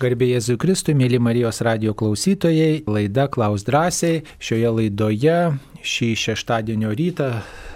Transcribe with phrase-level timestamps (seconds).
[0.00, 4.22] Garbė Jėzui Kristui, mėly Marijos radio klausytojai, laida Klaus drąsiai.
[4.40, 5.34] Šioje laidoje
[5.84, 7.26] šį šeštadienio rytą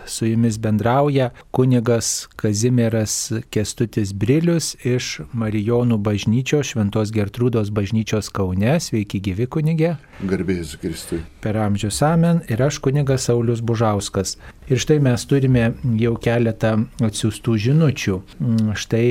[0.08, 3.16] su jumis bendrauja kunigas Kazimieras
[3.52, 8.72] Kestutis Brilius iš Marijonų bažnyčios, Šventos Gertrūdos bažnyčios Kaune.
[8.80, 9.90] Sveiki gyvi kunigė.
[10.24, 11.18] Garbė Jėzui Kristui.
[11.44, 14.38] Per amžius amen ir aš kunigas Saulis Bužauskas.
[14.72, 16.72] Ir štai mes turime jau keletą
[17.04, 18.16] atsiųstų žinučių.
[18.80, 19.04] Štai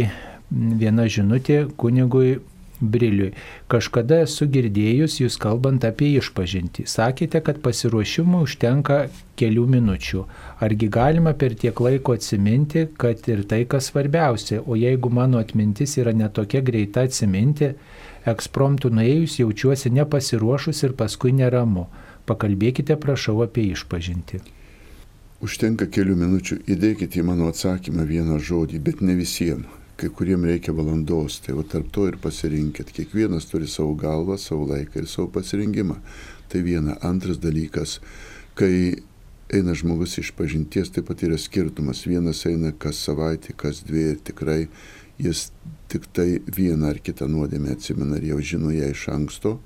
[0.81, 2.39] viena žinutė kunigui
[2.83, 3.31] Briliui.
[3.71, 6.85] Kažkada esu girdėjus jūs kalbant apie išpažinti.
[6.89, 8.97] Sakėte, kad pasiruošimui užtenka
[9.39, 10.23] kelių minučių.
[10.63, 15.97] Argi galima per tiek laiko atsiminti, kad ir tai, kas svarbiausia, o jeigu mano atmintis
[16.01, 17.73] yra netokia greita atsiminti,
[18.29, 21.87] ekspromptų nuėjus jaučiuosi nepasiruošus ir paskui neramu.
[22.27, 24.39] Pakalbėkite, prašau, apie išpažinti.
[25.43, 30.73] Užtenka kelių minučių, įdėkite į mano atsakymą vieną žodį, bet ne visiems kai kuriem reikia
[30.73, 32.91] valandos, tai va tarp to ir pasirinkit.
[32.95, 35.99] Kiekvienas turi savo galvą, savo laiką ir savo pasirinkimą.
[36.49, 36.97] Tai viena.
[37.01, 37.99] Antras dalykas,
[38.57, 39.01] kai
[39.53, 42.03] eina žmogus iš pažinties, taip pat yra skirtumas.
[42.09, 44.67] Vienas eina kas savaitę, kas dvi ir tikrai
[45.21, 45.51] jis
[45.93, 49.57] tik tai vieną ar kitą nuodėmę atsimena ir jau žino ją iš anksto.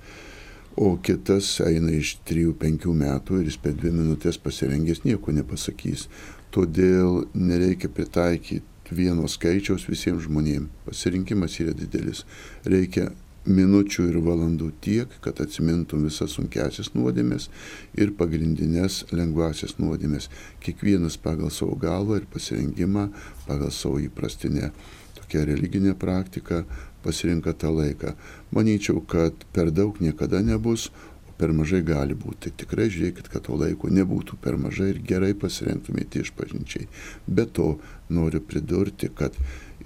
[0.78, 6.06] O kitas eina iš 3-5 metų ir jis per 2 minutės pasirengęs nieko nepasakys.
[6.54, 10.70] Todėl nereikia pritaikyti vieno skaičiaus visiems žmonėms.
[10.86, 12.26] Pasirinkimas yra didelis.
[12.66, 13.10] Reikia
[13.48, 17.48] minučių ir valandų tiek, kad atsimintum visas sunkiasias nuodėmės
[17.96, 20.30] ir pagrindinės lengvasias nuodėmės.
[20.64, 23.08] Kiekvienas pagal savo galvą ir pasirinkimą,
[23.48, 24.72] pagal savo įprastinę
[25.20, 26.64] tokią religinę praktiką
[27.04, 28.14] pasirinka tą laiką.
[28.52, 30.90] Manyčiau, kad per daug niekada nebus,
[31.38, 32.52] per mažai gali būti.
[32.58, 36.90] Tikrai žiūrėkit, kad to laiko nebūtų per mažai ir gerai pasirengtumėte išpažinčiai.
[37.28, 37.76] Be to
[38.10, 39.38] noriu pridurti, kad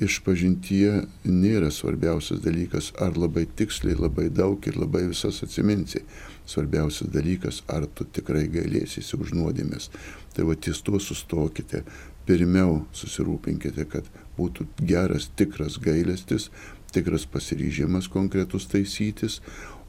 [0.02, 6.03] išpažintyje nėra svarbiausias dalykas, ar labai tiksliai, labai daug ir labai visas atsiminsi.
[6.47, 9.91] Svarbiausias dalykas, ar tu tikrai gailėsiesi už nuodėmės.
[10.35, 11.83] Tai va ties tuo sustokite.
[12.25, 14.07] Pirmiau susirūpinkite, kad
[14.38, 16.50] būtų geras, tikras gailestis,
[16.94, 19.39] tikras pasiryžimas konkretus taisytis,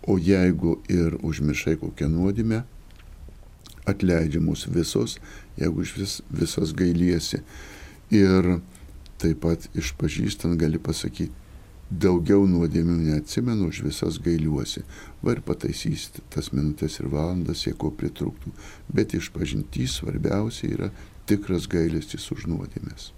[0.06, 2.62] O jeigu ir užmišai kokią nuodėmę,
[3.86, 5.18] atleidžiamos visos,
[5.58, 7.42] jeigu iš vis, visas gailiesi.
[8.10, 8.58] Ir
[9.22, 11.30] taip pat išpažįstant gali pasakyti,
[11.92, 14.82] daugiau nuodėmių neatsimenu, už visas gailiuosi.
[15.22, 18.52] Va ir pataisysite tas minutės ir valandas, jeigu pritrūktų.
[18.90, 20.92] Bet išpažintys svarbiausia yra
[21.30, 23.12] tikras gailestis už nuodėmės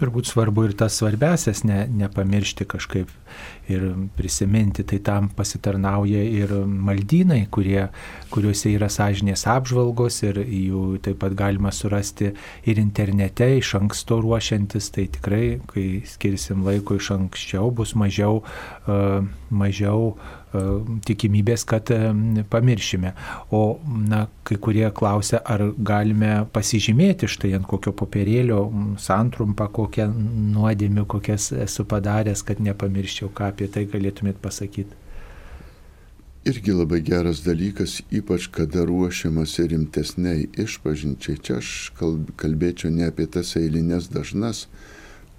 [0.00, 3.10] turbūt svarbu ir tas svarbiasias ne, nepamiršti kažkaip
[3.70, 3.84] ir
[4.16, 7.86] prisiminti, tai tam pasitarnauja ir maldynai, kurie,
[8.32, 12.32] kuriuose yra sąžinės apžvalgos ir jų taip pat galima surasti
[12.68, 19.22] ir internete iš anksto ruošiantis, tai tikrai, kai skirsim laiko iš anksčiau, bus mažiau, uh,
[19.54, 20.41] mažiau uh,
[21.06, 21.98] tikimybės, kad e,
[22.50, 23.12] pamiršime.
[23.54, 23.62] O
[24.08, 28.64] na, kai kurie klausia, ar galime pasižymėti štai ant kokio popierėlio
[29.00, 30.08] santrumpą, kokią
[30.56, 35.00] nuodėmį, kokias esu padaręs, kad nepamirščiau, ką apie tai galėtumėt pasakyti.
[36.42, 41.38] Irgi labai geras dalykas, ypač kada ruošiamasi rimtesniai išpažinčiai.
[41.38, 41.68] Čia aš
[42.40, 44.64] kalbėčiau ne apie tas eilinės dažnas,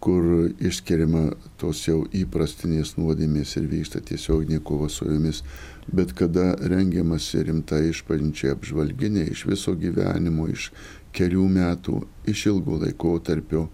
[0.03, 1.30] kur išskiriama
[1.62, 5.40] tos jau įprastinės nuodėmės ir vyksta tiesioginė kova su jomis,
[5.88, 10.74] bet kada rengiamasi rimta išpažinčiai apžvalginė iš viso gyvenimo, iš
[11.16, 13.69] kelių metų, iš ilgo laikotarpio,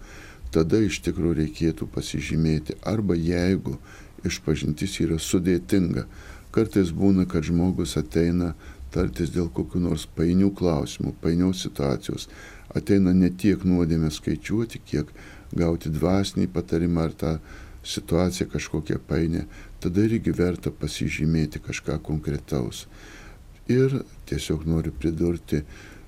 [0.54, 2.78] tada iš tikrųjų reikėtų pasižymėti.
[2.86, 3.80] Arba jeigu
[4.22, 6.06] išpažintis yra sudėtinga,
[6.54, 8.52] kartais būna, kad žmogus ateina
[8.94, 12.30] tartis dėl kokių nors painių klausimų, painios situacijos,
[12.70, 15.10] ateina ne tiek nuodėmę skaičiuoti, kiek
[15.56, 17.32] gauti dvasinį patarimą ar tą
[17.82, 19.46] situaciją kažkokią painę,
[19.80, 22.86] tada irgi verta pasižymėti kažką konkretaus.
[23.70, 25.62] Ir tiesiog noriu pridurti,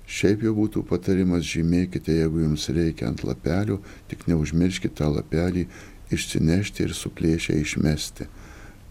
[0.06, 3.80] šiaip jau būtų patarimas žymėkite, jeigu jums reikia ant lapelio,
[4.10, 5.68] tik neužmirškite tą lapelį
[6.12, 8.26] išsinešti ir suplėšę išmesti,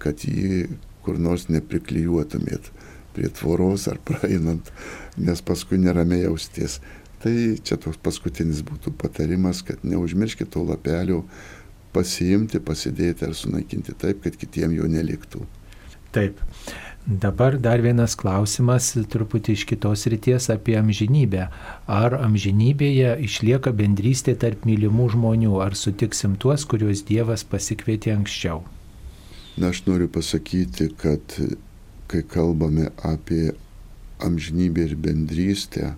[0.02, 0.72] kad jį
[1.06, 2.72] kur nors nepriklyjuotumėt
[3.16, 4.72] prie tvoros ar praeinant,
[5.18, 6.80] nes paskui neramiai jausties.
[7.22, 11.24] Tai čia toks paskutinis būtų patarimas, kad neužmirškite to lapelio
[11.94, 15.44] pasiimti, pasidėti ar sunaikinti taip, kad kitiem jo neliktų.
[16.16, 16.40] Taip.
[17.06, 21.48] Dabar dar vienas klausimas, truputį iš kitos ryties apie amžinybę.
[21.90, 28.62] Ar amžinybėje išlieka bendrystė tarp mylimų žmonių, ar sutiksim tuos, kuriuos Dievas pasikvietė anksčiau?
[29.58, 31.36] Na, aš noriu pasakyti, kad
[32.12, 33.50] kai kalbame apie
[34.22, 35.96] amžinybę ir bendrystę,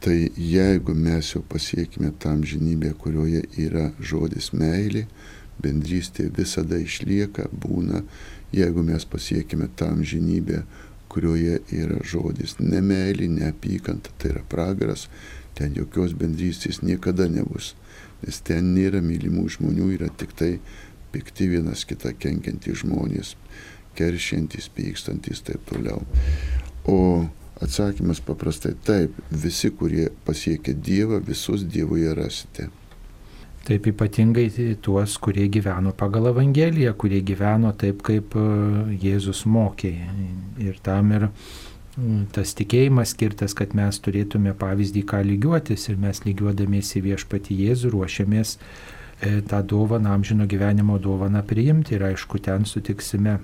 [0.00, 5.08] Tai jeigu mes jau pasiekime tą amžinybę, kurioje yra žodis meilė,
[5.58, 8.04] bendrystė visada išlieka, būna,
[8.54, 10.62] jeigu mes pasiekime tam žinybę,
[11.10, 15.08] kurioje yra žodis nemeilė, neapykanta, tai yra pragaras,
[15.58, 17.72] ten jokios bendrystės niekada nebus,
[18.22, 20.52] nes ten nėra mylimų žmonių, yra tik tai
[21.10, 23.34] pikti vienas kitą kenkiantys žmonės,
[23.98, 26.04] keršiantys, pykstantys ir taip toliau.
[26.86, 27.26] O
[27.62, 32.68] atsakymas paprastai taip, visi, kurie pasiekia Dievą, visus Dievoje rasite.
[33.68, 34.48] Taip ypatingai
[34.80, 38.44] tuos, kurie gyveno pagal Evangeliją, kurie gyveno taip, kaip e,
[39.02, 39.92] Jėzus mokė.
[40.64, 41.26] Ir tam ir
[42.32, 48.56] tas tikėjimas skirtas, kad mes turėtume pavyzdį, ką lygiuotis ir mes lygiuodamiesi viešpati Jėzų ruošiamės
[48.56, 53.40] e, tą dovaną, amžino gyvenimo dovaną priimti ir aišku, ten sutiksime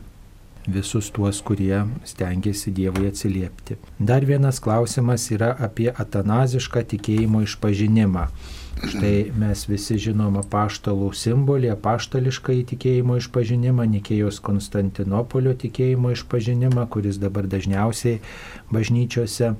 [0.66, 3.76] visus tuos, kurie stengiasi Dievui atsiliepti.
[3.98, 8.28] Dar vienas klausimas yra apie atanazišką tikėjimo išpažinimą.
[8.74, 17.46] Štai mes visi žinom apaštalų simbolį, apaštališką įtikėjimo išpažinimą, Nikėjos Konstantinopolio tikėjimo išpažinimą, kuris dabar
[17.48, 18.18] dažniausiai
[18.74, 19.54] bažnyčiose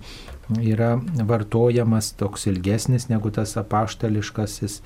[0.61, 0.99] yra
[1.29, 4.81] vartojamas, toks ilgesnis negu tas apaštališkasis.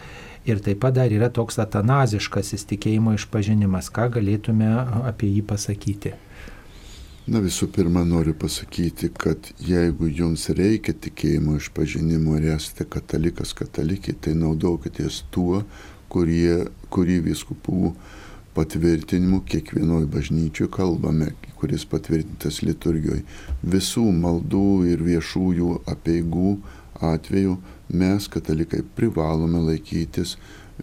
[0.49, 3.91] Ir taip pat dar yra toks atanaziškasis tikėjimo išpažinimas.
[3.93, 4.71] Ką galėtume
[5.11, 6.15] apie jį pasakyti?
[7.29, 14.15] Na visų pirma, noriu pasakyti, kad jeigu jums reikia tikėjimo išpažinimo ir esate katalikas katalikė,
[14.17, 15.61] tai naudokitės tuo,
[16.09, 17.93] kurie, kurį viskupų
[18.57, 23.25] patvirtinimu kiekvienoje bažnyčioje kalbame, kuris patvirtintas liturgijoje.
[23.63, 26.55] Visų maldų ir viešųjų apieigų
[27.09, 27.57] atveju
[27.89, 30.37] mes, katalikai, privalome laikytis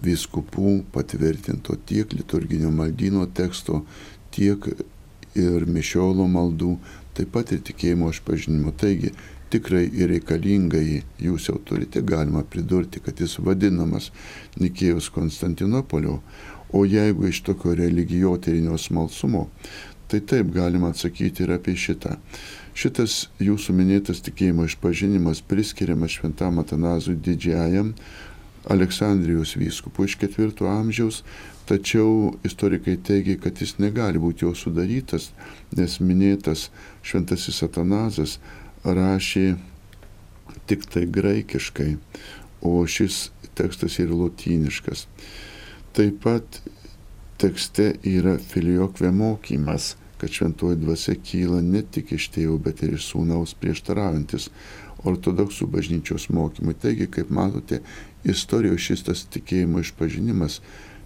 [0.03, 3.83] viskupų patvirtinto tiek liturginio maldyno teksto,
[4.35, 4.67] tiek
[5.35, 6.75] ir mišiolo maldų,
[7.15, 8.73] taip pat ir tikėjimo išpažinimo.
[8.79, 9.13] Taigi
[9.53, 14.11] tikrai ir reikalingai jūs jau turite, galima pridurti, kad jis vadinamas
[14.59, 16.19] Nikėjus Konstantinopolio,
[16.75, 19.45] o jeigu iš tokio religijoterinio smalsumo,
[20.11, 22.17] tai taip galima atsakyti ir apie šitą.
[22.75, 27.93] Šitas jūsų minėtas tikėjimo išpažinimas priskiriamas šventam Atanazui didžiajam
[28.69, 31.21] Aleksandrijos vyskupui iš ketvirto amžiaus,
[31.65, 35.31] Tačiau istorikai teigia, kad jis negali būti jo sudarytas,
[35.73, 36.67] nes minėtas
[37.01, 38.35] šventasis Atanazas
[38.85, 39.55] rašė
[40.69, 41.95] tik tai graikiškai,
[42.61, 45.07] o šis tekstas yra lotyniškas.
[45.97, 46.61] Taip pat
[47.41, 53.11] tekste yra filiokvė mokymas, kad šventoji dvasia kyla ne tik iš tėvų, bet ir iš
[53.11, 54.49] sūnaus prieštaraujantis
[55.05, 56.75] ortodoksų bažnyčios mokymui.
[56.79, 57.81] Taigi, kaip matote,
[58.23, 60.61] istorijos šis tas tikėjimo išpažinimas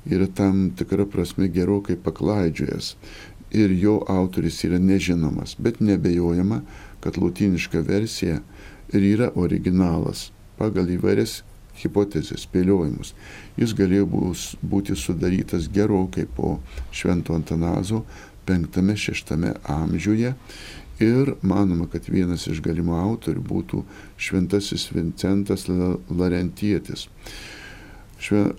[0.09, 2.93] yra tam tikra prasme gerokai paklaidžiojęs
[3.51, 6.61] ir jo autoris yra nežinomas, bet nebejojama,
[6.99, 8.39] kad lotyniška versija
[8.93, 10.29] ir yra originalas
[10.59, 11.41] pagal įvairias
[11.79, 13.13] hipotezės, spėliojimus.
[13.59, 14.07] Jis galėjo
[14.63, 16.57] būti sudarytas gerokai po
[16.95, 18.05] Švento Antanazo
[18.47, 19.33] 5-6
[19.67, 20.33] amžiuje
[20.99, 23.83] ir manoma, kad vienas iš galimų autorių būtų
[24.19, 27.07] Šventasis Vincentas Larentietis.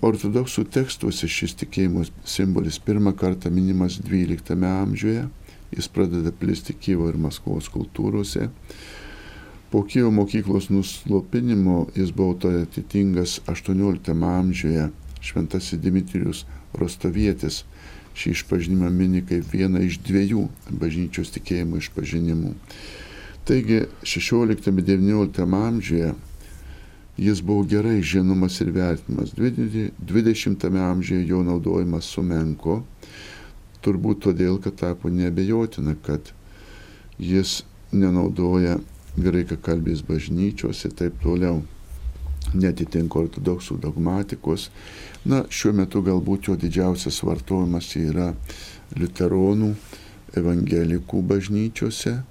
[0.01, 5.27] Ortodoksų tekstuose šis tikėjimo simbolis pirmą kartą minimas XII amžiuje,
[5.71, 8.49] jis pradeda plisti Kyivo ir Maskvos kultūrose.
[9.71, 14.89] Po Kyivo mokyklos nuslopinimo jis buvo atitingas XVIII amžiuje
[15.21, 17.63] šventasis Dimitrijus Rostovietis.
[18.11, 20.43] Šį išpažinimą mini kaip vieną iš dviejų
[20.75, 22.51] bažnyčios tikėjimo išpažinimų.
[23.47, 26.11] Taigi XVI-XIX amžiuje
[27.17, 29.31] jis buvo gerai žinomas ir vertinamas.
[29.39, 32.81] 20-ame amžiuje jo naudojimas sumenko,
[33.79, 36.33] turbūt todėl, kad tapo nebejotina, kad
[37.19, 37.61] jis
[37.91, 38.81] nenaudoja
[39.17, 41.61] graikakalbės bažnyčios ir taip toliau,
[42.53, 44.69] netitinka ortodoksų dogmatikos.
[45.25, 48.31] Na, šiuo metu galbūt jo didžiausias vartojimas yra
[48.97, 49.73] liuteronų,
[50.37, 52.21] evangelikų bažnyčiose.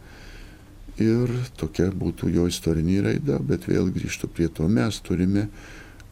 [1.01, 5.47] Ir tokia būtų jo istorinė raida, bet vėl grįžtų prie to, mes turime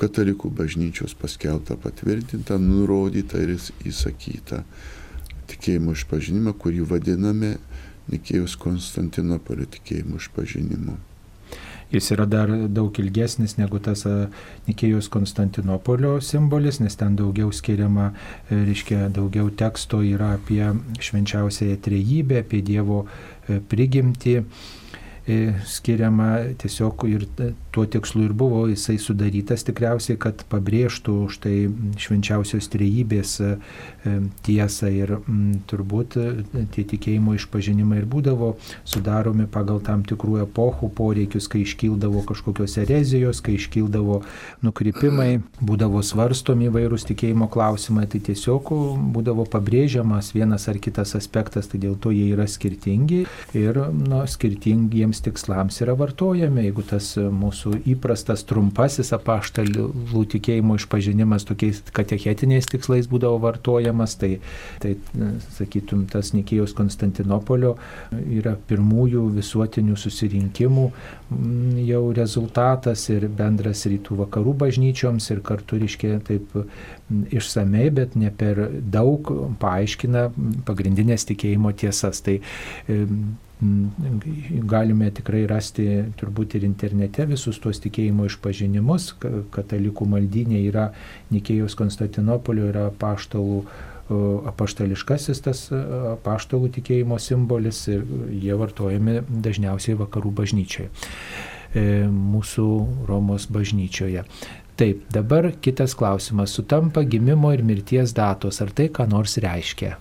[0.01, 4.63] katalikų bažnyčios paskelbtą patvirtintą, nurodytą ir įsakytą
[5.49, 7.57] tikėjimo išpažinimą, kurį vadiname
[8.13, 10.97] Nikėjus Konstantinopolio tikėjimo išpažinimu.
[11.89, 14.03] Jis yra dar daug ilgesnis negu tas
[14.67, 18.11] Nikėjus Konstantinopolio simbolis, nes ten daugiau skiriama,
[18.51, 20.61] e, reiškia, daugiau teksto yra apie
[21.01, 26.29] švenčiausiąją trejybę, apie Dievo e, prigimtį e, skiriama
[26.61, 27.25] tiesiog ir
[27.75, 31.57] tuo tikslu ir buvo jisai sudarytas tikriausiai, kad pabrėžtų štai
[32.01, 33.51] švenčiausios trejybės e,
[34.47, 36.17] tiesą ir m, turbūt
[36.75, 38.55] tie tikėjimo išpažinimai ir būdavo
[38.89, 44.23] sudaromi pagal tam tikrų epochų poreikius, kai iškildavo kažkokios erezijos, kai iškildavo
[44.67, 48.73] nukrypimai, būdavo svarstomi įvairūs tikėjimo klausimai, tai tiesiog
[49.15, 53.25] būdavo pabrėžiamas vienas ar kitas aspektas, tai dėl to jie yra skirtingi
[53.59, 56.69] ir nu, skirtingiems tikslams yra vartojami.
[56.69, 64.39] Jeigu tas mūsų įprastas trumpasis apaštalų tikėjimo išpažinimas tokiais katechetiniais tikslais būdavo vartojamas, tai,
[64.83, 64.95] tai
[65.57, 67.75] sakytum, tas Nikėjos Konstantinopolio
[68.39, 76.19] yra pirmųjų visuotinių susirinkimų mm, jau rezultatas ir bendras rytų vakarų bažnyčioms ir kartu, reiškia,
[76.29, 80.29] taip mm, išsamei, bet ne per daug paaiškina
[80.69, 82.23] pagrindinės tikėjimo tiesas.
[82.25, 82.39] Tai
[83.59, 85.87] galime tikrai rasti
[86.19, 89.13] turbūt ir internete visus tuos tikėjimo išpažinimus.
[89.55, 90.89] Katalikų maldynė yra
[91.35, 93.63] Nikėjos Konstantinopolio, yra paštalų
[94.49, 95.67] apaštališkasis tas
[96.15, 100.89] apaštalų tikėjimo simbolis ir jie vartojami dažniausiai vakarų bažnyčioje,
[102.09, 102.69] mūsų
[103.11, 104.25] Romos bažnyčioje.
[104.79, 106.55] Taip, dabar kitas klausimas.
[106.55, 108.63] Sutampa gimimo ir mirties datos.
[108.63, 109.97] Ar tai ką nors reiškia?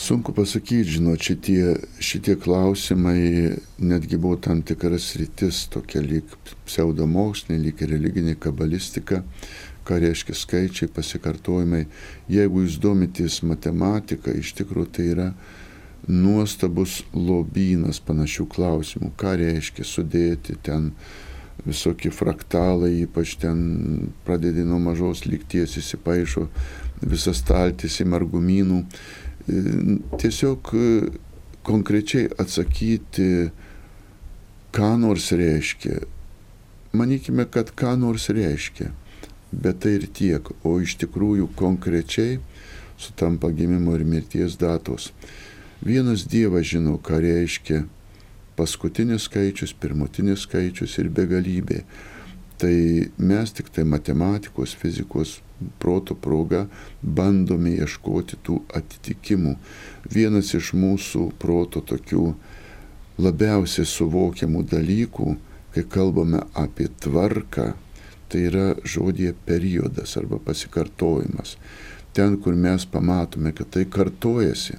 [0.00, 3.50] Sunku pasakyti, žinot, šitie, šitie klausimai
[3.84, 6.24] netgi buvo tam tikras rytis, tokia lyg
[6.64, 9.20] pseudomokslinė, lyg religinė kabalistika,
[9.84, 11.82] ką reiškia skaičiai, pasikartojimai.
[12.32, 15.28] Jeigu jūs domitės matematika, iš tikrųjų tai yra
[16.08, 20.94] nuostabus lobynas panašių klausimų, ką reiškia sudėti ten
[21.66, 26.48] visokie fraktalai, ypač ten pradedi nuo mažos lygties įsipaišo
[27.04, 28.86] visas staltis į margumynų
[30.20, 30.86] tiesiog e,
[31.66, 33.50] konkrečiai atsakyti,
[34.74, 36.00] ką nors reiškia.
[36.92, 38.90] Manykime, kad ką nors reiškia,
[39.52, 42.40] bet tai ir tiek, o iš tikrųjų konkrečiai
[43.00, 45.10] sutampa gimimo ir mirties datos.
[45.80, 47.84] Vienas Dievas žino, ką reiškia
[48.58, 51.84] paskutinis skaičius, pirmutinis skaičius ir begalybė.
[52.60, 52.74] Tai
[53.16, 55.38] mes tik tai matematikos, fizikos
[55.78, 56.66] proto proga
[57.02, 59.56] bandome ieškoti tų atitikimų.
[60.12, 62.24] Vienas iš mūsų proto tokių
[63.20, 65.36] labiausiai suvokiamų dalykų,
[65.74, 67.72] kai kalbame apie tvarką,
[68.30, 71.56] tai yra žodė periodas arba pasikartojimas.
[72.14, 74.78] Ten, kur mes pamatome, kad tai kartojasi,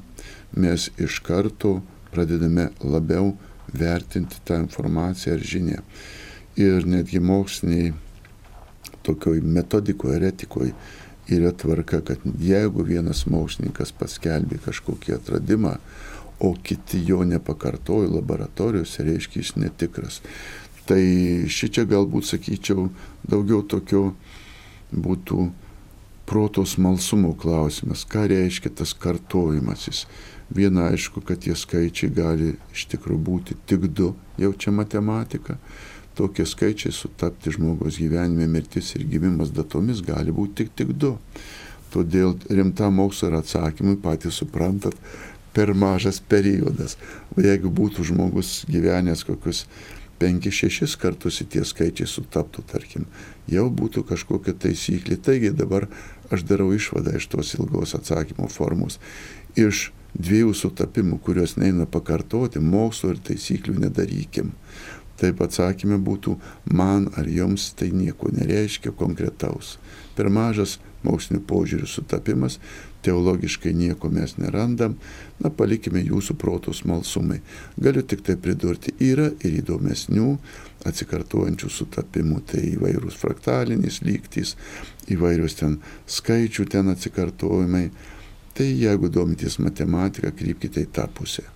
[0.59, 1.79] mes iš karto
[2.11, 3.35] pradedame labiau
[3.71, 5.83] vertinti tą informaciją ar žinią.
[6.59, 7.93] Ir netgi moksliniai
[9.03, 10.74] tokioj metodikoje ir etikoje
[11.31, 15.77] yra tvarka, kad jeigu vienas mokslininkas paskelbė kažkokį atradimą,
[16.41, 20.22] o kiti jo nepakartojo laboratorijose, reiškia jis netikras.
[20.89, 21.01] Tai
[21.48, 22.88] šičia galbūt sakyčiau
[23.29, 24.15] daugiau tokio
[24.91, 25.51] būtų
[26.25, 30.05] proto smalsumo klausimas, ką reiškia tas kartojimasis.
[30.51, 35.58] Viena aišku, kad tie skaičiai gali iš tikrųjų būti tik du, jau čia matematika,
[36.17, 41.15] tokie skaičiai sutapti žmogaus gyvenime mirtis ir gimimas datomis gali būti tik, tik du.
[41.91, 44.95] Todėl rimtam mokslo ir atsakymui patys suprantat,
[45.53, 46.97] per mažas periodas.
[47.35, 49.65] O jeigu būtų žmogus gyvenęs kokius
[50.21, 53.07] 5-6 kartus į tie skaičiai sutaptų, tarkim,
[53.49, 55.17] jau būtų kažkokia taisyklė.
[55.17, 55.89] Taigi dabar
[56.31, 58.99] aš darau išvadą iš tos ilgos atsakymo formos.
[59.59, 64.51] Iš dviejų sutapimų, kuriuos neina pakartoti, mokslo ir taisyklių nedarykim.
[65.21, 66.37] Taip atsakymė būtų,
[66.73, 69.75] man ar jums tai nieko nereiškia konkretaus.
[70.17, 72.57] Per mažas mokslinio požiūrių sutapimas,
[73.05, 74.97] teologiškai nieko mes nerandam,
[75.41, 77.39] na palikime jūsų protos malsumai.
[77.77, 80.33] Galiu tik tai pridurti, yra ir įdomesnių
[80.89, 84.55] atsikartuojančių sutapimų, tai įvairūs fraktalinės lygtys,
[85.13, 87.87] įvairius ten skaičių ten atsikartojimai.
[88.57, 91.47] Tai jeigu domitės matematiką, krypkite į tą pusę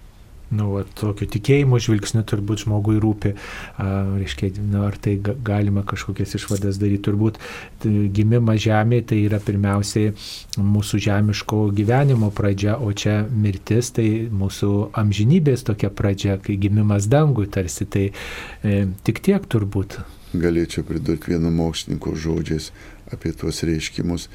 [0.54, 3.34] nu, va, tokio tikėjimo žvilgsniu turbūt žmogui rūpi,
[3.82, 3.88] a,
[4.20, 7.04] reiškia, nu, ar tai galima kažkokias išvadas daryti.
[7.06, 7.40] Turbūt
[7.86, 10.14] gimimas žemėje tai yra pirmiausiai
[10.62, 17.48] mūsų žemiško gyvenimo pradžia, o čia mirtis tai mūsų amžinybės tokia pradžia, kai gimimas dangui
[17.52, 17.86] tarsi.
[17.86, 18.76] Tai e,
[19.06, 20.00] tik tiek turbūt.
[20.36, 22.72] Galėčiau pridurti vieno mokslininko žodžiais
[23.14, 24.30] apie tuos reiškimus.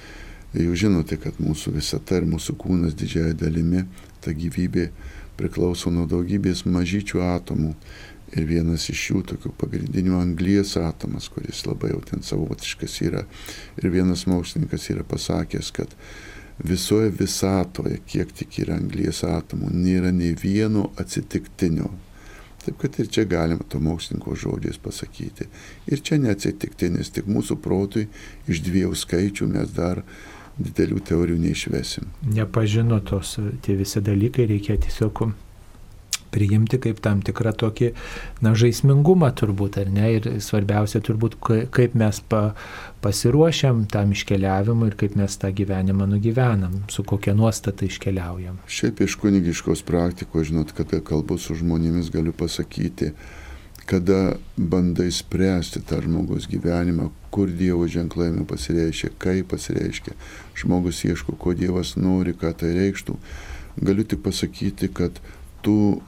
[0.56, 3.84] Jūs žinote, kad mūsų visata ir mūsų kūnas didžiai dalimi,
[4.24, 4.88] ta gyvybė
[5.40, 7.74] priklauso nuo daugybės mažyčių atomų.
[8.30, 13.24] Ir vienas iš jų tokių pagrindinių anglies atomas, kuris labai jau ten savotiškas yra.
[13.80, 15.96] Ir vienas mokslininkas yra pasakęs, kad
[16.62, 21.90] visoje visatoje, kiek tik yra anglies atomų, nėra nei vieno atsitiktinio.
[22.60, 25.48] Taip kad ir čia galima to mokslininko žodžiais pasakyti.
[25.88, 28.06] Ir čia neatsitiktinis, tik mūsų protui
[28.46, 30.04] iš dviejų skaičių mes dar
[30.60, 32.10] didelių teorijų neišvesim.
[32.36, 35.24] Nepažino tos tie visi dalykai, reikia tiesiog
[36.30, 37.90] priimti kaip tam tikrą tokį,
[38.44, 40.06] na, žaismingumą turbūt, ar ne?
[40.18, 41.36] Ir svarbiausia turbūt,
[41.74, 42.42] kaip mes pa,
[43.04, 48.60] pasiruošiam tam iškeliavimui ir kaip mes tą gyvenimą nugyvenam, su kokia nuostata iškeliaujam.
[48.70, 53.12] Šiaip iš kunigiškos praktikos, žinot, kada kalbu su žmonėmis, galiu pasakyti,
[53.90, 60.14] kada bandai spręsti tą žmogus gyvenimą, kur Dievo ženklai pasireiškia, kaip pasireiškia,
[60.60, 63.16] žmogus ieško, ko Dievas nori, ką tai reikštų,
[63.80, 65.20] galiu tik pasakyti, kad
[65.64, 66.00] tų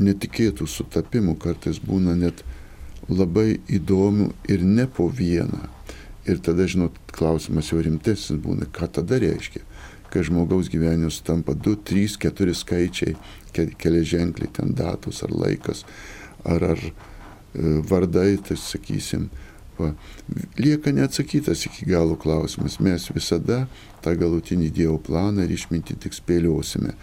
[0.00, 2.44] netikėtų sutapimų kartais būna net
[3.10, 5.66] labai įdomių ir ne po vieną.
[6.28, 9.62] Ir tada, žinot, klausimas jau rimtesnis būna, ką tada reiškia,
[10.12, 13.16] kai žmogaus gyvenimas tampa 2, 3, 4 skaičiai,
[13.54, 15.84] keli ženkliai, ten datos ar laikas,
[16.44, 16.92] ar, ar e,
[17.88, 19.30] vardai, tai sakysim,
[19.80, 19.90] va,
[20.60, 22.78] lieka neatsakytas iki galo klausimas.
[22.84, 23.64] Mes visada
[24.04, 26.94] tą galutinį Dievo planą ir išminti tik spėliosime.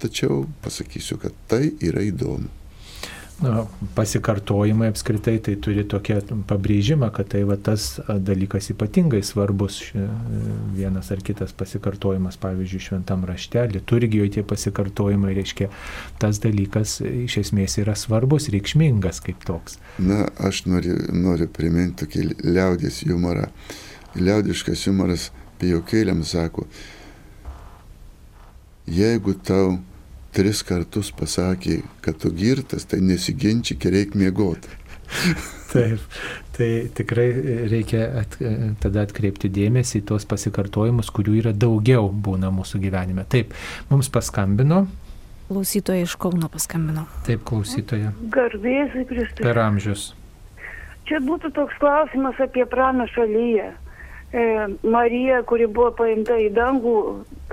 [0.00, 2.52] Tačiau pasakysiu, kad tai yra įdomu.
[3.36, 9.82] Na, pasikartojimai apskritai tai turi tokią pabrėžimą, kad tai va, tas dalykas ypatingai svarbus,
[10.72, 15.68] vienas ar kitas pasikartojimas, pavyzdžiui, šventam rašte, liturgijoje tie pasikartojimai reiškia,
[16.22, 19.76] tas dalykas iš esmės yra svarbus, reikšmingas kaip toks.
[20.00, 23.50] Na, aš noriu, noriu priminti tokį liaudės humorą.
[24.16, 25.28] Liaudiškas humoras
[25.60, 26.64] pijokėliam sako,
[28.88, 29.76] jeigu tau
[30.36, 34.72] tris kartus pasakė, kad tu girtas, tai nesiginčyk, reikia miegoti.
[35.72, 36.02] Taip,
[36.56, 37.26] tai tikrai
[37.70, 38.36] reikia at,
[38.82, 43.26] tada atkreipti dėmesį į tos pasikartojimus, kurių yra daugiau būna mūsų gyvenime.
[43.30, 43.54] Taip,
[43.90, 44.84] mums paskambino.
[45.46, 47.06] Klausytoja iš Kauno paskambino.
[47.26, 48.12] Taip, klausytoja.
[48.34, 49.42] Garbėsiai Kristus.
[49.42, 50.06] Per amžius.
[51.06, 53.68] Čia būtų toks klausimas apie pranašą Lyją.
[54.32, 56.94] E, Marija, kuri buvo paimta į dangų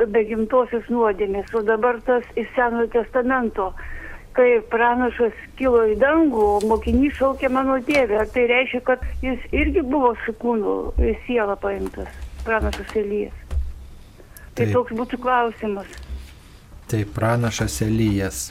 [0.10, 3.68] be gimtosios nuodėmės, o dabar tas iš Senojo testamento,
[4.34, 9.46] kai pranašas kilo į dangų, o mokinys šaukė mano tėvę, ar tai reiškia, kad jis
[9.54, 12.10] irgi buvo su kūnu į sielą paimtas,
[12.48, 13.38] pranašas Elijas.
[14.54, 14.74] Tai Taip.
[14.74, 15.94] toks būtų klausimas.
[16.90, 18.48] Tai pranašas Elijas.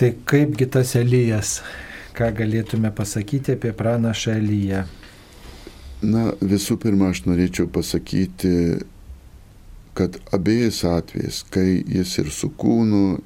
[0.00, 1.58] Tai kaipgi tas Elijas,
[2.16, 4.86] ką galėtume pasakyti apie pranašą Eliją?
[5.98, 8.78] Na, visų pirma, aš norėčiau pasakyti,
[9.98, 13.18] kad abiejais atvejais, kai jis ir su kūnu,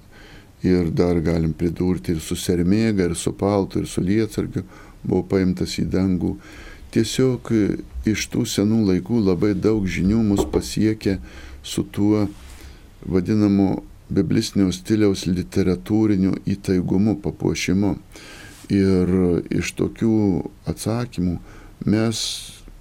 [0.64, 4.62] ir dar galim pridurti ir su sermėga, ir su paltu, ir su lietsargiu,
[5.02, 6.36] buvo paimtas į dangų.
[6.92, 7.50] Tiesiog
[8.08, 11.18] iš tų senų laikų labai daug žinių mus pasiekė
[11.64, 12.26] su tuo
[13.04, 13.82] vadinamu
[14.12, 17.96] biblisnio stiliaus literatūriniu įtaigumu, papuošimu.
[18.72, 19.12] Ir
[19.52, 20.16] iš tokių
[20.70, 21.36] atsakymų
[21.84, 22.20] mes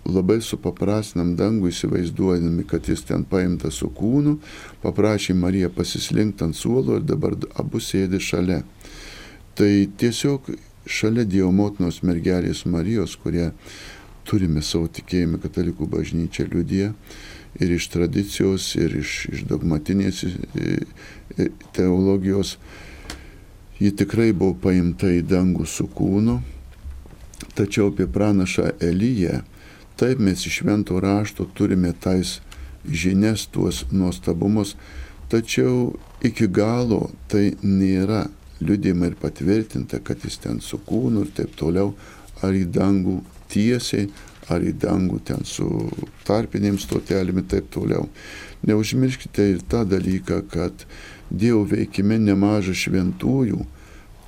[0.10, 4.38] labai supaprastinam dangų įsivaizduodami, kad jis ten paimtas su kūnu,
[4.82, 8.62] paprašė Mariją pasislinkti ant suolo ir dabar abu sėdi šalia.
[9.56, 10.50] Tai tiesiog
[10.90, 13.52] šalia Dievo motinos mergelės Marijos, kurie
[14.26, 16.94] turime savo tikėjimą katalikų bažnyčia liudija
[17.60, 20.24] ir iš tradicijos, ir iš, iš dogmatinės
[21.76, 22.56] teologijos,
[23.82, 26.40] ji tikrai buvo paimta į dangų su kūnu.
[27.58, 29.42] Tačiau apie pranašą Elyją
[30.02, 32.40] Taip mes iš švento rašto turime tais
[32.90, 34.74] žinias, tuos nuostabumus,
[35.30, 35.92] tačiau
[36.26, 38.24] iki galo tai nėra
[38.66, 41.94] liūdima ir patvirtinta, kad jis ten su kūnu ir taip toliau,
[42.42, 43.20] ar į dangų
[43.54, 44.08] tiesiai,
[44.50, 45.70] ar į dangų ten su
[46.26, 48.10] tarpinėm stotelėm ir taip toliau.
[48.66, 50.86] Neužmirškite ir tą dalyką, kad
[51.30, 53.62] Dievo veikime nemaža šventųjų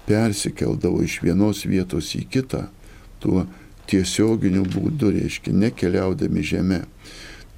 [0.06, 2.68] persikeldavo iš vienos vietos į kitą,
[3.20, 3.48] tuo
[3.94, 6.82] tiesioginiu būdu, reiškia, nekeliaudami žemė.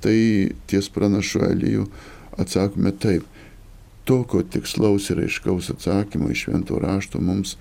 [0.03, 0.17] Tai
[0.69, 1.87] ties pranašu Elijų
[2.41, 3.23] atsakome taip.
[4.05, 7.55] Tokio tikslaus ir aiškaus atsakymo iš švento rašto mums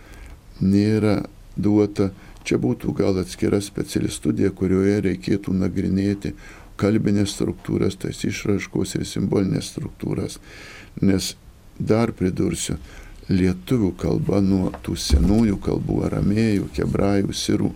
[0.60, 1.22] nėra
[1.56, 2.10] duota.
[2.44, 6.34] Čia būtų gal atskira speciali studija, kurioje reikėtų nagrinėti
[6.76, 10.36] kalbinės struktūras, tas išraškos ir simbolinės struktūras.
[11.00, 11.30] Nes
[11.78, 12.76] dar pridursiu,
[13.32, 17.70] lietuvių kalba nuo tų senųjų kalbų, aramėjų, hebrajų, sirų,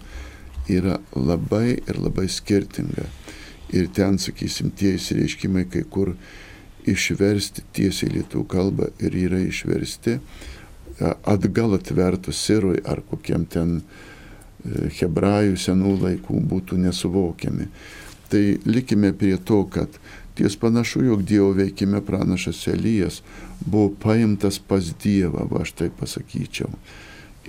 [0.69, 3.07] yra labai ir labai skirtinga.
[3.73, 6.15] Ir ten, sakysim, tie įsireiškimai kai kur
[6.89, 10.19] išversti tiesiai lietuvių kalbą ir yra išversti
[11.01, 17.69] atgal atvertus sirui ar kokiem ten e, hebrajų senų laikų būtų nesuvokiami.
[18.29, 20.01] Tai likime prie to, kad
[20.39, 23.23] ties panašu, jog Dievo veikime pranašas Elijas
[23.61, 26.71] buvo paimtas pas Dievą, aš tai pasakyčiau.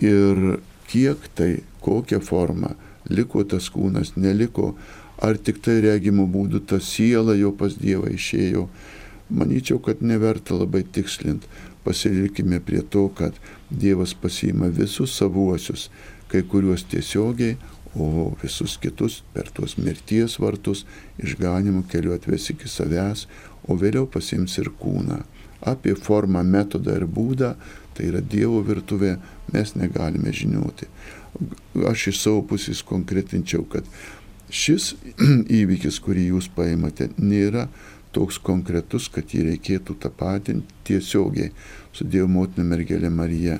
[0.01, 2.75] Ir kiek tai, kokią formą,
[3.09, 4.73] liko tas kūnas, neliko,
[5.21, 8.67] ar tik tai regimo būdu ta siela jo pas Dievą išėjo.
[9.29, 11.45] Manyčiau, kad neverta labai tikslint.
[11.85, 13.35] Pasilikime prie to, kad
[13.69, 15.89] Dievas pasiima visus savuosius,
[16.29, 17.57] kai kuriuos tiesiogiai,
[17.95, 20.85] o visus kitus per tuos mirties vartus
[21.17, 23.25] išganimo keliu atves iki savęs,
[23.65, 25.23] o vėliau pasims ir kūną.
[25.65, 27.55] Apie formą, metodą ir būdą,
[27.93, 29.17] tai yra Dievo virtuvė,
[29.53, 30.87] mes negalime žiniuoti.
[31.89, 33.87] Aš iš savo pusės konkretinčiau, kad
[34.49, 34.93] šis
[35.61, 37.67] įvykis, kurį jūs paimate, nėra
[38.15, 41.51] toks konkretus, kad jį reikėtų tapatinti tiesiogiai
[41.93, 43.59] su Dievo motina mergelė Marija.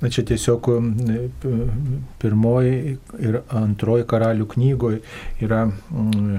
[0.00, 0.68] Na čia tiesiog
[2.22, 5.00] pirmoji ir antroji karalių knygoje
[5.44, 5.66] yra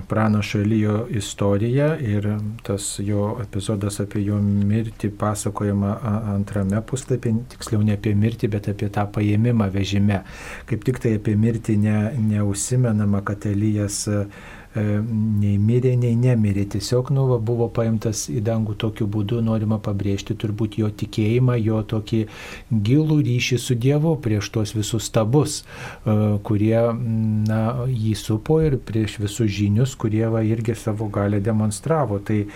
[0.10, 2.28] pranašo Elijo istorija ir
[2.66, 5.94] tas jo epizodas apie jo mirtį pasakojama
[6.36, 10.24] antrame puslapyje, tiksliau ne apie mirtį, bet apie tą paėmimą vežime.
[10.70, 11.98] Kaip tik tai apie mirtį ne,
[12.32, 14.26] neusimenama, kad Elijas E,
[14.76, 16.64] nei mirė, nei nemirė.
[16.72, 21.82] Tiesiog nu, va, buvo paimtas į dangų tokiu būdu, norima pabrėžti turbūt jo tikėjimą, jo
[21.84, 22.22] tokį
[22.72, 26.16] gilų ryšį su Dievu prieš tuos visus stabus, e,
[26.48, 32.22] kurie na, jį supo ir prieš visus žinius, kurie va, irgi savo galę demonstravo.
[32.24, 32.50] Tai e,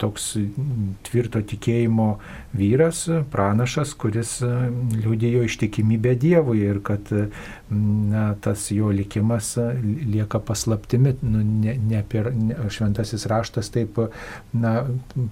[0.00, 0.26] toks
[1.06, 2.10] tvirto tikėjimo
[2.56, 11.14] vyras, pranašas, kuris liūdėjo ištikimybę Dievui ir kad na, tas jo likimas lieka paslaptis paslaptimi,
[11.22, 13.98] nu, ne, ne per, ne, šventasis raštas taip
[14.52, 14.84] na,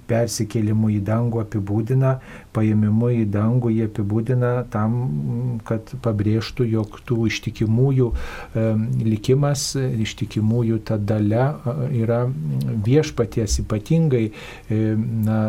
[0.09, 2.19] persikėlimu į dangų apibūdina,
[2.57, 8.67] paėmimu į dangų jį apibūdina tam, kad pabrėžtų, jog tų ištikimųjų e,
[9.05, 11.47] likimas, ištikimųjų ta dalė
[12.03, 12.25] yra
[12.87, 14.81] viešpaties ypatingai e,
[15.29, 15.43] na,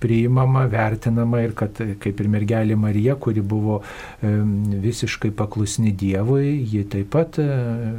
[0.00, 3.80] priimama, vertinama ir kad kaip ir mergelė Marija, kuri buvo
[4.22, 7.46] visiškai paklusni Dievui, ji taip pat e,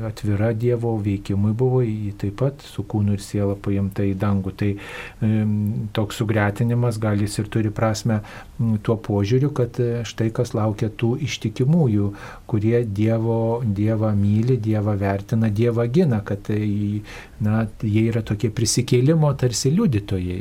[0.10, 4.56] atvira Dievo veikimui buvo, ji taip pat su kūnu ir siela paimta į dangų.
[4.62, 4.72] Tai
[5.94, 8.22] toks sugretinimas gal jis ir turi prasme
[8.86, 12.12] tuo požiūriu, kad e, štai kas laukia tų ištikimųjų,
[12.50, 16.50] kurie Dievo, Dievą myli, Dievą vertina, Dievą gina, kad
[17.42, 20.40] na, jie yra tokie prisikėlimo tarsi liudytojai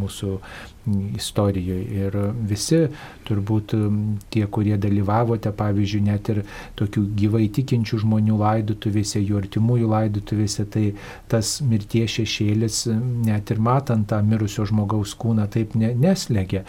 [0.00, 0.38] mūsų
[0.86, 1.84] istorijoje.
[1.94, 2.16] Ir
[2.48, 2.80] visi
[3.24, 3.74] turbūt
[4.32, 6.42] tie, kurie dalyvavote, pavyzdžiui, net ir
[6.78, 10.84] tokių gyvai tikinčių žmonių laidutuvėse, jų artimųjų laidutuvėse, tai
[11.32, 12.80] tas mirties šešėlis,
[13.24, 16.64] net ir matant tą mirusio žmogaus kūną, taip ne, neslegia.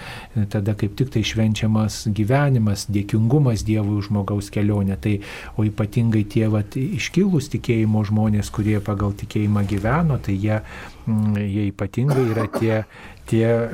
[0.51, 4.97] Tada kaip tik tai švenčiamas gyvenimas, dėkingumas Dievui už žmogaus kelionę.
[5.01, 5.17] Tai,
[5.57, 10.61] o ypatingai tie vat, iškilus tikėjimo žmonės, kurie pagal tikėjimą gyveno, tai jie,
[11.05, 12.83] jie ypatingai yra tie
[13.29, 13.67] tie e,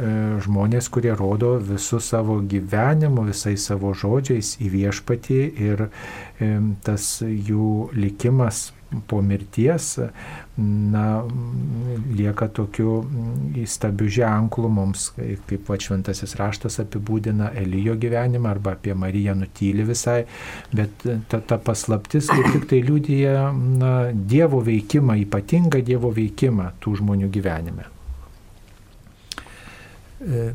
[0.45, 6.51] žmonės, kurie rodo visų savo gyvenimu, visais savo žodžiais į viešpatį ir e,
[6.85, 8.69] tas jų likimas
[9.07, 9.99] po mirties
[10.91, 11.03] na,
[12.11, 12.97] lieka tokiu
[13.61, 20.25] įstabiu ženklu mums, kaip va šventasis raštas apibūdina Elijo gyvenimą arba apie Mariją nutyli visai,
[20.75, 26.99] bet ta, ta paslaptis kaip tik tai liūdija na, Dievo veikimą, ypatingą Dievo veikimą tų
[27.01, 27.87] žmonių gyvenime.
[30.21, 30.53] E,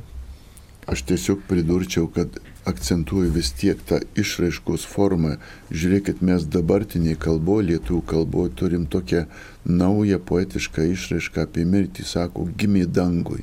[0.86, 5.36] aš tiesiog pridurčiau, kad akcentuoju vis tiek tą išraiškos formą.
[5.70, 9.24] Žiūrėkit, mes dabartiniai kalboje, lietuvių kalboje turim tokią
[9.66, 13.42] naują poetišką išraišką apie mirtį, sako, gimė dangui.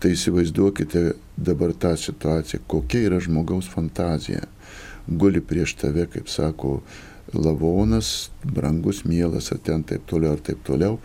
[0.00, 1.04] Tai įsivaizduokite
[1.36, 4.44] dabar tą situaciją, kokia yra žmogaus fantazija.
[5.06, 6.80] Guli prieš tave, kaip sako,
[7.32, 11.00] lavonas, brangus, mielas, ar ten taip toliau, ar taip toliau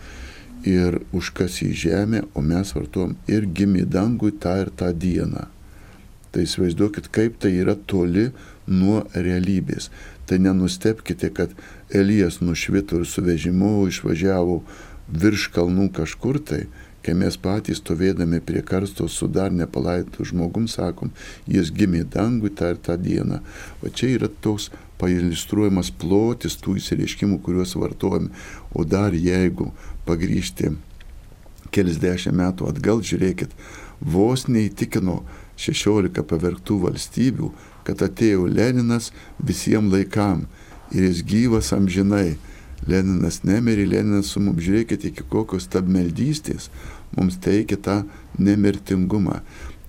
[0.68, 5.48] ir užkas į žemę, o mes vartuom ir gimė dangui tą ir tą dieną.
[6.32, 8.30] Tai įsivaizduokit, kaip tai yra toli
[8.66, 9.90] nuo realybės.
[10.26, 11.52] Tai nenustepkite, kad
[11.92, 14.62] Elijas nušvito ir su vežimu išvažiavo
[15.12, 16.62] virš kalnų kažkur tai,
[17.02, 21.10] kai mes patys stovėdami prie karsto su dar nepalaitų žmogum sakom,
[21.50, 23.42] jis gimė dangui tą ir tą dieną.
[23.82, 24.70] O čia yra toks
[25.02, 28.30] pailistruojamas plotis tų įsireiškimų, kuriuos vartojame.
[28.72, 29.72] O dar jeigu
[30.08, 30.72] pagrįžti
[31.72, 33.52] kelis dešimt metų atgal, žiūrėkit,
[34.00, 35.22] vos neįtikino
[35.60, 37.52] 16 pavergtų valstybių,
[37.86, 39.10] kad atėjo Leninas
[39.42, 40.46] visiems laikam
[40.92, 42.36] ir jis gyvas amžinai.
[42.86, 46.68] Leninas nemirė, Leninas su mums žiūrėkit iki kokios stabmeldystės
[47.16, 47.96] mums teikia tą
[48.38, 49.40] nemirtingumą.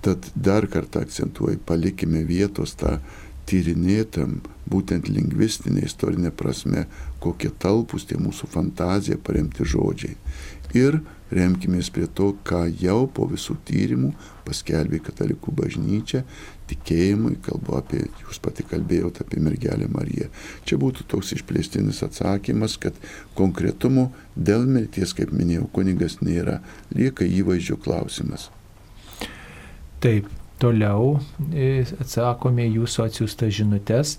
[0.04, 2.98] Tad dar kartą akcentuoju, palikime vietos tą
[3.48, 4.38] tyrinėtam,
[4.70, 6.86] būtent lingvistinė, istorinė prasme,
[7.24, 10.16] kokie talpus tie mūsų fantazija paremti žodžiai.
[10.74, 11.00] Ir
[11.34, 14.10] remkimės prie to, ką jau po visų tyrimų
[14.44, 16.22] paskelbė katalikų bažnyčia,
[16.70, 20.30] tikėjimui, kalbu apie, jūs pati kalbėjote apie mergelę Mariją.
[20.68, 22.96] Čia būtų toks išplėstinis atsakymas, kad
[23.38, 26.60] konkretumo dėl mirties, kaip minėjau, kunigas nėra,
[26.94, 28.50] lieka įvaizdžio klausimas.
[30.04, 30.28] Taip,
[30.60, 31.18] toliau
[31.50, 34.18] e, atsakome jūsų atsiųstas žinutės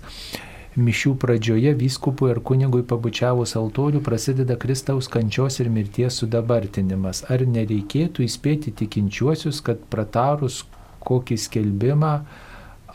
[0.76, 7.22] mišių pradžioje vyskupui ar kunigui pabučiavus altorių prasideda Kristaus kančios ir mirties sudabartinimas.
[7.32, 10.64] Ar nereikėtų įspėti tikinčiuosius, kad pratarus
[11.06, 12.12] kokį skelbimą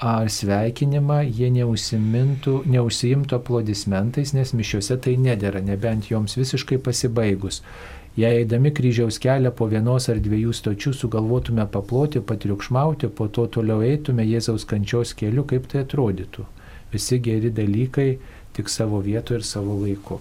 [0.01, 7.61] ar sveikinimą jie neužsiimtų aplodismentais, nes mišiuose tai nedėra, nebent joms visiškai pasibaigus.
[8.19, 13.85] Jei eidami kryžiaus kelią po vienos ar dviejų stočių sugalvotume paploti, patriukšmauti, po to toliau
[13.87, 16.49] eitume Jėzaus kančios keliu, kaip tai atrodytų
[16.93, 18.11] visi geri dalykai
[18.53, 20.19] tik savo vietoje ir savo laiku.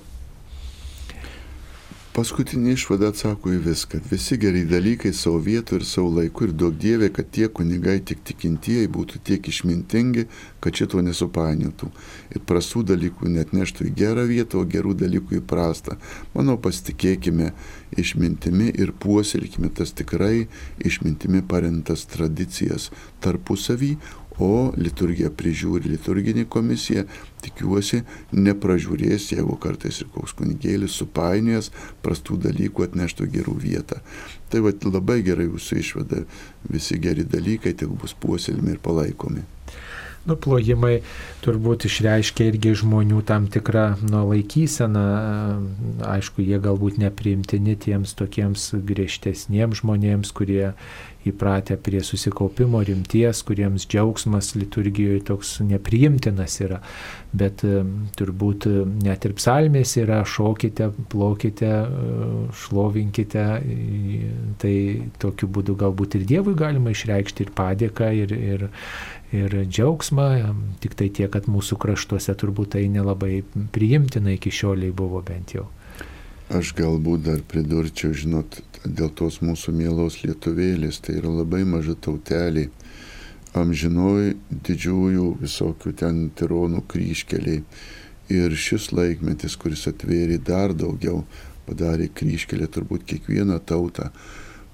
[2.11, 4.01] Paskutinė išvada atsako į viską.
[4.11, 8.25] Visi geri dalykai savo vietu ir savo laiku ir daug dievė, kad tie kunigai tik
[8.27, 10.25] tikintieji būtų tiek išmintingi,
[10.59, 11.93] kad šito nesupainiotų.
[12.35, 16.01] Ir prastų dalykų net neštų į gerą vietą, o gerų dalykų į prastą.
[16.35, 17.53] Manau, pasitikėkime
[17.97, 20.49] išmintimi ir puoselkime tas tikrai
[20.83, 22.91] išmintimi paremtas tradicijas
[23.23, 23.95] tarpusavį,
[24.39, 27.05] o liturgiją prižiūri liturginė komisija,
[27.45, 28.03] tikiuosi,
[28.37, 31.71] nepražiūrės, jeigu kartais ir koks kunigėlis supainiojas
[32.05, 34.01] prastų dalykų atneštų gerų vietą.
[34.51, 36.25] Tai va labai gerai jūsų išvada,
[36.69, 39.47] visi geri dalykai tik bus puoselimi ir palaikomi.
[40.31, 41.01] Nuplojimai
[41.45, 45.07] turbūt išreiškia irgi žmonių tam tikrą nuo laikyseną,
[46.07, 50.73] aišku, jie galbūt nepriimtini tiems tokiems griežtesniems žmonėms, kurie
[51.27, 56.81] įpratę prie susikaupimo rimties, kuriems džiaugsmas liturgijoje toks nepriimtinas yra.
[57.37, 57.63] Bet
[58.19, 58.67] turbūt
[59.05, 62.31] net ir psalmės yra šokite, plokite, e,
[62.63, 63.45] šlovinkite.
[64.61, 64.75] Tai
[65.23, 68.67] tokiu būdu galbūt ir Dievui galima išreikšti ir padėką, ir, ir,
[69.33, 70.29] ir džiaugsmą.
[70.83, 73.43] Tik tai tiek, kad mūsų kraštuose turbūt tai nelabai
[73.75, 75.69] priimtina iki šioliai buvo bent jau.
[76.51, 82.67] Aš galbūt dar pridurčiau, žinot, dėl tos mūsų mielos lietuvėlės, tai yra labai maža tautelė,
[83.55, 87.63] amžinoj didžiųjų visokių ten tironų kryškeliai.
[88.31, 91.25] Ir šis laikmetis, kuris atvėrė dar daugiau,
[91.67, 94.11] padarė kryškelę turbūt kiekvieną tautą,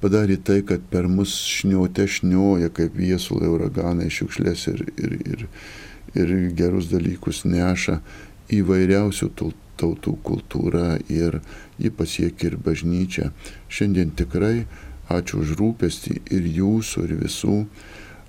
[0.03, 5.47] padarė tai, kad per mus šniuote šnioja, kaip viesulai uraganai šiukšlės ir, ir, ir,
[6.15, 8.01] ir gerus dalykus neša
[8.57, 9.31] įvairiausių
[9.77, 11.41] tautų kultūra ir
[11.81, 13.31] ji pasiekia ir bažnyčią.
[13.69, 14.67] Šiandien tikrai
[15.13, 17.59] ačiū už rūpestį ir jūsų, ir visų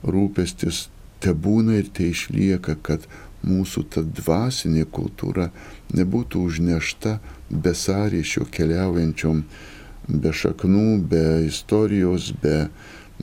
[0.07, 0.87] rūpestis
[1.23, 3.07] te būna ir te išlieka, kad
[3.47, 5.49] mūsų ta dvasinė kultūra
[5.95, 7.17] nebūtų užnešta
[7.49, 9.43] besąryšio keliaujančiom,
[10.07, 12.67] be šaknų, be istorijos, be,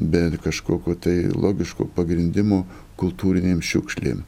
[0.01, 2.65] be kažkokio tai logiško pagrindimo
[3.01, 4.23] kultūrinėm šiukšlėm.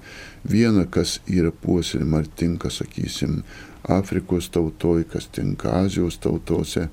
[0.46, 3.42] Viena, kas yra puoselima ar tinka, sakysim,
[3.86, 6.88] Afrikos tautoj, kas tinka Azijos tautose,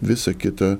[0.00, 0.78] visa kita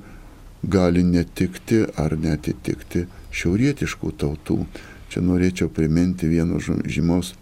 [0.63, 4.63] gali netikti ar netitikti šiaurietiškų tautų.
[5.11, 7.35] Čia norėčiau priminti vieno žymaus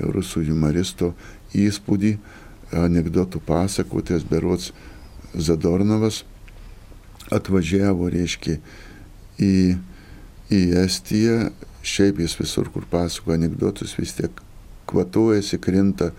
[0.00, 1.12] rusų humoristo
[1.54, 2.16] įspūdį,
[2.72, 4.72] anegdotų pasakotojas Berots
[5.32, 6.24] Zadornovas
[7.32, 8.58] atvažiavo, reiškia,
[9.42, 9.52] į,
[10.52, 11.50] į Estiją,
[11.82, 14.42] šiaip jis visur, kur pasako anegdotus, vis tiek
[14.90, 16.10] kvatuojasi, krinta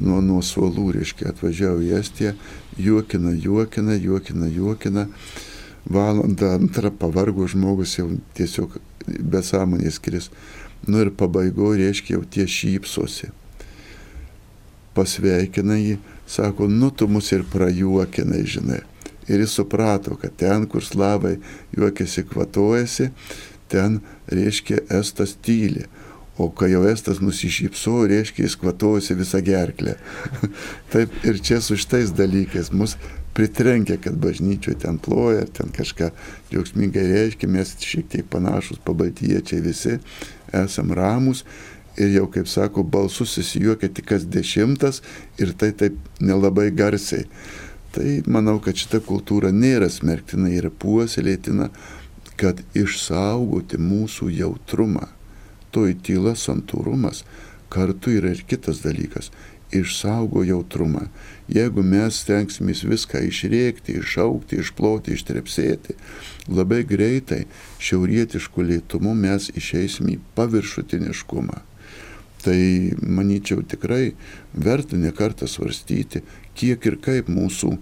[0.00, 2.34] nuo, nuo suolų, reiškia, atvažiavo į Estiją,
[2.78, 5.08] juokina, juokina, juokina, juokina.
[5.82, 8.06] Valandą antrą pavargo žmogus jau
[8.38, 10.28] tiesiog be sąmonės kris.
[10.86, 13.32] Nu ir pabaigoje, reiškia, jau tie šypsosi.
[14.94, 15.96] Pasveikina jį,
[16.28, 18.82] sako, nu tu mus ir prajuokinai, žinai.
[19.28, 21.36] Ir jis suprato, kad ten, kur slavai
[21.76, 23.10] juokiasi, kvatojasi,
[23.70, 25.86] ten, reiškia, estas tyli.
[26.40, 29.98] O kai jau estas nusišypso, reiškia, jis kvatojosi visą gerklę.
[30.92, 32.96] Taip ir čia su šitais dalykais mus
[33.36, 36.10] pritrenkia, kad bažnyčioje ten ploja, ten kažką
[36.50, 39.98] džiaugsmingai reiškia, mes šiek tiek panašus pabaltiečiai visi,
[40.52, 41.44] esam ramus
[41.96, 45.02] ir jau, kaip sako, balsus įsijuokia tik kas dešimtas
[45.40, 47.26] ir tai taip nelabai garsiai.
[47.92, 51.68] Tai manau, kad šita kultūra nėra smerktina, yra puoselėtina,
[52.40, 55.10] kad išsaugoti mūsų jautrumą
[55.72, 57.24] toji tyla, santūrumas
[57.72, 59.30] kartu yra ir kitas dalykas-
[59.80, 61.06] išsaugo jautrumą.
[61.48, 65.96] Jeigu mes stengsimės viską išrėkti, išaukti, išploti, ištrepsėti,
[66.48, 67.46] labai greitai
[67.80, 71.62] šiaurietiškų lėtumų mes išeisime į paviršutiniškumą.
[72.42, 72.58] Tai
[73.06, 74.14] manyčiau tikrai
[74.54, 76.24] verta nekartą svarstyti,
[76.58, 77.76] kiek ir kaip mūsų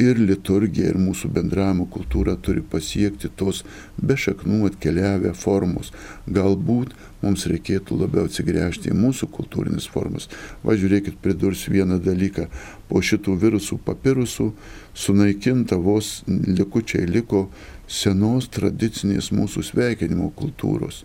[0.00, 3.62] ir liturgija, ir mūsų bendravimo kultūra turi pasiekti tos
[3.96, 5.92] be šaknų atkeliavę formos.
[6.28, 6.92] Galbūt
[7.22, 10.28] mums reikėtų labiau atsigręžti į mūsų kultūrinis formas.
[10.66, 12.48] Važiuokit, pridursiu vieną dalyką.
[12.88, 14.50] Po šitų virusų papirusų
[14.94, 17.46] sunaikinta vos likučiai liko
[17.88, 21.04] senos tradicinės mūsų sveikinimo kultūros.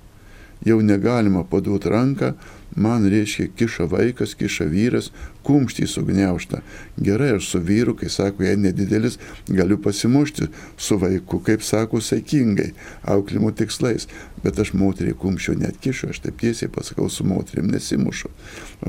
[0.62, 2.36] Jau negalima paduoti ranką,
[2.76, 5.12] man reiškia kiša vaikas, kiša vyras,
[5.48, 6.62] kumštį sugniaužta.
[7.02, 12.72] Gerai, aš su vyru, kai sako, jei nedidelis, galiu pasimušti su vaiku, kaip sako, saikingai,
[13.16, 14.08] auklimo tikslais.
[14.42, 18.32] Bet aš moteriai kumščio net kišu, aš taip tiesiai pasakau, su moterim nesimušu.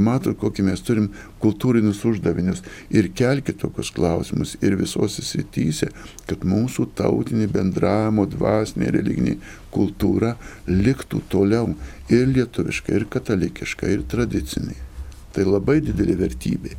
[0.01, 1.11] Matot, kokį mes turim
[1.43, 5.91] kultūrinius uždavinius ir kelkite tokius klausimus ir visose srityse,
[6.29, 9.37] kad mūsų tautinė bendravimo, dvasinė, religinė
[9.75, 10.37] kultūra
[10.69, 11.75] liktų toliau
[12.13, 14.92] ir lietuviška, ir katalikiška, ir tradicinė.
[15.33, 16.79] Tai labai didelė vertybė.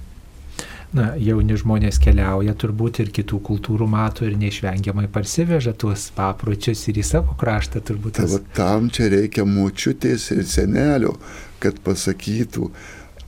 [0.94, 7.00] Na, jauni žmonės keliauja turbūt ir kitų kultūrų mato ir neišvengiamai parsiveža tuos papročius ir
[7.02, 8.20] į savo kraštą turbūt.
[8.20, 11.16] Tai va, tam čia reikia močiutės ir senelio,
[11.63, 12.70] kad pasakytų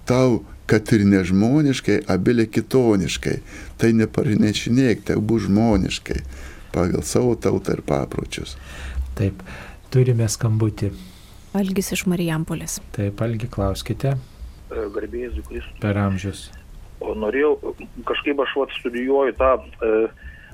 [0.06, 3.40] tau, kad ir nežmoniškai, abilė kitoniškai.
[3.82, 6.22] Tai neparinešinėk, tai bus žmoniškai
[6.76, 8.60] pagal savo tautą ir papročius.
[9.18, 9.42] Taip,
[9.90, 10.94] turime skambutį.
[11.58, 12.78] Algis iš Marijampolės.
[12.94, 14.18] Taip, Algi, klauskite.
[14.76, 15.80] E, garbėjus Kristus.
[15.84, 16.46] Per amžius.
[17.04, 17.76] O norėjau,
[18.08, 19.52] kažkaip aš vat studijuoju tą,
[19.84, 19.92] e,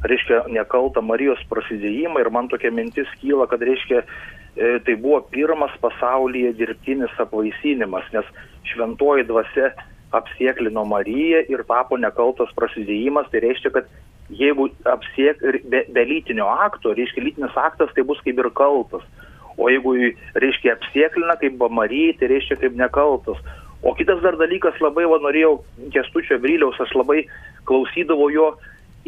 [0.10, 5.74] reiškia, nekaltą Marijos prasidėjimą ir man tokia mintis kyla, kad, reiškia, e, tai buvo pirmas
[5.82, 8.28] pasaulyje dirbtinis apvaisinimas, nes
[8.74, 9.72] šventoji dvasia
[10.12, 13.88] apsieklino Mariją ir tapo nekaltas prasidėjimas, tai reiškia, kad
[14.30, 19.06] jeigu apsiek be, be lytinio akto, reiškia, lytinis aktas tai bus kaip ir kaltas.
[19.58, 19.94] O jeigu,
[20.42, 23.40] reiškia, apsieklina kaip Marijai, tai reiškia kaip nekaltas.
[23.82, 25.56] O kitas dar dalykas, labai va, norėjau
[25.94, 27.24] Kestučio Bryliaus, aš labai
[27.66, 28.52] klausydavau jo,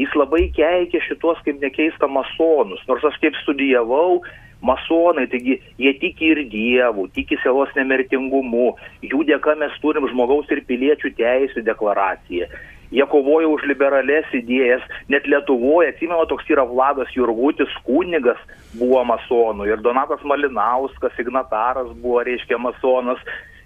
[0.01, 4.23] jis labai keikė šitos kaip nekeista masonus, nors aš kaip studijavau,
[4.65, 8.73] masonai, taigi jie tiki ir dievų, tiki sielos nemirtingumu,
[9.05, 12.49] jų dėka mes turim žmogaus ir piliečių teisų deklaraciją.
[12.93, 18.37] Jie kovoja už liberales idėjas, net Lietuvoje, atsimenu, toks yra Vladas Jurgutis, kunigas
[18.77, 23.21] buvo masonų ir Donatas Malinauskas, signataras buvo, reiškia, masonas.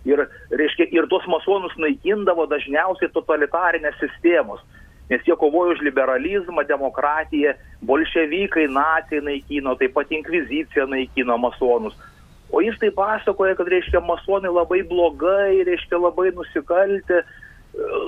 [0.06, 4.62] Ir, reiškia, ir tuos masonus naikindavo dažniausiai totalitarinės sistemos
[5.10, 7.54] nes jie kovojo už liberalizmą, demokratiją,
[7.88, 11.96] bolševikai, nacijai naikino, taip pat inkvizicija naikino masonus.
[12.52, 17.22] O jis tai pasakoja, kad, reiškia, masonai labai blogai, reiškia, labai nusikalti,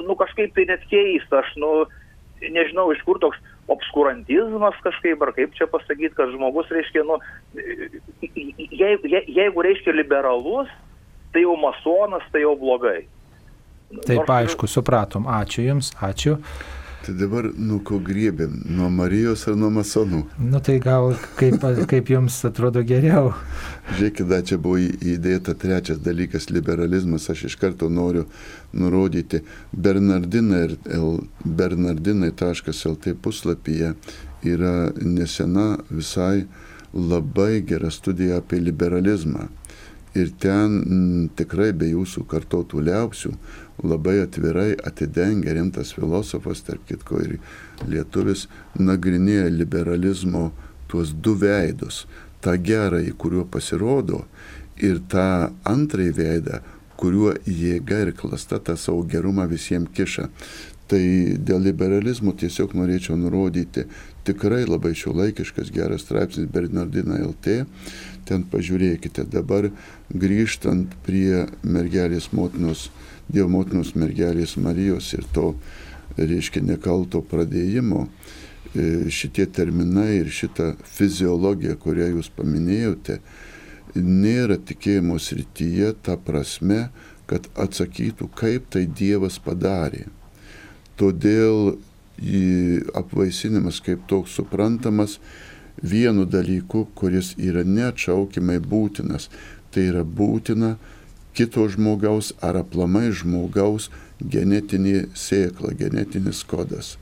[0.08, 1.72] nu kažkaip tai net keista, aš, nu,
[2.40, 7.20] nežinau, iš kur toks obskurantizmas kažkaip, ar kaip čia pasakyti, kad žmogus, reiškia, nu,
[7.54, 10.72] jeigu, je, jeigu reiškia liberalus,
[11.34, 13.06] tai jau masonas, tai jau blogai.
[14.06, 14.30] Taip, Nors...
[14.30, 15.26] aišku, supratom.
[15.26, 16.38] Ačiū Jums, ačiū.
[17.00, 18.58] Tai dabar nuo ko griebėm?
[18.76, 20.20] Nuo Marijos ar nuo masonų?
[20.44, 23.32] Nu tai gal kaip, kaip jums atrodo geriau?
[23.96, 27.30] Žiūrėkit, čia buvo įdėta trečias dalykas- liberalizmas.
[27.32, 28.26] Aš iš karto noriu
[28.74, 30.76] nurodyti Bernardinai,
[31.46, 33.94] bernardinai.lt puslapyje
[34.44, 36.48] yra nesena visai
[36.94, 39.48] labai gera studija apie liberalizmą.
[40.20, 43.34] Ir ten m, tikrai be jūsų kartotų liaupsių
[43.88, 47.38] labai atvirai atidengia rimtas filosofas, tarp kitko ir
[47.88, 50.50] lietuvis, nagrinėja liberalizmo
[50.92, 52.06] tuos du veidus.
[52.44, 54.24] Ta gerąjį, kuriuo pasirodo,
[54.80, 56.60] ir tą antrąjį veidą,
[57.00, 60.28] kuriuo jėga ir klasta tą savo gerumą visiems kiša.
[60.90, 61.02] Tai
[61.46, 63.84] dėl liberalizmo tiesiog norėčiau nurodyti
[64.26, 67.62] tikrai labai šiuolaikiškas geras straipsnis Bernardina LT.
[68.30, 69.72] Ten pažiūrėkite dabar
[70.14, 72.90] grįžtant prie mergelės motinos
[73.30, 75.52] Dievo motinos mergelės Marijos ir to,
[76.18, 78.08] reiškia, nekalto pradėjimo,
[78.74, 83.20] e, šitie terminai ir šita fiziologija, kurią jūs paminėjote,
[83.96, 86.88] nėra tikėjimo srityje ta prasme,
[87.30, 90.08] kad atsakytų, kaip tai Dievas padarė.
[90.98, 91.78] Todėl
[92.98, 95.20] apvaisinimas kaip toks suprantamas
[95.84, 99.30] vienu dalyku, kuris yra neatšaukimai būtinas.
[99.72, 100.76] Tai yra būtina
[101.38, 103.90] kito žmogaus ar aplamai žmogaus
[104.20, 106.98] genetinė sėkla, genetinis kodas.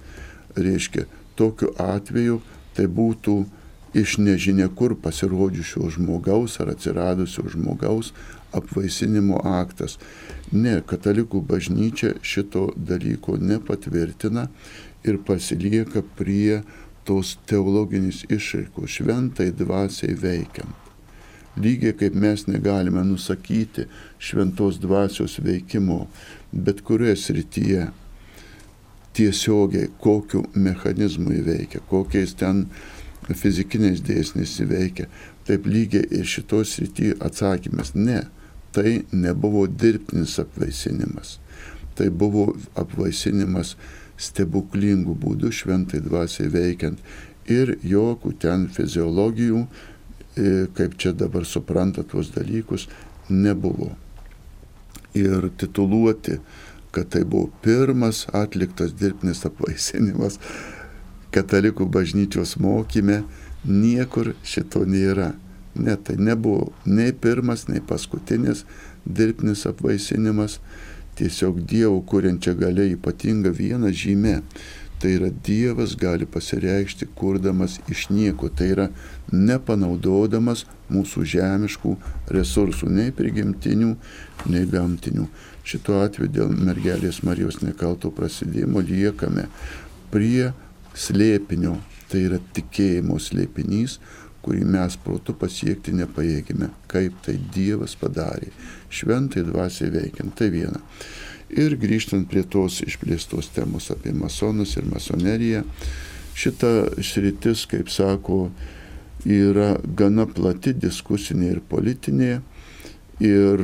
[0.57, 1.07] Reiškia,
[1.39, 2.41] tokiu atveju
[2.77, 3.37] tai būtų
[3.97, 8.11] iš nežinia kur pasirodžiusio žmogaus ar atsiradusio žmogaus
[8.55, 9.97] apvaisinimo aktas.
[10.51, 14.47] Ne, katalikų bažnyčia šito dalyko nepatvirtina
[15.07, 16.61] ir pasilieka prie
[17.07, 20.75] tos teologinės išraikos šventai dvasiai veikiant.
[21.57, 23.87] Lygiai kaip mes negalime nusakyti
[24.21, 26.03] šventos dvasios veikimo
[26.51, 27.87] bet kurioje srityje.
[29.17, 32.67] tiesiogiai, kokiu mechanizmu įveikia, kokiais ten
[33.33, 35.07] fizikiniais dėsniais įveikia.
[35.47, 38.27] Taip lygiai ir šitos rytyje atsakymas- ne,
[38.71, 41.39] tai nebuvo dirbtinis apvaisinimas.
[41.95, 43.75] Tai buvo apvaisinimas
[44.17, 47.01] stebuklingų būdų šventai dvasiai veikiant
[47.47, 49.65] ir jokių ten fiziologijų,
[50.35, 52.87] e, kaip čia dabar supranta tuos dalykus,
[53.29, 53.93] nebuvo.
[55.17, 56.39] Ir tituluoti
[56.97, 60.39] kad tai buvo pirmas atliktas dirbtinis apvaisinimas
[61.35, 63.19] katalikų bažnyčios mokyme,
[63.67, 65.35] niekur šito nėra.
[65.77, 68.63] Ne, tai nebuvo nei pirmas, nei paskutinis
[69.05, 70.57] dirbtinis apvaisinimas,
[71.17, 74.41] tiesiog Dievo kuriančia galia ypatinga viena žymė.
[74.97, 78.87] Tai yra Dievas gali pasireikšti kurdamas iš nieko, tai yra
[79.29, 81.91] nepanaudodamas mūsų žemiškų
[82.33, 83.91] resursų, nei prigimtinių,
[84.49, 85.27] nei gamtinių.
[85.67, 89.45] Šituo atveju dėl mergelės Marijos nekalto prasidėjimo liekame
[90.09, 90.49] prie
[90.97, 91.75] slėpinio,
[92.09, 93.99] tai yra tikėjimo slėpinys,
[94.47, 98.49] kurį mes protu pasiekti nepajėgime, kaip tai Dievas padarė,
[98.89, 100.81] šventai dvasiai veikiant, tai viena.
[101.51, 105.63] Ir grįžtant prie tos išplėstos temos apie masonus ir masoneriją,
[106.37, 106.73] šita
[107.03, 108.47] sritis, kaip sako,
[109.27, 112.37] yra gana plati diskusinė ir politinė
[113.17, 113.61] Ir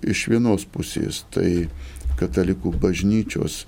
[0.00, 1.68] iš vienos pusės tai
[2.16, 3.64] katalikų bažnyčios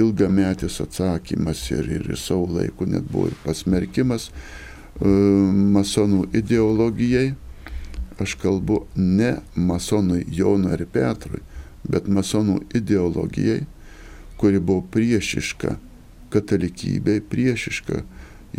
[0.00, 4.30] ilgametis atsakymas ir, ir savo laiku net buvo ir pasmerkimas
[5.00, 7.34] masonų ideologijai.
[8.20, 11.40] Aš kalbu ne masonui Jonui ir Petrui,
[11.88, 13.62] bet masonų ideologijai,
[14.36, 15.78] kuri buvo priešiška
[16.30, 18.02] katalikybei, priešiška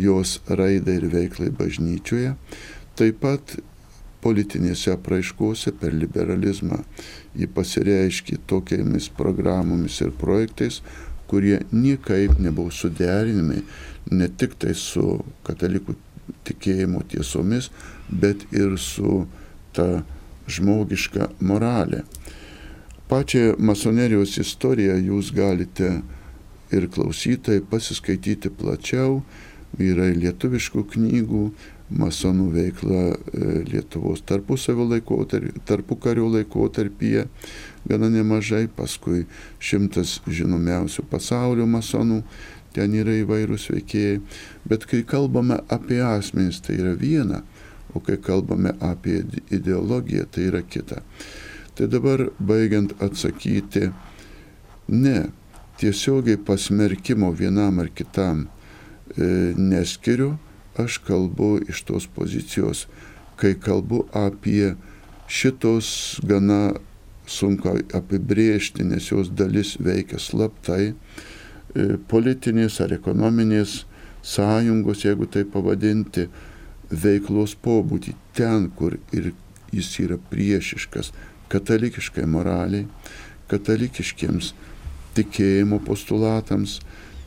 [0.02, 2.34] jos raidai ir veiklai bažnyčioje.
[2.98, 3.56] Taip pat
[4.22, 6.82] politinėse apraiškose per liberalizmą
[7.38, 10.82] jį pasireiškė tokiamis programomis ir projektais,
[11.30, 13.62] kurie niekaip nebuvo suderinami
[14.10, 15.96] ne tik tai su katalikų
[16.46, 17.70] tikėjimo tiesomis,
[18.08, 19.26] bet ir su
[19.76, 20.02] ta
[20.50, 22.02] žmogiška moralė.
[23.08, 26.00] Pačią masonerijos istoriją jūs galite
[26.72, 29.20] ir klausytojai pasiskaityti plačiau,
[29.80, 31.44] yra lietuviškų knygų,
[31.92, 33.16] masonų veikla e,
[33.68, 37.26] Lietuvos tarpusavio laikotarpyje, tarpukario laikotarpyje
[37.88, 39.26] gana nemažai, paskui
[39.60, 42.22] šimtas žinomiausių pasaulio masonų,
[42.74, 44.20] ten yra įvairūs veikėjai,
[44.68, 47.42] bet kai kalbame apie asmenys, tai yra viena,
[47.94, 51.02] o kai kalbame apie ideologiją, tai yra kita.
[51.76, 53.90] Tai dabar baigiant atsakyti,
[54.88, 55.18] ne,
[55.80, 60.36] tiesiogiai pasmerkimo vienam ar kitam e, neskiriu,
[60.78, 62.86] aš kalbu iš tos pozicijos,
[63.36, 64.74] kai kalbu apie
[65.28, 66.72] šitos gana
[67.26, 70.92] sunku apibriežti, nes jos dalis veikia slaptai,
[72.08, 73.82] politinės ar ekonominės
[74.22, 76.28] sąjungos, jeigu tai pavadinti,
[76.92, 79.32] veiklos pobūdį ten, kur ir
[79.72, 81.12] jis yra priešiškas
[81.52, 82.86] katalikiškai moraliai,
[83.50, 84.52] katalikiškiems
[85.16, 86.78] tikėjimo postulatams,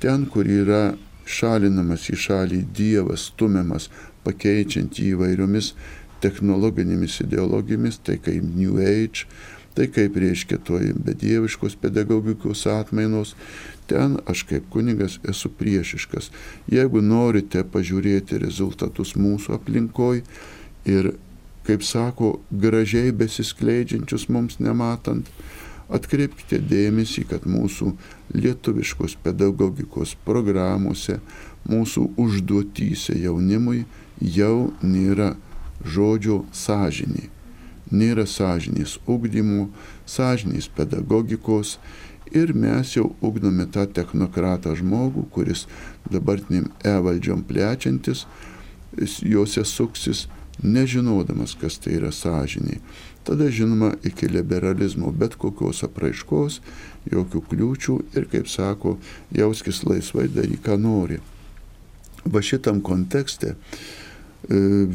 [0.01, 3.89] ten, kur yra šalinamas į šalį Dievas, stumiamas,
[4.25, 5.73] pakeičiant jį įvairiomis
[6.23, 9.27] technologinėmis ideologijomis, tai kaip New Age,
[9.75, 13.35] tai kaip reiškia toj bedieviškos pedagogikos atmainos,
[13.89, 16.31] ten aš kaip kunigas esu priešiškas.
[16.71, 20.23] Jeigu norite pažiūrėti rezultatus mūsų aplinkoj
[20.89, 21.13] ir,
[21.65, 25.29] kaip sako, gražiai besiskleidžiančius mums nematant,
[25.85, 27.91] Atkreipkite dėmesį, kad mūsų
[28.33, 31.19] lietuviškos pedagogikos programuose,
[31.69, 33.83] mūsų užduotyse jaunimui
[34.17, 35.35] jau nėra
[35.85, 37.29] žodžio sąžiniai.
[37.93, 39.67] Nėra sąžinės ugdymo,
[40.09, 41.75] sąžinės pedagogikos
[42.35, 45.65] ir mes jau ugdome tą technokratą žmogų, kuris
[46.11, 48.25] dabartiniam e-valdžiom plečiantis,
[49.23, 50.25] juose suksis,
[50.63, 52.79] nežinodamas, kas tai yra sąžiniai.
[53.25, 56.59] Tada žinoma iki liberalizmo bet kokios apraiškos,
[57.11, 58.99] jokių kliūčių ir, kaip sako,
[59.33, 61.17] jauskis laisvai daryk, ką nori.
[62.25, 63.57] Va šitam kontekste e,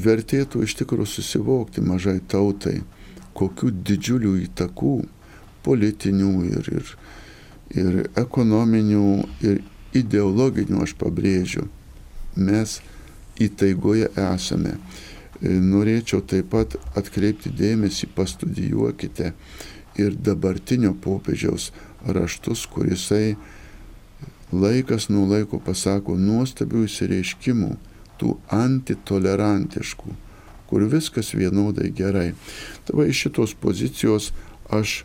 [0.07, 2.81] vertėtų iš tikrųjų susivokti mažai tautai,
[3.35, 4.95] kokių didžiulių įtakų
[5.67, 6.95] politinių ir, ir,
[7.75, 9.05] ir ekonominių
[9.47, 9.61] ir
[9.97, 11.67] ideologinių, aš pabrėžiu,
[12.37, 12.79] mes
[13.41, 14.77] įtaigoje esame.
[15.41, 19.33] E, norėčiau taip pat atkreipti dėmesį, pastudijuokite
[20.01, 21.71] ir dabartinio popiežiaus
[22.07, 23.37] raštus, kurisai
[24.53, 27.75] laikas nuo laiko pasako nuostabių įsireiškimų,
[28.21, 30.15] tų antitolerantiškų,
[30.69, 32.33] kur viskas vienodai gerai.
[32.87, 34.31] Tava iš šitos pozicijos
[34.71, 35.03] aš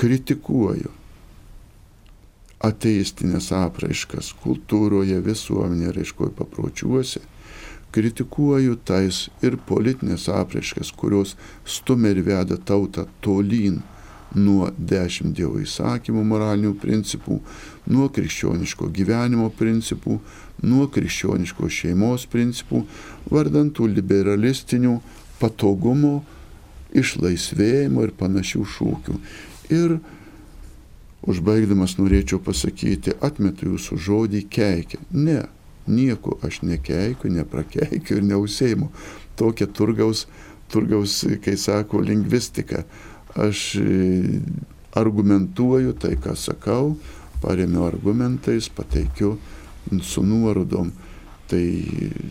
[0.00, 1.03] kritikuoju
[2.64, 7.22] ateistinės apraiškas kultūroje, visuomenėje, raiškoje, papročiuose,
[7.94, 13.82] kritikuoju tais ir politinės apraiškas, kurios stumia ir veda tautą tolyn
[14.34, 17.38] nuo dešimt Dievo įsakymų moralinių principų,
[17.86, 20.18] nuo krikščioniško gyvenimo principų,
[20.66, 22.82] nuo krikščioniško šeimos principų,
[23.30, 24.96] vardantų liberalistinių
[25.38, 26.16] patogumo,
[26.94, 29.16] išlaisvėjimo ir panašių šūkių.
[29.74, 29.98] Ir
[31.30, 35.00] užbaigdamas norėčiau pasakyti, atmetu jūsų žodį keikia.
[35.10, 35.44] Ne,
[35.86, 38.90] nieko aš nekeikiu, neprakeikiu ir neusėjimu.
[39.38, 40.26] Tokia turgaus,
[40.72, 42.84] turgaus, kai sako, lingvistika.
[43.34, 44.40] Aš e,
[44.94, 46.94] argumentuoju tai, ką sakau,
[47.42, 49.36] paremiu argumentais, pateikiu
[50.02, 50.92] su nuorodom.
[51.44, 51.60] Tai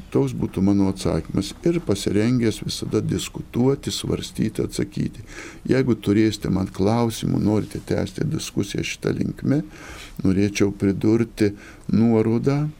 [0.09, 5.21] toks būtų mano atsakymas ir pasirengęs visada diskutuoti, svarstyti, atsakyti.
[5.69, 9.61] Jeigu turėsite man klausimų, norite tęsti diskusiją šitą linkmę,
[10.25, 11.53] norėčiau pridurti
[11.93, 12.73] nuorodą,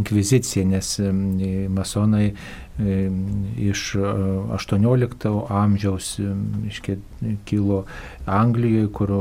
[0.00, 2.32] inkvizicija, nes mm, masonai
[2.74, 6.20] iš 18 amžiaus
[6.66, 6.96] iškia,
[7.44, 7.84] kilo
[8.26, 9.12] Anglijoje, kur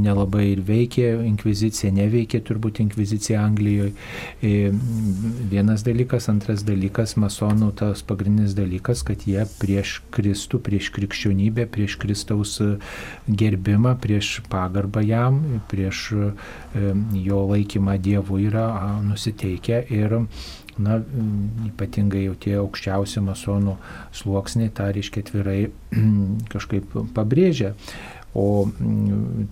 [0.00, 3.92] nelabai ir veikė inkvizicija, neveikė turbūt inkvizicija Anglijoje.
[5.52, 11.98] Vienas dalykas, antras dalykas, masonų tas pagrindinis dalykas, kad jie prieš Kristų, prieš krikščionybę, prieš
[12.00, 12.56] Kristaus
[13.28, 16.06] gerbimą, prieš pagarbą jam, prieš
[16.72, 18.68] jo laikymą Dievu yra
[19.04, 20.22] nusiteikę ir
[20.82, 20.98] na,
[21.68, 23.76] ypatingai jau tie aukščiausi masonų
[24.16, 25.60] sluoksniai tą reiškia atvirai
[26.54, 27.74] kažkaip pabrėžia.
[28.34, 28.66] O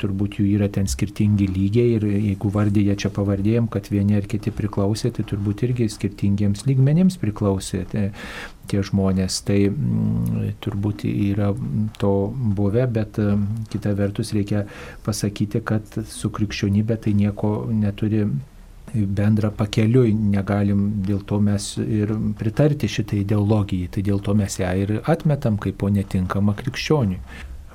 [0.02, 4.50] turbūt jų yra ten skirtingi lygiai ir jeigu vardėje čia pavardėjom, kad vieni ar kiti
[4.50, 8.08] priklausė, tai turbūt irgi skirtingiems lygmenėms priklausė tie,
[8.66, 9.38] tie žmonės.
[9.46, 11.52] Tai m, turbūt yra
[12.02, 12.12] to
[12.58, 13.22] buvę, bet
[13.70, 14.64] kita vertus reikia
[15.06, 18.26] pasakyti, kad su krikščionybė tai nieko neturi
[18.94, 24.72] bendrą pakeliui, negalim dėl to mes ir pritarti šitai ideologijai, tai dėl to mes ją
[24.82, 27.20] ir atmetam kaip po netinkamą krikščioniui.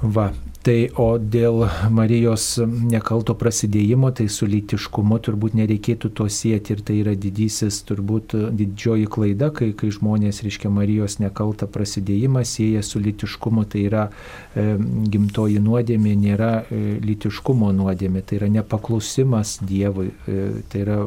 [0.01, 0.29] Va,
[0.67, 1.61] Tai o dėl
[1.95, 8.35] Marijos nekalto prasidėjimo, tai su lytiškumu turbūt nereikėtų to sieti ir tai yra didysis, turbūt
[8.51, 14.65] didžioji klaida, kai, kai žmonės, reiškia, Marijos nekaltą prasidėjimą sieja su lytiškumu, tai yra e,
[15.13, 20.99] gimtoji nuodėmė, nėra e, lytiškumo nuodėmė, tai yra nepaklusimas Dievui, e, tai yra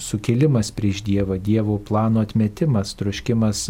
[0.00, 3.66] sukilimas prieš Dievą, Dievo plano atmetimas, troškimas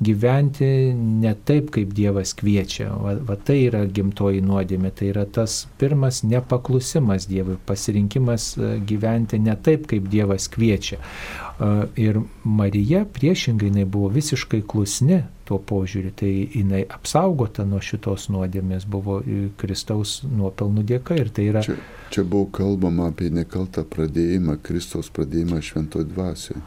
[0.00, 2.88] gyventi ne taip, kaip Dievas kviečia.
[2.96, 4.90] Va, va tai yra gimtoji nuodėmė nuodėmė.
[4.94, 10.98] Tai yra tas pirmas nepaklusimas Dievui, pasirinkimas e, gyventi ne taip, kaip Dievas kviečia.
[10.98, 18.28] E, ir Marija priešingai jinai buvo visiškai klusni tuo požiūriu, tai jinai apsaugota nuo šitos
[18.30, 21.62] nuodėmės buvo e, Kristaus nuopelnų dėka ir tai yra...
[21.62, 21.78] Čia,
[22.10, 26.62] čia buvo kalbama apie nekaltą pradėjimą, Kristaus pradėjimą šventoje dvasioje.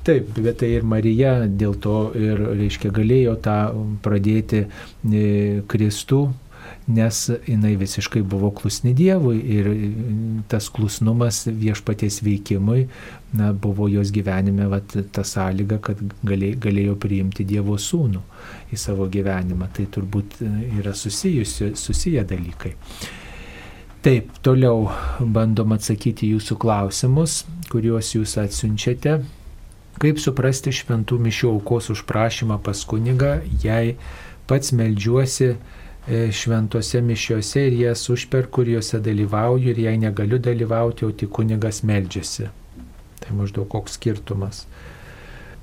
[0.00, 3.56] Taip, bet tai ir Marija dėl to ir, reiškia, galėjo tą
[4.00, 4.62] pradėti
[5.68, 6.22] Kristų
[6.90, 9.70] nes jinai visiškai buvo klusni Dievui ir
[10.50, 12.86] tas klusnumas viešpaties veikimui
[13.38, 18.22] na, buvo jos gyvenime vat, ta sąlyga, kad galė, galėjo priimti Dievo sūnų
[18.74, 19.70] į savo gyvenimą.
[19.76, 20.40] Tai turbūt
[20.80, 22.74] yra susijusi, susiję dalykai.
[24.00, 24.88] Taip, toliau
[25.20, 29.18] bandom atsakyti jūsų klausimus, kuriuos jūs atsiunčiate.
[30.00, 33.98] Kaip suprasti šventų mišių aukos užprašymą pas kunigą, jei
[34.48, 35.52] pats melžiuosi
[36.08, 41.82] šventose mišiuose ir jas užperku ir juose dalyvauju ir jei negaliu dalyvauti, o tik kunigas
[41.82, 42.48] meldžiasi.
[43.20, 44.64] Tai maždaug koks skirtumas.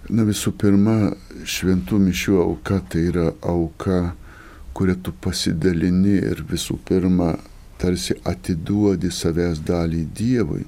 [0.10, 1.12] Na visų pirma,
[1.44, 4.14] šventų mišių auka tai yra auka,
[4.78, 7.34] kurią tu pasidalini ir visų pirma
[7.82, 10.64] tarsi atiduodi savęs dalį Dievui,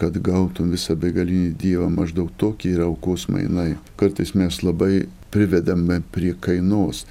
[0.00, 3.74] kad gautum visą begalinį Dievą, maždaug tokie yra aukos mainai.
[4.00, 7.04] Kartais mes labai privedame prie kainos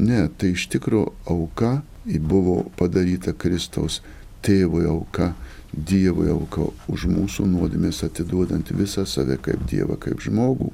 [0.00, 4.00] Ne, tai iš tikrųjų auka buvo padaryta Kristaus
[4.42, 5.32] tėvui auka,
[5.72, 10.68] Dievui auka už mūsų nuodėmės atiduodant visą save kaip Dievą, kaip žmogų.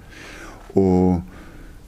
[0.74, 1.22] O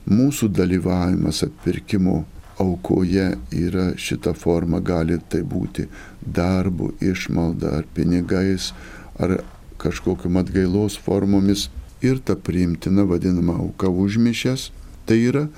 [0.07, 2.21] mūsų dalyvavimas atpirkimo
[2.61, 5.89] aukoje yra šita forma, gali tai būti
[6.23, 8.71] darbu, išmalda ar pinigais,
[9.19, 9.41] ar
[9.81, 11.67] kažkokiam atgailos formomis.
[12.01, 14.71] Ir ta priimtina vadinama auka užmišęs,
[15.05, 15.49] tai yra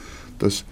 [0.42, 0.64] tas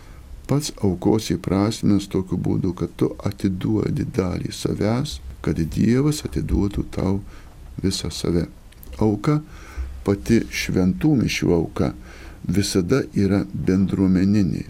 [0.51, 7.21] pats aukos įprasmės tokiu būdu, kad tu atiduodi dalį savęs, kad Dievas atiduotų tau
[7.79, 8.49] visą save.
[8.99, 9.37] Auka,
[10.03, 11.93] pati šventų mišių auka,
[12.43, 14.65] visada yra bendruomeninė.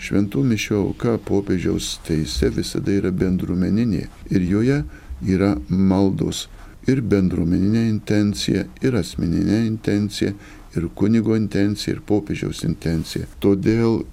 [0.00, 4.78] Šventų mišių auka popiežiaus teise visada yra bendruomeninė ir joje
[5.26, 6.46] yra maldos
[6.88, 10.32] ir bendruomeninė intencija, ir asmeninė intencija,
[10.76, 13.26] ir kunigo intencija, ir popiežiaus intencija.
[13.42, 14.04] Todėl,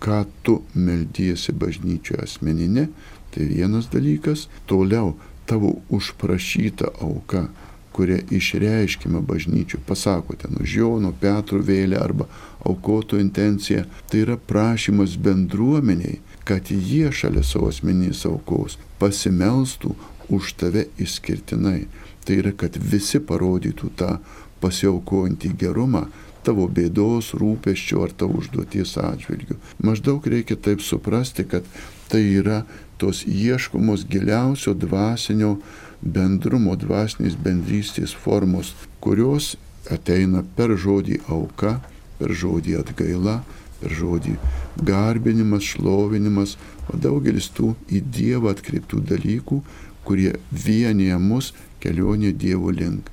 [0.00, 2.88] ką tu meldysi bažnyčioje asmeninė,
[3.30, 5.14] tai vienas dalykas, toliau
[5.46, 7.48] tavo užprašyta auka
[7.92, 12.26] kurie išreiškime bažnyčių, pasakote už Jono, Petro vėlę arba
[12.64, 19.94] aukoto intenciją, tai yra prašymas bendruomeniai, kad jie šalia savo asmenys aukos pasimelstų
[20.30, 21.88] už tave išskirtinai.
[22.24, 24.16] Tai yra, kad visi parodytų tą
[24.62, 26.06] pasiaukojantį gerumą
[26.46, 29.58] tavo bėdos, rūpeščio ar tavo užduoties atžvilgių.
[29.84, 31.66] Maždaug reikia taip suprasti, kad
[32.10, 32.62] tai yra
[33.00, 35.56] tos ieškomos giliausio dvasinio
[36.00, 38.72] bendrumo dvasinės bendrystės formos,
[39.04, 39.54] kurios
[39.92, 41.78] ateina per žodį auka,
[42.18, 43.40] per žodį atgaila,
[43.80, 44.36] per žodį
[44.84, 46.56] garbinimas, šlovinimas,
[46.92, 49.62] o daugelis tų į Dievą atkreiptų dalykų,
[50.04, 53.08] kurie vienyje mus kelionė Dievo link.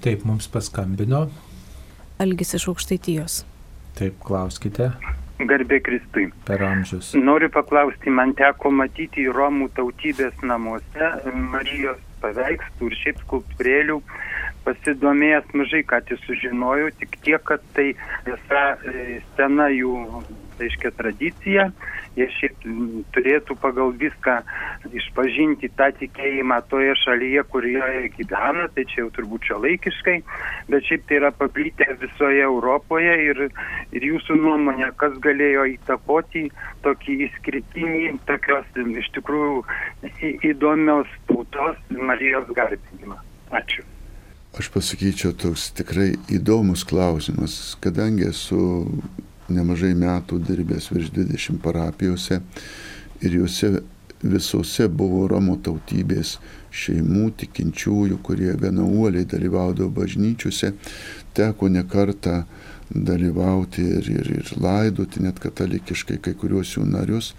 [0.00, 1.28] Taip mums paskambino.
[2.20, 3.40] Algis iš aukštaitijos.
[3.96, 4.90] Taip, klauskite.
[5.40, 6.26] Garbė Kristui.
[6.44, 7.14] Per amžius.
[7.16, 13.96] Noriu paklausti, man teko matyti Romų tautybės namuose Marijos paveikslų ir šiaip skulptūrėlių.
[14.66, 17.94] Pasidomėjęs mažai ką tai sužinojau, tik tiek, kad tai
[18.26, 19.94] visa e, sena jų,
[20.60, 21.70] reiškia, tradicija
[22.18, 22.64] jie šiaip
[23.14, 24.40] turėtų pagal viską
[24.96, 30.16] išpažinti tą tikėjimą toje šalyje, kurioje gyvena, tai čia jau turbūt čia laikiškai,
[30.72, 33.44] bet šiaip tai yra paplitę visoje Europoje ir,
[33.94, 36.48] ir jūsų nuomonė, kas galėjo įtakoti
[36.86, 38.66] tokį įskritinį, tokios
[39.04, 39.62] iš tikrųjų
[40.50, 43.20] įdomios tautos Marijos garbinimą.
[43.54, 43.86] Ačiū.
[44.58, 48.58] Aš pasakyčiau, toks tikrai įdomus klausimas, kadangi esu
[49.50, 52.40] nemažai metų dirbęs virš 20 parapijose
[53.20, 53.80] ir juose
[54.22, 56.36] visose buvo Romo tautybės
[56.70, 60.74] šeimų tikinčiųjų, kurie gana uoliai dalyvaudavo bažnyčiose,
[61.34, 62.44] teko ne kartą
[62.90, 67.32] dalyvauti ir, ir, ir laidoti net katalikiškai kai kuriuos jų narius.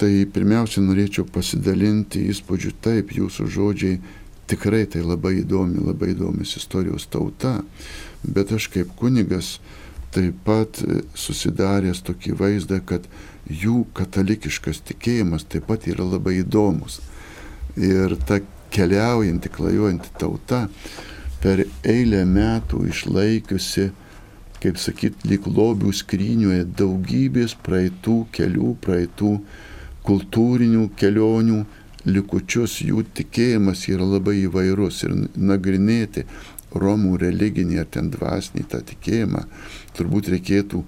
[0.00, 3.98] Tai pirmiausia norėčiau pasidalinti įspūdžiu taip, jūsų žodžiai
[4.50, 7.60] tikrai tai labai įdomi, labai įdomis istorijos tauta,
[8.24, 9.58] bet aš kaip kunigas
[10.14, 13.06] taip pat e, susidaręs tokį vaizdą, kad
[13.50, 17.00] jų katalikiškas tikėjimas taip pat yra labai įdomus.
[17.78, 18.40] Ir ta
[18.74, 20.66] keliaujanti, klajojanti tauta
[21.42, 23.90] per eilę metų išlaikiusi,
[24.60, 29.34] kaip sakyt, lyg lobių skryniuje daugybės praeitų kelių, praeitų
[30.06, 31.60] kultūrinių kelionių
[32.10, 36.26] likučius, jų tikėjimas yra labai įvairus ir nagrinėti
[36.70, 39.40] Romų religinį ar ten dvasinį tą tikėjimą,
[39.98, 40.84] turbūt reikėtų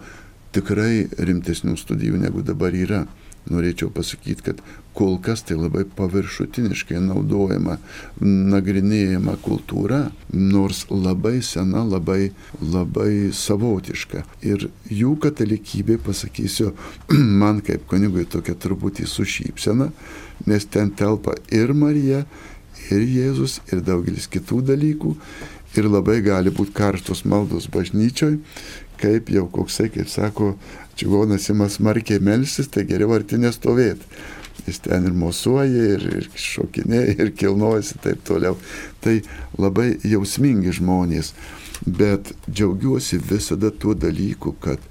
[0.52, 3.06] tikrai rimtesnių studijų negu dabar yra.
[3.50, 4.60] Norėčiau pasakyti, kad
[4.94, 7.78] kol kas tai labai paviršutiniškai naudojama,
[8.22, 12.30] nagrinėjama kultūra, nors labai sena, labai,
[12.60, 14.22] labai savotiška.
[14.46, 16.70] Ir jų katalikybė, pasakysiu,
[17.42, 19.90] man kaip kunigui tokia truputį sušypsena,
[20.46, 22.22] nes ten telpa ir Marija,
[22.92, 25.16] ir Jėzus, ir daugelis kitų dalykų
[25.78, 28.38] ir labai gali būti karštos maldos bažnyčioj,
[29.02, 30.54] kaip jau koksai, kaip sako,
[30.98, 34.06] čigonas ima smarkiai melsis, tai geriau arti nestovėti.
[34.66, 38.58] Jis ten ir mosuoja, ir, ir šokinėja, ir kilnojasi taip toliau.
[39.02, 39.16] Tai
[39.58, 41.32] labai jausmingi žmonės,
[41.86, 44.82] bet džiaugiuosi visada tuo dalyku, kad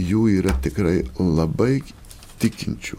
[0.00, 1.82] jų yra tikrai labai
[2.40, 2.98] tikinčių,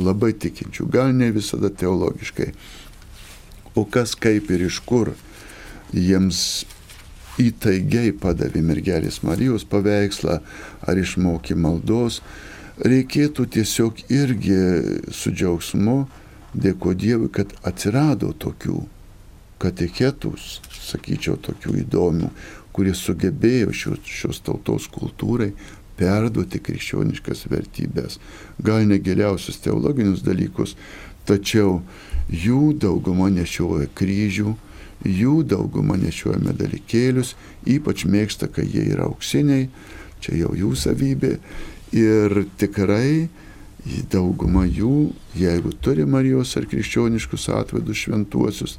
[0.00, 2.52] labai tikinčių, gal ne visada teologiškai.
[3.76, 5.12] O kas kaip ir iš kur
[5.92, 6.64] jiems
[7.40, 10.38] įtaigiai padavė mergelės Marijos paveikslą
[10.86, 12.20] ar išmokė maldos,
[12.80, 14.60] reikėtų tiesiog irgi
[15.14, 15.98] su džiaugsmu
[16.54, 18.80] dėko Dievui, kad atsirado tokių
[19.60, 22.30] kateketus, sakyčiau, tokių įdomių,
[22.72, 25.52] kurie sugebėjo šios, šios tautos kultūrai
[26.00, 28.18] perduoti krikščioniškas vertybės,
[28.64, 30.76] gal ne giliausius teologinius dalykus,
[31.28, 31.80] tačiau
[32.32, 34.54] jų dauguma nešioja kryžių,
[35.06, 37.34] jų dauguma nešioja medalikėlius,
[37.68, 39.68] ypač mėgsta, kai jie yra auksiniai,
[40.20, 41.36] čia jau jų savybė.
[41.96, 43.28] Ir tikrai
[44.12, 48.76] dauguma jų, jeigu turi Marijos ar krikščioniškus atvedus šventuosius,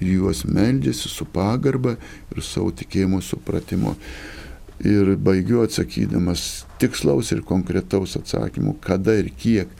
[0.00, 1.96] juos meldžiasi su pagarba
[2.32, 3.96] ir savo tikėjimo supratimo.
[4.84, 9.70] Ir baigiu atsakydamas tikslaus ir konkretaus atsakymų, kada ir kiek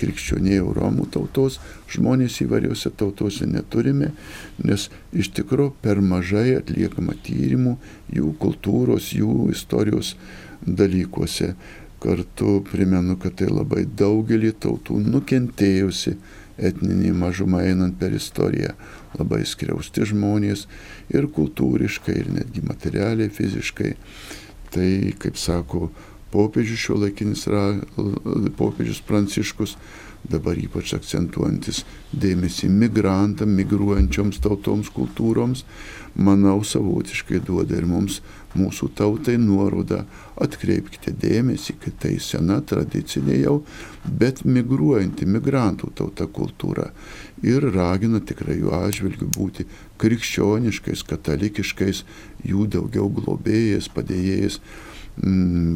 [0.00, 1.58] krikščionėjų Romų tautos,
[1.92, 4.12] žmonės įvairiose tautose neturime,
[4.62, 7.76] nes iš tikrųjų per mažai atliekama tyrimų
[8.16, 10.14] jų kultūros, jų istorijos
[10.66, 11.54] dalykuose.
[12.02, 16.12] Kartu primenu, kad tai labai daugelį tautų nukentėjusi
[16.56, 18.74] etninė mažuma einant per istoriją,
[19.16, 20.66] labai skriausti žmonės
[21.12, 23.94] ir kultūriškai, ir netgi materialiai, fiziškai.
[24.76, 24.90] Tai,
[25.22, 25.90] kaip sako
[26.36, 27.46] popiežius šio laikinis
[28.60, 29.76] popiežius Pranciškus,
[30.30, 31.84] dabar ypač akcentuojantis
[32.16, 35.62] dėmesį migrantam, migruojančioms tautoms, kultūroms,
[36.16, 38.20] manau savotiškai duoda ir mums,
[38.56, 40.04] mūsų tautai nuorodą.
[40.40, 43.56] Atkreipkite dėmesį, kad tai sena tradicinė jau,
[44.04, 46.90] bet migruojanti migrantų tauta kultūra.
[47.44, 49.68] Ir ragina tikrai jų atžvilgių būti
[50.00, 52.04] krikščioniškais, katalikiškais,
[52.48, 54.60] jų daugiau globėjais, padėjėjais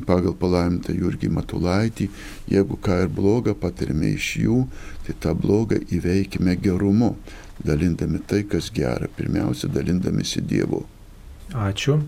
[0.07, 2.09] pagal palaimintą Jurgį Matulaitį,
[2.51, 4.59] jeigu ką ir blogą patirime iš jų,
[5.07, 7.15] tai tą blogą įveikime gerumu,
[7.65, 10.85] dalindami tai, kas gera, pirmiausia, dalindamisi Dievu.
[11.57, 12.01] Ačiū.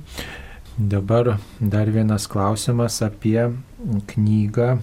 [0.78, 3.50] Dabar dar vienas klausimas apie
[4.08, 4.78] knygą,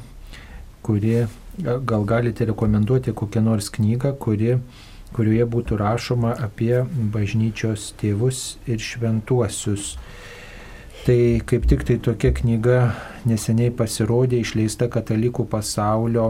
[0.85, 1.25] kuri,
[1.57, 4.59] gal galite rekomenduoti kokią nors knygą, kuri,
[5.13, 6.83] kurioje būtų rašoma apie
[7.13, 9.95] bažnyčios tėvus ir šventuosius
[11.09, 12.73] Tai kaip tik tai tokia knyga
[13.25, 16.25] neseniai pasirodė, išleista katalikų pasaulio,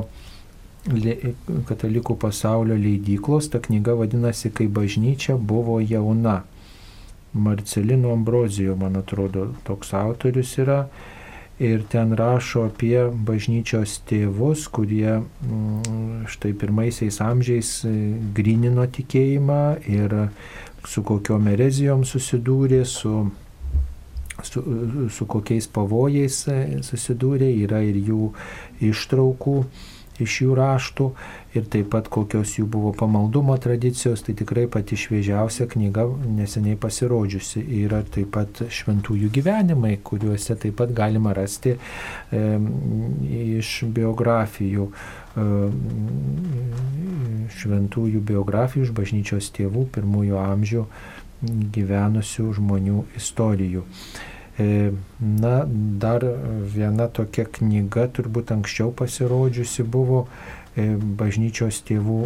[1.67, 3.49] katalikų pasaulio leidyklos.
[3.51, 6.45] Ta knyga vadinasi Kai bažnyčia buvo jauna.
[7.33, 10.79] Marcelino Ambrozijo, man atrodo, toks autorius yra.
[11.59, 17.93] Ir ten rašo apie bažnyčios tėvus, kurie mm, štai pirmaisiais amžiais e,
[18.31, 19.61] grinino tikėjimą
[19.91, 20.17] ir
[20.87, 23.27] su kokiom erezijom susidūrė, su
[24.47, 24.63] su,
[25.11, 28.33] su kokiais pavojais e, susidūrė, yra ir jų
[28.91, 29.57] ištraukų
[30.23, 31.07] iš jų raštų
[31.57, 36.05] ir taip pat kokios jų buvo pamaldumo tradicijos, tai tikrai pati šviežiausia knyga
[36.37, 37.63] neseniai pasirodžiusi.
[37.81, 42.43] Yra taip pat šventųjų gyvenimai, kuriuose taip pat galima rasti e,
[43.59, 45.47] iš biografijų, e,
[47.59, 50.85] šventųjų biografijų iš bažnyčios tėvų pirmųjų amžių
[51.39, 53.85] gyvenusių žmonių istorijų.
[53.85, 54.28] E,
[54.59, 55.53] na,
[56.01, 56.25] dar
[56.73, 60.25] viena tokia knyga, turbūt anksčiau pasirodžiusi buvo
[60.75, 62.19] e, bažnyčios tėvų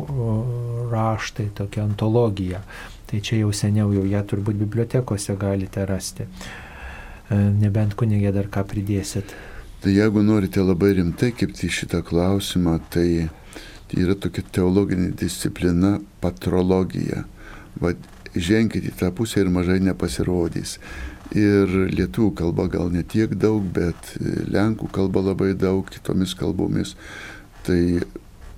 [0.93, 2.63] raštai, tokia antologija.
[3.09, 6.25] Tai čia jau seniau, jau ją turbūt bibliotekose galite rasti.
[6.25, 9.35] E, nebent kunigė dar ką pridėsit.
[9.83, 13.29] Tai jeigu norite labai rimtai į šitą klausimą, tai,
[13.93, 17.25] yra tokia teologinė disciplina patrologija.
[17.81, 17.99] Vad,
[18.33, 20.77] ženkit į tą pusę ir mažai nepasirodys.
[21.33, 24.13] Ir lietuvių kalba gal ne tiek daug, bet
[24.53, 26.93] lenkų kalba labai daug, kitomis kalbomis.
[27.65, 27.79] Tai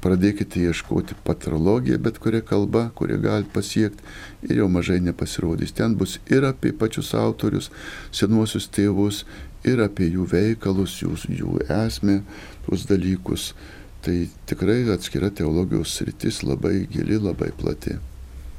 [0.05, 4.03] pradėkite ieškoti patrologiją, bet kurią kalbą, kurią galite pasiekti
[4.49, 5.73] ir jau mažai nepasirodys.
[5.73, 7.71] Ten bus ir apie pačius autorius,
[8.13, 9.23] senuosius tėvus,
[9.65, 12.19] ir apie jų veikalus, jų, jų esmę,
[12.67, 13.53] tuos dalykus.
[14.05, 14.17] Tai
[14.49, 17.97] tikrai atskira teologijos sritis labai gili, labai plati.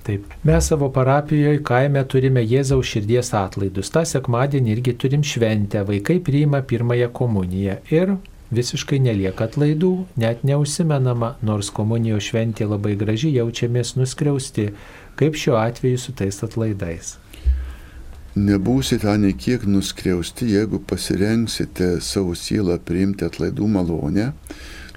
[0.07, 0.25] Taip.
[0.47, 3.91] Mes savo parapijoje kaime turime Jėzaus širdies atlaidus.
[3.91, 5.83] Ta sekmadienį irgi turim šventę.
[5.89, 7.81] Vaikai priima pirmąją komuniją.
[7.91, 8.15] Ir
[8.55, 9.93] visiškai nelieka atlaidų,
[10.23, 14.69] net neusimenama, nors komunijos šventė labai graži, jaučiamės nuskriausti,
[15.19, 17.17] kaip šiuo atveju su tais atlaidais.
[18.37, 24.31] Nebūsite nei kiek nuskriausti, jeigu pasirengsite savo sielą priimti atlaidų malonę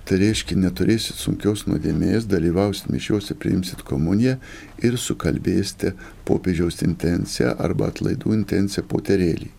[0.09, 4.39] Tai reiškia, neturėsit sunkios nuodėmės, dalyvausit mišiuose, priimsit komuniją
[4.81, 5.93] ir sukalbėsite
[6.25, 9.51] popiežiaus intenciją arba atlaidų intenciją poterėlį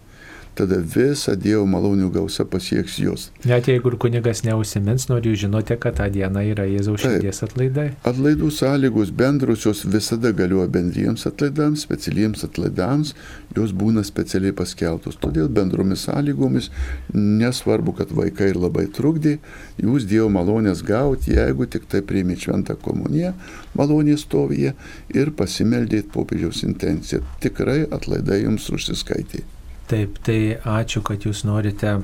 [0.59, 3.29] tada visa Dievo malonių gausa pasieks jūs.
[3.49, 7.87] Net jeigu ir kunigas neusimins, noriu žinoti, kad tą dieną yra Jėzaus širdies atlaidai.
[8.09, 13.15] Atlaidų sąlygos bendrusios visada galioja bendriems atlaidams, specialiems atlaidams,
[13.57, 15.19] jos būna specialiai paskeltos.
[15.21, 16.71] Todėl bendromis sąlygomis
[17.15, 19.39] nesvarbu, kad vaikai ir labai trukdė,
[19.81, 23.33] jūs Dievo malonės gauti, jeigu tik tai priimi šventą komuniją,
[23.79, 24.75] malonės stovyje
[25.15, 27.25] ir pasimeldėt popiežiaus intenciją.
[27.45, 29.47] Tikrai atlaidai jums užsiskaitė.
[29.91, 31.97] Taip, tai ačiū, kad jūs norite,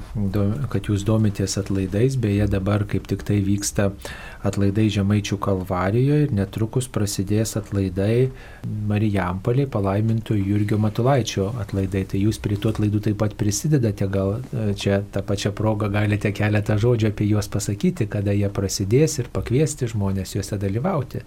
[0.72, 2.16] kad jūs domitės atlaidais.
[2.18, 3.92] Beje, dabar kaip tik tai vyksta
[4.46, 8.32] atlaidai Žemaičių kalvarijoje ir netrukus prasidės atlaidai
[8.90, 12.02] Marijampolė palaimintų Jurgio Matulaičio atlaidai.
[12.10, 16.34] Tai jūs prie tų atlaidų taip pat prisidedate, gal e, čia tą pačią progą galite
[16.34, 21.22] keletą žodžių apie juos pasakyti, kada jie prasidės ir pakviesti žmonės juose dalyvauti.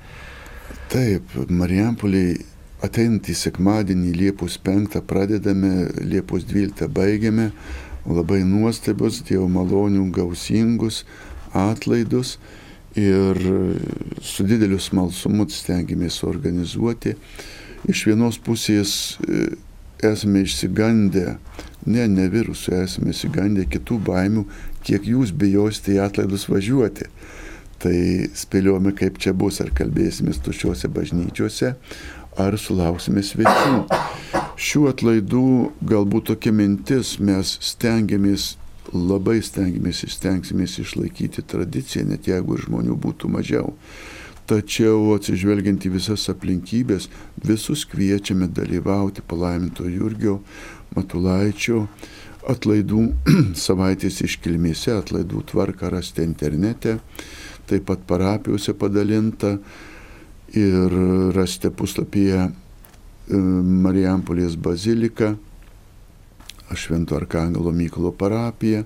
[0.91, 2.25] Taip, Marijampolė
[2.85, 7.49] ateinantį sekmadienį Liepos 5 pradedame, Liepos 12 baigiame
[8.07, 11.03] labai nuostabius Dievo malonių gausingus
[11.53, 12.37] atlaidus
[12.97, 13.39] ir
[14.21, 17.15] su dideliu smalsumu stengiamės organizuoti.
[17.89, 18.91] Iš vienos pusės
[19.23, 19.53] e,
[20.03, 21.37] esame išsigandę,
[21.87, 24.43] ne, ne virusų, esame išsigandę kitų baimių,
[24.83, 27.07] kiek jūs bijosite į atlaidus važiuoti.
[27.79, 27.95] Tai
[28.35, 31.77] spėliojame, kaip čia bus, ar kalbėsime tuščiuose bažnyčiuose,
[32.39, 33.83] ar sulauksime svečių.
[34.59, 35.43] Šių atlaidų
[35.87, 38.53] galbūt tokia mintis, mes stengiamės,
[38.91, 43.75] labai stengiamės stengsimės išlaikyti tradiciją, net jeigu žmonių būtų mažiau.
[44.49, 47.05] Tačiau atsižvelgiant į visas aplinkybės,
[47.45, 50.39] visus kviečiame dalyvauti palaiminto Jurgio
[50.95, 51.83] Matulaičio
[52.49, 53.03] atlaidų
[53.65, 56.97] savaitės iškilmėse, atlaidų tvarką rasti internete,
[57.69, 59.59] taip pat parapijose padalinta
[60.57, 60.95] ir
[61.35, 62.51] rasite puslapyje e,
[63.85, 65.35] Marijampolės bazilika,
[66.77, 68.83] Švento Arkangelo Mykolo parapija,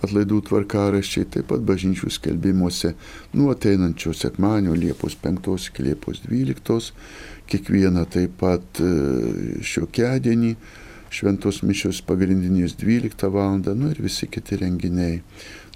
[0.00, 2.94] atlaidų tvarkaraščiai, taip pat bažnyčių skelbimuose
[3.36, 6.92] nuo ateinančio sekmanio Liepos 5 iki Liepos 12,
[7.50, 8.92] kiekvieną taip pat e,
[9.66, 10.54] šiokiadienį,
[11.10, 13.58] šventos mišios pagrindinės 12 val.
[13.74, 15.22] nu ir visi kiti renginiai.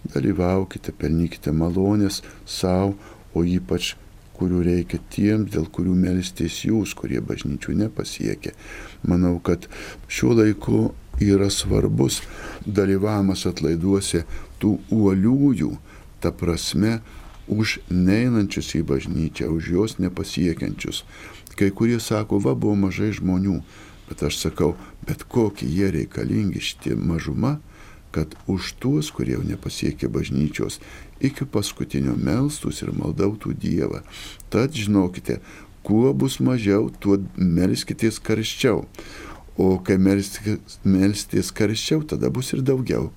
[0.04, 2.92] Dalyvaukite, pelnykite malonės savo,
[3.34, 3.94] o ypač
[4.34, 8.54] kurių reikia tiems, dėl kurių melstės jūs, kurie bažnyčių nepasiekia.
[9.06, 9.68] Manau, kad
[10.08, 10.80] šiuo laiku
[11.22, 12.22] yra svarbus
[12.66, 14.24] dalyvavimas atlaiduose
[14.62, 15.70] tų uoliųjų,
[16.20, 16.98] ta prasme,
[17.48, 21.04] už neinančius į bažnyčią, už jos nepasiekiančius.
[21.54, 23.60] Kai kurie sako, va buvo mažai žmonių,
[24.08, 24.74] bet aš sakau,
[25.06, 27.58] bet kokie jie reikalingi šitie mažuma,
[28.14, 30.78] kad už tuos, kurie jau nepasiekė bažnyčios,
[31.24, 34.02] iki paskutinio melstus ir maldautų Dievą.
[34.52, 35.40] Tad žinokite,
[35.84, 38.84] kuo bus mažiau, tuo melskitės karščiau.
[39.54, 43.12] O kai melstės karščiau, tada bus ir daugiau.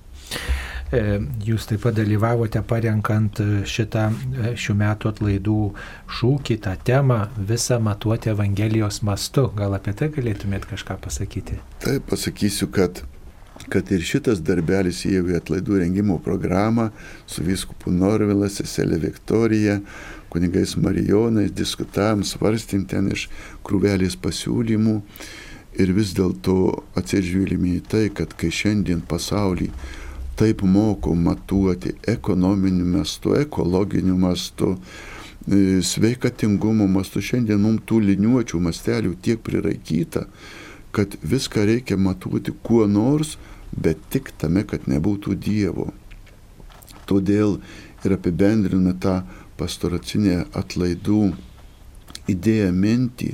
[0.88, 5.56] E, jūs taip pat dalyvavote parenkant šitą e, šių metų atlaidų
[6.18, 7.18] šūkį, tą temą,
[7.50, 9.48] visą matuoti Evangelijos mastu.
[9.58, 11.58] Gal apie tai galėtumėt kažką pasakyti?
[11.84, 13.02] Taip, pasakysiu, kad
[13.68, 16.88] kad ir šitas darbelis įėjo į atlaidų rengimo programą
[17.26, 19.80] su viskupu Norvilas, seselė Viktorija,
[20.32, 23.28] kunigais Marijonais, diskutavom, svarstym ten iš
[23.66, 24.98] krūvelės pasiūlymų
[25.78, 26.58] ir vis dėlto
[26.98, 29.70] atsižvelgėme į tai, kad kai šiandien pasaulį
[30.38, 34.76] taip moko matuoti ekonominiu mastu, ekologiniu mastu,
[35.48, 40.26] e, sveikatingumo mastu, šiandien mums tų liniuočių mastelių tiek priraikyta,
[40.94, 43.36] kad viską reikia matuoti kuo nors,
[43.72, 45.90] bet tik tame, kad nebūtų Dievo.
[47.08, 47.58] Todėl
[48.04, 49.22] ir apibendrina tą
[49.58, 51.22] pastoracinę atlaidų
[52.28, 53.32] idėją mintį,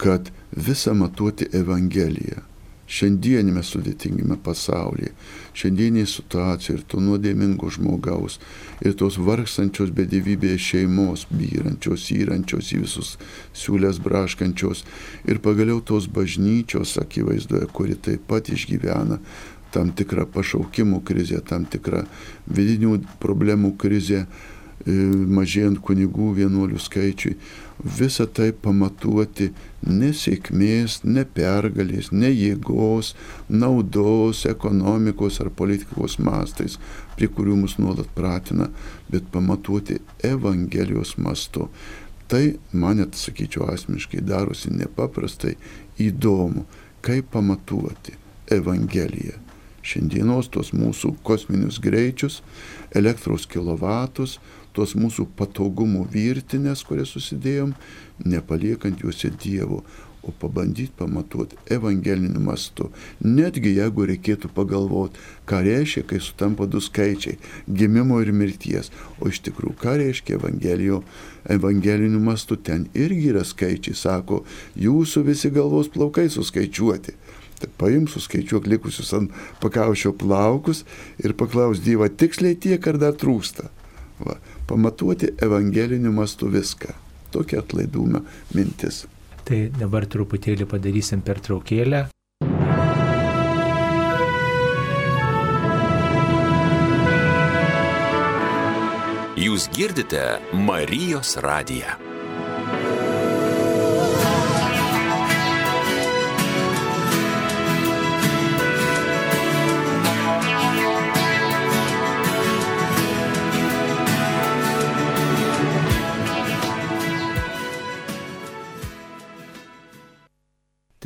[0.00, 2.49] kad visą matuoti Evangeliją
[2.90, 5.12] šiandienime sudėtingime pasaulyje,
[5.54, 8.40] šiandieniai situacijai ir to nuodėmingo žmogaus,
[8.82, 13.14] ir tos vargstančios bedivybėje šeimos, byrančios, įrančios į visus
[13.56, 14.84] siūlės braškančios,
[15.30, 19.20] ir pagaliau tos bažnyčios akivaizdoje, kuri taip pat išgyvena
[19.70, 22.02] tam tikrą pašaukimų krizę, tam tikrą
[22.50, 24.94] vidinių problemų krizę, e,
[25.38, 27.36] mažėjant kunigų vienuolių skaičiui
[27.84, 29.50] visą tai pamatuoti
[29.86, 33.14] nesėkmės, nepergalės, ne jėgos,
[33.48, 36.78] naudos, ekonomikos ar politikos mastais,
[37.16, 38.70] prie kurių mus nuolat pratina,
[39.10, 41.70] bet pamatuoti Evangelijos mastu.
[42.30, 45.56] Tai, man net sakyčiau, asmeniškai darosi nepaprastai
[45.98, 46.66] įdomu,
[47.02, 48.14] kaip pamatuoti
[48.54, 49.38] Evangeliją.
[49.80, 52.42] Šiandienos tos mūsų kosminius greičius,
[52.94, 54.36] elektros kilovatus,
[54.76, 57.74] tos mūsų patogumų virtinės, kurias susidėjom,
[58.24, 59.82] nepaliekant juose Dievo,
[60.22, 62.90] o pabandyti pamatuoti evangeliniu mastu.
[63.24, 67.38] Netgi jeigu reikėtų pagalvoti, ką reiškia, kai sutampa du skaičiai-
[67.78, 68.90] gimimo ir mirties,
[69.20, 71.02] o iš tikrųjų, ką reiškia evangelijo,
[71.48, 74.44] evangeliniu mastu, ten irgi yra skaičiai, sako,
[74.76, 77.14] jūsų visi galvos plaukai suskaičiuoti.
[77.60, 80.84] Tai paim, suskaičiuok likusius ant pakaušio plaukus
[81.18, 83.68] ir paklaus Dievą tiksliai tiek, ar dar trūksta.
[84.20, 84.36] Va,
[84.70, 86.94] pamatuoti evangeliniu mastu viską.
[87.34, 88.22] Tokia atlaidumo
[88.54, 89.04] mintis.
[89.46, 92.06] Tai dabar truputėlį padarysim pertraukėlę.
[99.40, 100.22] Jūs girdite
[100.68, 102.09] Marijos radiją.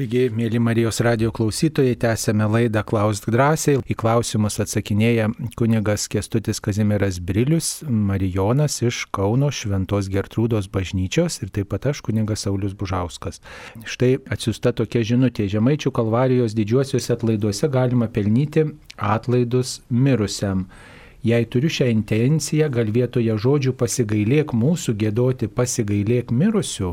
[0.05, 3.78] Taigi, mėly Marijos radio klausytojai, tęsėme laidą Klausk drąsiai.
[3.88, 11.70] Į klausimus atsakinėja kunigas Kestutis Kazimieras Brilius, Marijonas iš Kauno Šventos Gertrūdos bažnyčios ir taip
[11.72, 13.40] pat aš kunigas Saulis Bužauskas.
[13.88, 15.48] Štai atsiusta tokia žinutė.
[15.48, 18.66] Žemaičių kalvarijos didžiuosiuose atlaiduose galima pelnyti
[19.00, 20.66] atlaidus mirusiam.
[21.24, 26.92] Jei turiu šią intenciją, gal vietoje žodžių pasigailėk mūsų gėdoti pasigailėk mirusių,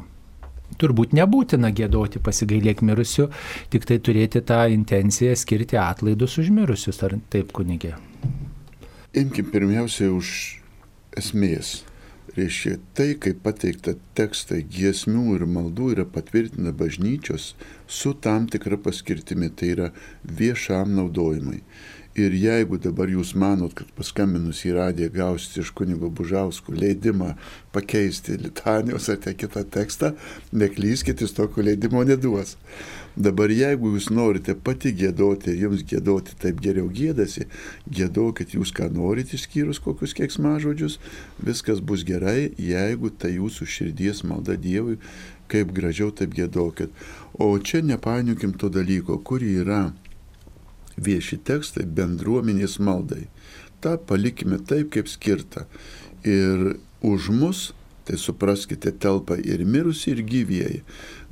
[0.79, 3.27] turbūt nebūtina gėdoti pasigailėk mirusių,
[3.73, 7.95] tik tai turėti tą intenciją skirti atlaidus už mirusius, ar taip kunigė?
[9.17, 10.35] Imkim pirmiausiai už
[11.19, 11.81] esmės.
[12.31, 17.49] Reiškia, tai, kaip pateikta tekstai giesmių ir maldų yra patvirtina bažnyčios
[17.91, 19.89] su tam tikra paskirtimi, tai yra
[20.23, 21.59] viešam naudojimai.
[22.19, 27.37] Ir jeigu dabar jūs manot, kad paskambinus į radiją gausite iš kunigo Bužauskų leidimą
[27.71, 30.09] pakeisti litanijos ar te kitą tekstą,
[30.51, 32.57] neklyskit, jis tokio leidimo neduos.
[33.15, 37.47] Dabar jeigu jūs norite pati gėdoti ir jums gėdoti taip geriau gėdasi,
[37.87, 40.99] gėdokit jūs ką norite išskyrus kokius keiksmažodžius,
[41.39, 44.99] viskas bus gerai, jeigu tai jūsų širdies malda Dievui,
[45.47, 46.91] kaip gražiau taip gėdokit.
[47.39, 49.93] O čia nepainiukim to dalyko, kur yra
[51.05, 53.27] vieši tekstai bendruomenės maldai.
[53.81, 55.65] Ta palikime taip, kaip skirta.
[56.27, 57.71] Ir už mus,
[58.05, 60.83] tai supraskite, telpa ir mirusi, ir gyvieji.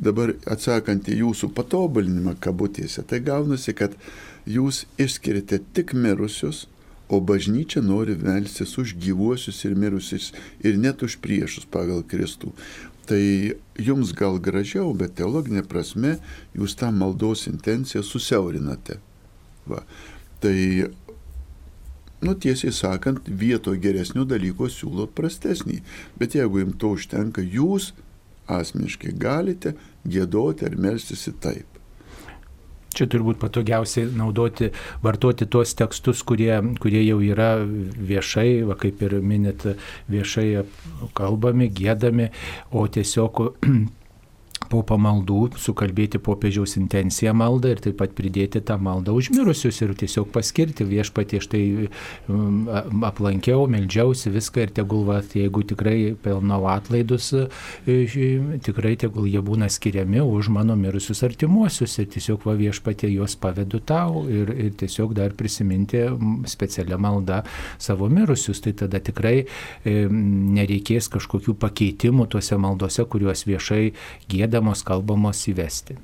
[0.02, 3.96] Dabar atsakant į jūsų patobulinimą kabutėse, tai gaunasi, kad
[4.50, 6.68] jūs išskirite tik mirusius,
[7.10, 10.30] o bažnyčia nori melstis už gyvuosius ir mirusius
[10.62, 12.54] ir net už priešus pagal Kristų.
[13.10, 13.24] Tai
[13.82, 16.20] jums gal gražiau, bet teologinė prasme
[16.54, 19.00] jūs tą maldos intenciją susiaurinate.
[19.70, 19.84] Va.
[20.44, 20.58] Tai,
[22.26, 25.82] nu tiesiai sakant, vietoj geresnių dalykų siūlo prastesnį.
[26.20, 27.92] Bet jeigu jums to užtenka, jūs
[28.50, 29.76] asmeniškai galite
[30.08, 31.76] gėdoti ar melstis į taip.
[32.90, 34.72] Čia turbūt patogiausiai naudoti,
[35.06, 39.68] vartoti tuos tekstus, kurie, kurie jau yra viešai, va, kaip ir minėt,
[40.10, 40.64] viešai
[41.16, 42.32] kalbami, gėdami,
[42.74, 43.44] o tiesiog
[44.70, 50.30] po pamaldų sukalbėti popiežiaus intenciją maldą ir taip pat pridėti tą maldą užmirusius ir tiesiog
[50.34, 51.64] paskirti viešpatie štai
[52.30, 52.70] um,
[53.08, 57.32] aplankiau, meldžiausi viską ir tegul, va, jeigu tikrai pelnau atlaidus,
[57.90, 57.98] e,
[58.66, 63.82] tikrai tegul jie būna skiriami už mano mirusius artimuosius ir tiesiog va viešpatie juos pavedu
[63.82, 66.06] tau ir, ir tiesiog dar prisiminti
[66.50, 67.42] specialią maldą
[67.82, 73.84] savo mirusius, tai tada tikrai e, nereikės kažkokių pakeitimų tuose maldose, kuriuos viešai
[74.30, 75.96] gėda bandamos kalbamos įvesti.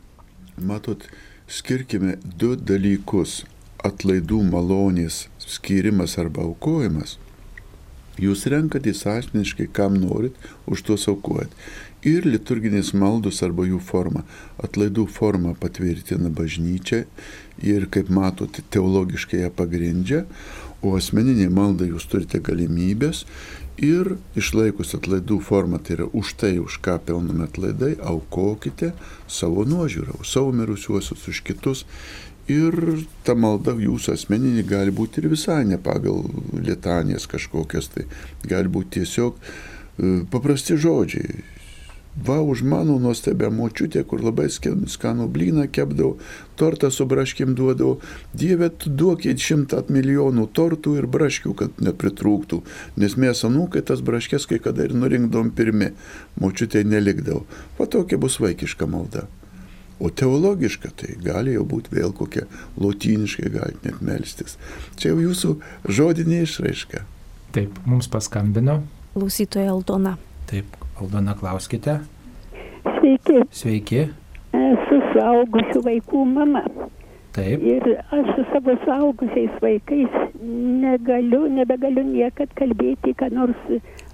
[0.58, 1.03] Matot,
[1.47, 3.43] skirkime du dalykus-
[3.89, 7.18] atlaidų malonės skirimas arba aukojimas.
[8.18, 10.34] Jūs renkatės asmeniškai, kam norit,
[10.68, 11.51] už tuos aukojat.
[12.06, 14.22] Ir liturginės maldos arba jų forma.
[14.62, 17.06] Atlaidų formą patvirtina bažnyčia
[17.66, 20.26] ir, kaip matote, teologiškai ją pagrindžia,
[20.86, 23.24] o asmeninė malda jūs turite galimybės
[23.82, 28.93] ir išlaikus atlaidų formą, tai yra už tai, už ką pelname atlaidai, aukokite
[29.28, 31.84] savo nuožiūrą, savo mirusiuosius už kitus.
[32.45, 32.78] Ir
[33.26, 36.22] ta malda jūsų asmeninė gali būti ir visai ne pagal
[36.53, 38.06] lietanės kažkokias, tai
[38.45, 41.41] gali būti tiesiog e, paprasti žodžiai
[42.16, 46.16] Va už mano nuostabią močiutę, kur labai skanų blyną kepdavau,
[46.55, 47.99] tortą su braškim duodavau.
[48.34, 52.61] Dieve, tu duokit šimtą milijonų tortų ir braškių, kad nepritrūktų.
[52.95, 55.91] Nes mes anūkai tas braškės kai kada ir nurinkdom pirmi,
[56.39, 57.43] močiutė nelikdavo.
[57.80, 59.28] Va tokia bus vaikiška malda.
[59.99, 62.47] O teologiška tai gali jau būti vėl kokia
[62.80, 64.55] lotyniškai galite net melstis.
[64.95, 65.53] Čia jau jūsų
[65.88, 67.03] žodinė išraiška.
[67.55, 68.82] Taip, mums paskambino.
[69.16, 70.18] Klausytoja Aldona.
[70.51, 72.00] Taip, Aldona, klauskite.
[72.86, 73.41] Sveiki.
[73.52, 74.06] Sveiki.
[74.56, 76.62] Esu suaugusių vaikų mama.
[77.36, 77.66] Taip.
[77.68, 83.60] Ir aš su savo suaugusiais vaikais negaliu, nebegaliu niekad kalbėti, ką nors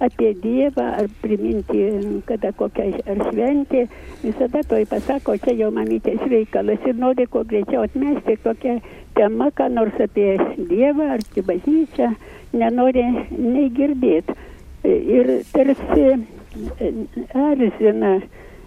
[0.02, 1.84] apie Dievą ar priminti,
[2.26, 3.84] kada kokia ar šventė.
[4.24, 8.80] Visada toj pasako, čia jau mamytės reikalas ir nori kuo greičiau atmesti kokią
[9.14, 12.10] temą, ką nors apie Dievą ar bažnyčią,
[12.58, 13.06] nenori
[13.38, 14.34] nei girdėti.
[14.82, 16.08] Ir tarsi
[16.80, 18.16] erzina,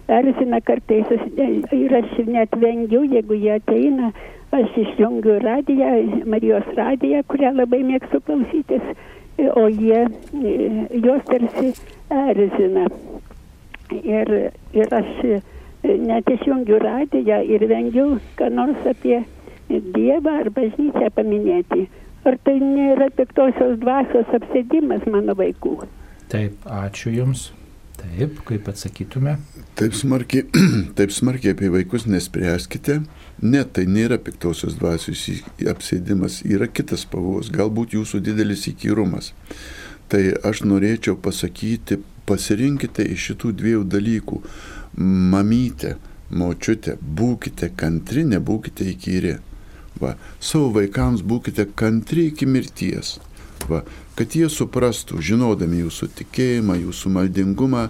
[0.08, 1.12] erzina kartais
[1.72, 4.12] ir aš net vengiu, jeigu jie ateina,
[4.56, 5.92] aš išjungiu radiją,
[6.26, 8.94] Marijos radiją, kurią labai mėgstu klausytis
[9.38, 10.06] o jie,
[11.04, 11.72] jos tarsi
[12.10, 12.86] erzina.
[14.02, 14.30] Ir,
[14.74, 15.10] ir aš
[15.82, 18.06] net išjungiu radiją ir vengiu,
[18.38, 19.22] ką nors apie
[19.68, 21.88] Dievą ar bažnyčią paminėti.
[22.26, 25.76] Ar tai nėra piktosios dvasios apsėdimas mano vaikų?
[26.30, 27.48] Taip, ačiū Jums.
[27.96, 29.36] Taip, kaip atsakytume?
[29.76, 30.46] Taip smarkiai,
[30.98, 33.00] taip smarkiai apie vaikus nespręskite.
[33.42, 35.24] Ne, tai nėra piktosios dvasios
[35.72, 39.32] apsėdimas, yra kitas pavojus, galbūt jūsų didelis įkyrumas.
[40.12, 44.40] Tai aš norėčiau pasakyti, pasirinkite iš šitų dviejų dalykų.
[45.32, 45.96] Mamytė,
[46.30, 49.36] močiutė, būkite kantri, nebūkite įkyri.
[50.00, 53.16] Va, savo vaikams būkite kantri iki mirties.
[53.66, 53.82] Va,
[54.18, 57.88] kad jie suprastų, žinodami jūsų tikėjimą, jūsų maldingumą,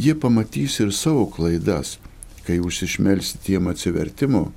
[0.00, 1.98] jie pamatys ir savo klaidas,
[2.46, 4.48] kai jūs išmelsit jiem atsivertimo.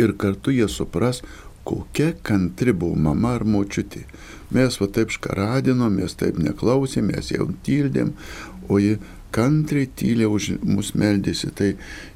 [0.00, 1.22] Ir kartu jie supras,
[1.64, 4.04] kokia kantri buvo mama ar močiutė.
[4.54, 8.12] Mes va taip škaradinom, mes taip neklausėm, mes jau tildėm,
[8.68, 8.98] o ji
[9.34, 11.50] kantriai tyliai už mus meldėsi.
[11.58, 11.72] Tai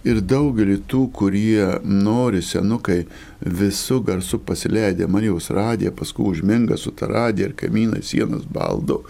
[0.07, 3.01] ir daugelį tų, kurie nori senukai
[3.39, 9.01] visų garsų pasileidę Marijos radiją, paskui užminga su ta radija ir kaimynai sienas baldo,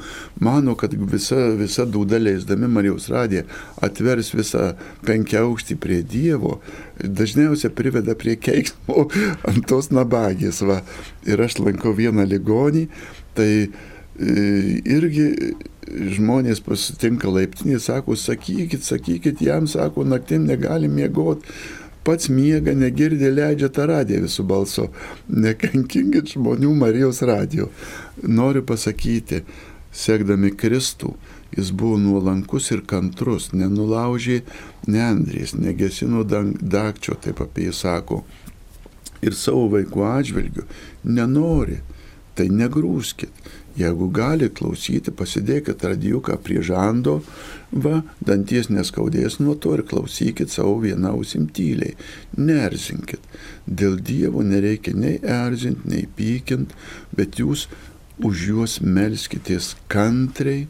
[0.40, 3.44] mano, kad visa, visa dūda leisdami Marijos radiją
[3.84, 4.72] atvers visą
[5.08, 6.58] penkiaukštį prie Dievo,
[7.02, 9.08] dažniausiai priveda prie keiksmo
[9.48, 10.62] ant tos nabagės.
[10.68, 10.82] Va.
[11.28, 12.88] Ir aš lankau vieną ligonį,
[13.36, 13.50] tai
[14.18, 15.54] irgi
[15.88, 21.46] žmonės pasitinka laiptinį, sako, sakykit, sakykit, jam sako, naktim negali miegoti,
[22.04, 24.88] pats miega, negirdė, leidžia tą radiją visų balso,
[25.28, 27.68] nekankinkit žmonių Marijos radijo.
[28.22, 29.42] Noriu pasakyti,
[29.92, 31.14] sekdami Kristų,
[31.56, 34.42] jis buvo nuolankus ir kantrus, nenulaužė
[34.88, 38.22] neandrės, negesino dakčio, taip apie jį sako.
[39.24, 40.64] Ir savo vaikų atžvilgių
[41.10, 41.80] nenori,
[42.38, 43.32] tai negrūskit
[43.78, 47.18] Jeigu gali klausyti, pasidėkit radijuką prie žando,
[47.70, 51.94] va, danties neskaudės nuo to ir klausykit savo vieną ausim tyliai.
[52.34, 53.22] Nerzinkit.
[53.66, 56.74] Dėl Dievo nereikia nei erzinti, nei pykint,
[57.14, 57.68] bet jūs
[58.18, 60.66] už juos melskitės kantriai,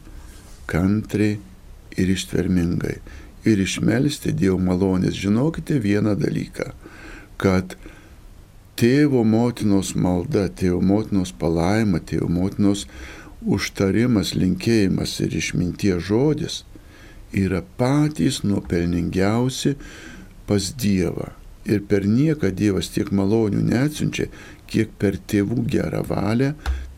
[0.69, 1.39] kantriai
[1.97, 2.99] ir ištvermingai.
[3.49, 5.17] Ir išmelsti Dievo malonės.
[5.17, 6.73] Žinokite vieną dalyką,
[7.41, 7.73] kad
[8.79, 12.85] tėvo motinos malda, tėvo motinos palaima, tėvo motinos
[13.43, 16.61] užtarimas, linkėjimas ir išminties žodis
[17.35, 19.75] yra patys nuopelningiausi
[20.47, 21.33] pas Dievą.
[21.67, 24.29] Ir per nieką Dievas tiek malonių neatsiunčia,
[24.71, 26.53] kiek per tėvų gerą valią,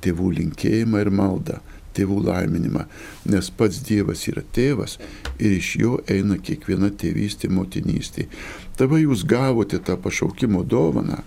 [0.05, 1.59] tėvų linkėjimą ir maldą,
[1.97, 2.86] tėvų laiminimą.
[3.34, 4.99] Nes pats Dievas yra tėvas
[5.39, 8.29] ir iš jo eina kiekviena tėvystė, motinystė.
[8.77, 11.23] Tada jūs gavote tą pašaukimo dovaną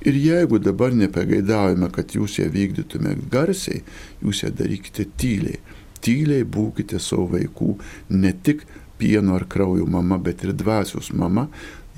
[0.00, 3.82] Ir jeigu dabar nepageidaujame, kad jūs ją vykdytume garsiai,
[4.24, 5.60] jūs ją darykite tyliai.
[6.00, 7.74] Tyliai būkite savo vaikų,
[8.16, 8.64] ne tik
[9.00, 11.50] pieno ar kraujo mama, bet ir dvasios mama.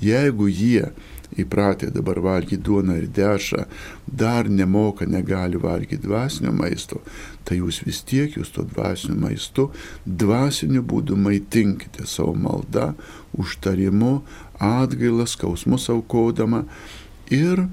[0.03, 0.89] Jeigu jie
[1.39, 3.63] įpratę dabar valgyti duoną ir dešrą,
[4.05, 6.99] dar nemoka, negali valgyti dvasinio maisto,
[7.47, 9.69] tai jūs vis tiek jūs to dvasinio maistu,
[10.05, 12.91] dvasiniu būdu maitinkite savo maldą,
[13.39, 14.17] užtarimu,
[14.59, 16.65] atgailą, skausmus aukodama
[17.31, 17.65] ir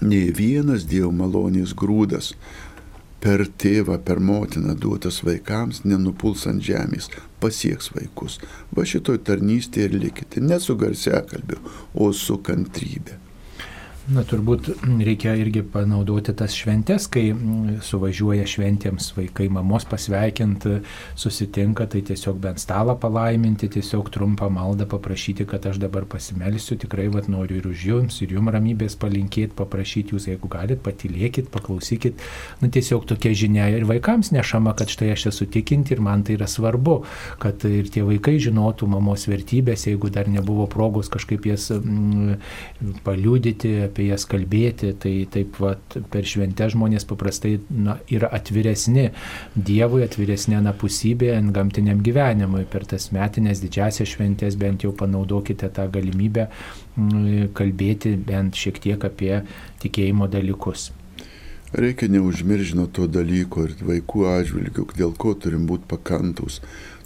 [0.00, 2.34] nei vienas Dievo malonės grūdas
[3.20, 8.38] per tėvą, per motiną duotas vaikams nenupuls ant žemės, pasieks vaikus.
[8.76, 11.60] Va šitoj tarnystėje ir likite, ne su garsiakalbiu,
[11.94, 13.18] o su kantrybė.
[14.10, 17.28] Na, turbūt reikia irgi panaudoti tas šventės, kai
[17.86, 20.80] suvažiuoja šventėms vaikai mamos pasveikinti,
[21.20, 27.06] susitinka, tai tiesiog bent stalą palaiminti, tiesiog trumpą maldą paprašyti, kad aš dabar pasimelsiu, tikrai
[27.14, 32.18] vat, noriu ir už jums, ir jums ramybės palinkėti, paprašyti jūs, jeigu galit, patylėkit, paklausykit.
[32.64, 36.34] Na, tiesiog tokia žinia ir vaikams nešama, kad štai aš esu tikinti ir man tai
[36.40, 36.98] yra svarbu,
[37.38, 43.76] kad ir tie vaikai žinotų mamos vertybės, jeigu dar nebuvo progos kažkaip jas mm, paliūdyti
[43.86, 49.08] apie jas kalbėti, tai taip vat, per šventę žmonės paprastai na, yra atviresni
[49.54, 52.64] Dievui, atviresni anapusybė gamtiniam gyvenimui.
[52.70, 59.10] Per tas metinės didžiasias šventės bent jau panaudokite tą galimybę mm, kalbėti bent šiek tiek
[59.10, 59.42] apie
[59.82, 60.90] tikėjimo dalykus.
[61.72, 66.58] Reikia neužmiržino to dalyko ir vaikų atžvilgių, dėl ko turim būti pakantus.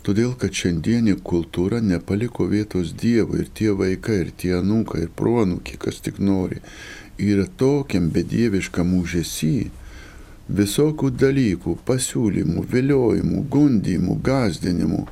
[0.04, 5.78] Todėl, kad šiandienį kultūra nepaliko vietos Dievui ir tie vaikai, ir tie anūkai, ir proanūkiai,
[5.80, 6.58] kas tik nori,
[7.16, 9.54] yra tokiam bedieviškam užėsį,
[10.58, 15.06] visokių dalykų, pasiūlymų, vėliojimų, gundimų, gazdinimų,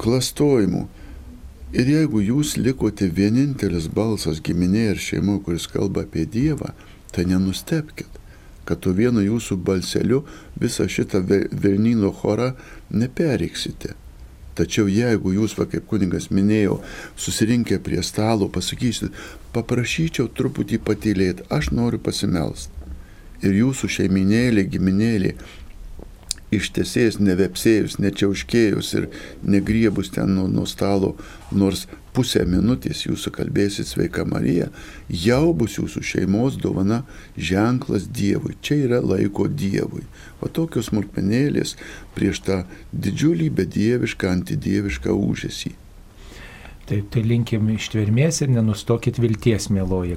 [0.00, 0.86] klastojimų.
[1.76, 6.72] Ir jeigu jūs likote vienintelis balsas giminėje ir šeimoje, kuris kalba apie Dievą,
[7.12, 8.19] tai nenustepkite.
[8.70, 10.22] Kad tu vienu jūsų balseliu
[10.62, 12.52] visą šitą Velnyno chorą
[12.94, 13.96] neperėksite.
[14.54, 16.80] Tačiau jeigu jūs, va, kaip kuningas minėjo,
[17.18, 19.14] susirinkę prie stalo, pasakysit,
[19.54, 22.70] paprašyčiau truputį patylėti, aš noriu pasimelst.
[23.42, 25.34] Ir jūsų šeiminėlė, giminėlė
[26.54, 29.08] ištesėjus, nevepsėjus, nečiauškėjus ir
[29.42, 31.14] negriebus ten nuo, nuo stalo,
[31.50, 34.68] nors pusę minutės jūsų kalbėsit sveika Marija,
[35.08, 37.02] jau bus jūsų šeimos dovana
[37.36, 38.56] ženklas Dievui.
[38.62, 40.02] Čia yra laiko Dievui.
[40.42, 41.76] O tokios smulkmenėlės
[42.16, 42.62] prieš tą
[42.92, 45.76] didžiulį bedievišką, antidievišką užėsį.
[46.90, 50.16] Taip, tai linkim ištvermės ir nenustokit vilties, mėloji.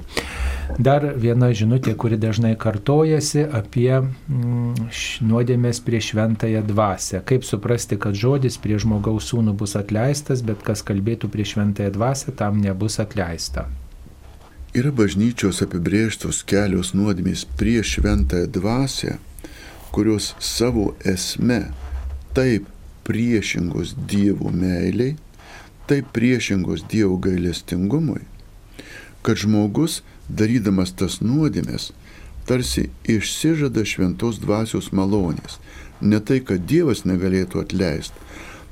[0.82, 4.88] Dar viena žinutė, kuri dažnai kartojasi apie mm,
[5.28, 7.20] nuodėmės prie šventąją dvasę.
[7.30, 12.34] Kaip suprasti, kad žodis prie žmogaus sūnų bus atleistas, bet kas kalbėtų prie šventąją dvasę,
[12.34, 13.68] tam nebus atleista.
[14.74, 19.18] Yra bažnyčios apibrėžtos kelios nuodėmės prieš šventąją dvasę,
[19.94, 21.68] kurios savo esme
[22.34, 22.66] taip
[23.06, 25.14] priešingos Dievo meiliai,
[25.86, 28.24] taip priešingos Dievo gailestingumui,
[29.22, 31.92] kad žmogus, darydamas tas nuodėmės,
[32.48, 35.58] tarsi išsižada šventos dvasios malonės.
[36.00, 38.18] Ne tai, kad Dievas negalėtų atleisti,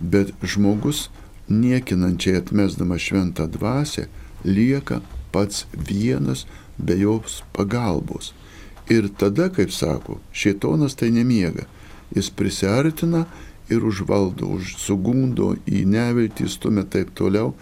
[0.01, 1.09] bet žmogus,
[1.49, 4.09] niekinančiai atmesdamas šventą dvasę,
[4.45, 5.01] lieka
[5.33, 6.47] pats vienas
[6.79, 8.33] be jos pagalbos.
[8.91, 11.69] Ir tada, kaip sako, šietonas tai nemiega.
[12.13, 13.25] Jis prisartina
[13.73, 17.55] ir užvaldo, už, sugundo į neviltį, stumia taip toliau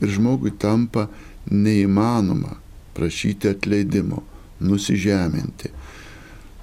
[0.00, 1.08] ir žmogui tampa
[1.50, 2.58] neįmanoma
[2.94, 4.22] prašyti atleidimo,
[4.60, 5.72] nusižeminti,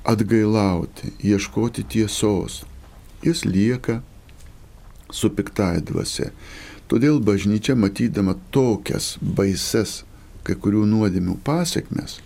[0.08, 2.64] atgailauti, ieškoti tiesos.
[3.22, 4.00] Jis lieka
[5.12, 6.32] su piktai dvasia.
[6.90, 10.02] Todėl bažnyčia matydama tokias baises
[10.44, 12.18] kai kurių nuodėmių pasiekmes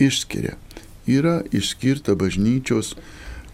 [0.00, 0.56] išskiria.
[1.08, 2.94] Yra išskirta bažnyčios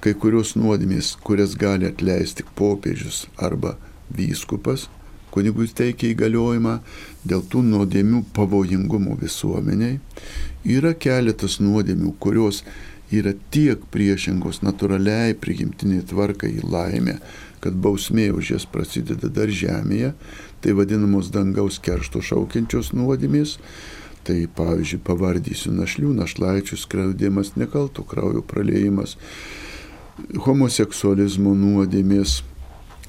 [0.05, 3.79] kai kurios nuodėmės, kurias gali atleisti popiežius arba
[4.13, 4.91] vyskupas,
[5.33, 6.75] kunigui teikia įgaliojimą
[7.25, 9.97] dėl tų nuodėmių pavojingumo visuomeniai.
[10.69, 12.63] Yra keletas nuodėmių, kurios
[13.15, 17.19] yra tiek priešingos natūraliai prigimtiniai tvarkai į laimę,
[17.65, 20.13] kad bausmė už jas prasideda dar žemėje,
[20.61, 23.59] tai vadinamos dangaus keršto šaukiančios nuodėmės.
[24.25, 29.19] Tai pavyzdžiui, pavardysiu našlių, našlaičių skriaudimas, nekaltų kraujo praleimas,
[30.19, 32.43] homoseksualizmo nuodėmės,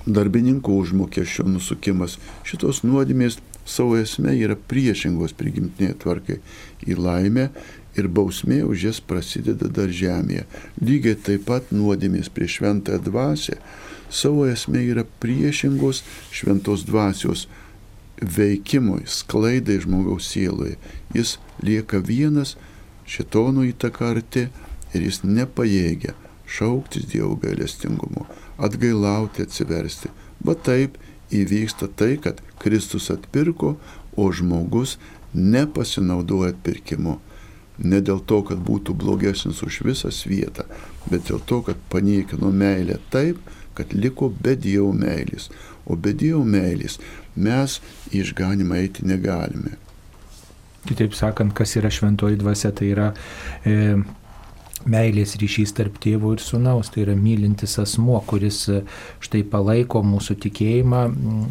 [0.06, 2.18] darbininkų užmokesčio nusukimas.
[2.46, 6.40] Šitos nuodėmės savo esme yra priešingos prigimtinė tvarkai
[6.86, 7.50] į laimę
[7.98, 10.46] ir bausmė už jas prasideda dar žemėje.
[10.82, 13.60] Lygiai taip pat nuodėmės prie šventąją dvasę
[14.10, 17.48] savo esme yra priešingos šventos dvasios
[18.22, 20.78] veikimui, sklaidai žmogaus sieloje.
[21.14, 22.56] Jis lieka vienas,
[23.10, 24.48] šitono įtaka arti
[24.96, 26.16] ir jis nepajėgia
[26.48, 28.26] šauktis Dievo gailestingumo,
[28.58, 30.12] atgailauti, atsiversti.
[30.46, 30.98] Va taip
[31.34, 33.76] įvyksta tai, kad Kristus atpirko,
[34.16, 34.98] o žmogus
[35.34, 37.20] nepasinaudoja atpirkimu.
[37.84, 40.64] Ne dėl to, kad būtų blogesnis už visą vietą,
[41.12, 43.42] bet dėl to, kad paniekino meilę taip,
[43.76, 45.50] kad liko be Dievo meilės.
[45.86, 47.00] O be Dievo meilės
[47.36, 47.82] mes
[48.14, 49.76] į išganimą eiti negalime.
[50.86, 53.10] Kitaip sakant, kas yra šventoji dvasia, tai yra
[53.66, 53.98] e,
[54.90, 58.82] meilės ryšys tarp tėvo ir sunaus, tai yra mylintis asmuo, kuris e,
[59.24, 61.02] štai palaiko mūsų tikėjimą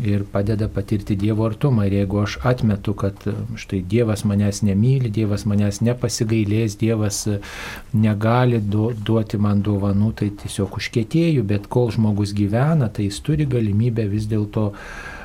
[0.06, 1.86] ir padeda patirti Dievo artumą.
[1.89, 7.40] Ir jeigu aš atmetu, kad e, štai Dievas manęs nemyli, Dievas manęs nepasigailės, Dievas e,
[7.94, 14.06] negali duoti man dovanų, tai tiesiog užkėtėjau, bet kol žmogus gyvena, tai jis turi galimybę
[14.11, 14.70] vis dėlto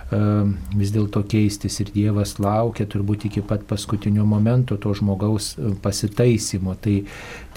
[0.09, 5.51] vis dėlto keistis ir Dievas laukia turbūt iki pat paskutinio momento to žmogaus
[5.83, 6.73] pasitaisymo.
[6.81, 6.95] Tai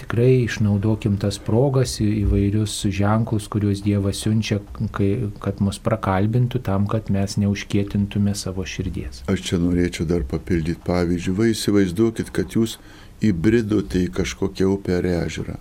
[0.01, 4.59] tikrai išnaudokim tas progas, įvairius ženklus, kuriuos Dievas siunčia,
[4.93, 9.23] kai, kad mus prakalbintų tam, kad mes neužkėtintume savo širdies.
[9.31, 11.37] Aš čia norėčiau dar papildyti pavyzdžių.
[11.39, 12.77] Va įsivaizduokit, kad jūs
[13.23, 15.57] įbridote į kažkokią upę ar ežerą.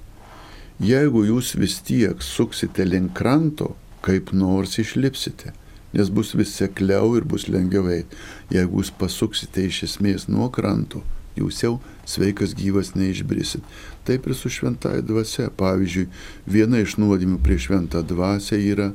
[0.83, 5.55] Jeigu jūs vis tiek suksite link kranto, kaip nors išlipsite
[5.93, 8.21] nes bus vis sekliau ir bus lengviau eiti.
[8.53, 11.03] Jeigu jūs pasuksite iš esmės nuo kranto,
[11.39, 11.77] jūs jau
[12.09, 13.65] sveikas gyvas neišbrisit.
[14.07, 15.51] Taip ir su šventąją dvasia.
[15.57, 16.09] Pavyzdžiui,
[16.47, 18.93] viena iš nuodėmių prie šventą dvasę yra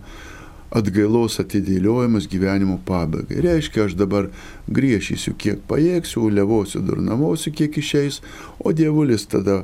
[0.76, 3.40] atgailos atidėliojimas gyvenimo pabaigai.
[3.46, 4.28] Reiškia, aš dabar
[4.68, 8.20] griežysiu, kiek pajėgsiu, levosiu, durnamosiu, kiek išeis,
[8.60, 9.62] o dievulis tada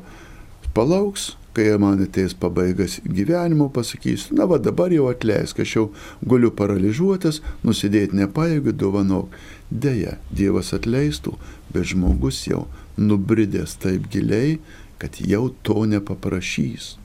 [0.74, 5.86] palauks, kai man ateis pabaigas gyvenimo, pasakysiu, na va dabar jau atleisk, aš jau
[6.26, 9.38] galiu paralyžiuotas, nusidėti nepajėgiu, dovanok.
[9.70, 11.36] Deja, Dievas atleistų,
[11.74, 12.66] bet žmogus jau
[12.98, 14.58] nubridęs taip giliai,
[15.02, 16.96] kad jau to nepaprašys.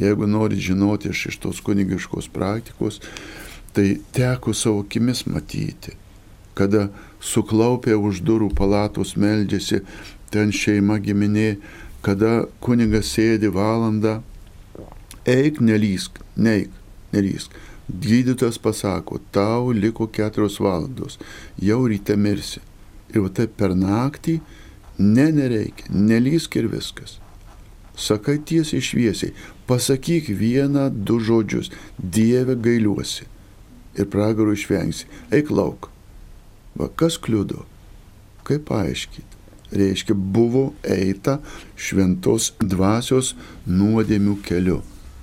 [0.00, 3.00] Jeigu nori žinoti iš, tos kunigiškos praktikos,
[3.76, 5.92] tai teko savo akimis matyti,
[6.56, 6.88] kada
[7.20, 9.84] suklaupė už durų palatos meldžiasi,
[10.32, 11.58] ten šeima giminė,
[12.04, 14.20] kada kunigas sėdi valandą,
[15.28, 16.70] eik, nelysk, neik,
[17.12, 17.54] nelysk.
[17.90, 21.18] Gydytojas pasako, tau liko keturios valandos,
[21.58, 22.62] jau ryte mirsi.
[23.10, 24.36] Ir va taip per naktį,
[25.00, 27.18] ne, nereikia, nelysk ir viskas.
[27.98, 29.34] Sakai tiesiai šviesiai,
[29.66, 33.26] pasakyk vieną, du žodžius, Dieve gailiuosi.
[33.98, 35.90] Ir pragarų išvengsi, eik lauk.
[36.78, 37.66] Va kas kliudo?
[38.46, 39.29] Kaip paaiškyti?
[39.70, 41.38] Reiškia, buvo eita
[41.78, 43.34] šventos dvasios
[43.70, 44.80] nuodėmių keliu.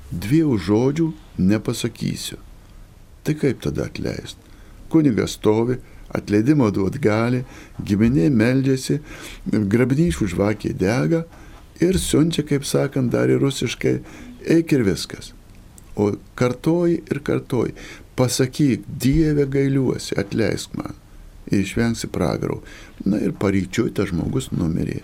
[0.07, 1.07] Dviejų žodžių
[1.49, 2.38] nepasakysiu.
[3.28, 4.40] Tai kaip tada atleisti?
[4.88, 5.76] Kunigas stovi,
[6.15, 7.41] atleidimo duot gali,
[7.84, 9.02] giminė meldžiasi,
[9.52, 11.26] grabnyšių žvakė dega
[11.84, 13.98] ir siunčia, kaip sakant, dar ir rusiškai,
[14.48, 15.34] eik ir viskas.
[15.99, 17.76] O kartoji ir kartoji,
[18.15, 20.95] pasakyk, Dieve gailiuosi, atleisk man
[21.52, 22.61] išvengsi pragarų.
[23.06, 25.02] Na ir paryčiui tas žmogus numirė.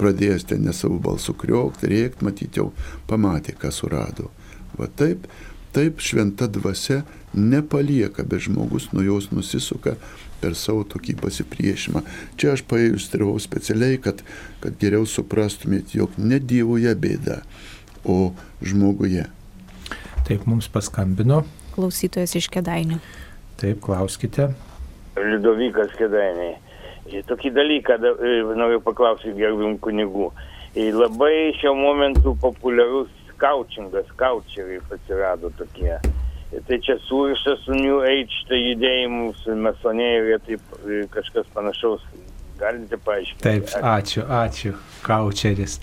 [0.00, 2.72] Pradėjęs ten nesavų balsų kriokti, rėkti, matyti jau
[3.10, 4.30] pamatė, ką surado.
[4.74, 5.28] Va taip,
[5.74, 7.04] taip šventa dvasia
[7.34, 9.94] nepalieka, bet žmogus nuo jos nusisuka
[10.42, 12.02] per savo tokį pasipriešimą.
[12.36, 14.20] Čia aš pailustravau specialiai, kad,
[14.60, 17.40] kad geriau suprastumėt, jog ne Dievoje bėda,
[18.04, 19.28] o žmoguje.
[20.26, 21.44] Taip mums paskambino.
[21.74, 23.00] Klausytojas iš Kedainių.
[23.60, 24.50] Taip, klauskite.
[25.16, 26.56] Liudovikas Kedainiai.
[27.28, 28.14] Tokį dalyką da,
[28.56, 30.30] noriu paklausyti gerbim kunigų.
[30.74, 35.98] Labai šiuo momentu populiarus kaučingas, kaučeriai atsirado tokie.
[36.54, 40.76] Tai čia surišta su New Age tai judėjimu, su masonėje, taip
[41.14, 42.02] kažkas panašaus.
[42.54, 43.42] Galite paaiškinti?
[43.42, 44.76] Taip, ačiū, ačiū.
[45.02, 45.80] Kaučeris.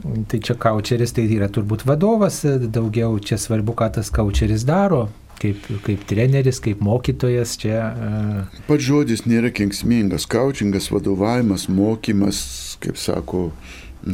[0.00, 2.40] Tai čia kaučeris, tai yra turbūt vadovas,
[2.72, 5.10] daugiau čia svarbu, ką tas kaučeris daro,
[5.40, 7.78] kaip, kaip treneris, kaip mokytojas čia.
[7.90, 10.28] e, Pats žodis nėra kenksmingas.
[10.30, 12.42] Kaučingas vadovavimas, mokymas,
[12.82, 13.50] kaip sako,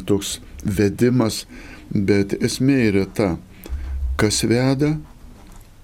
[0.09, 1.45] toks vedimas,
[1.91, 3.35] bet esmė yra ta,
[4.21, 4.97] kas veda,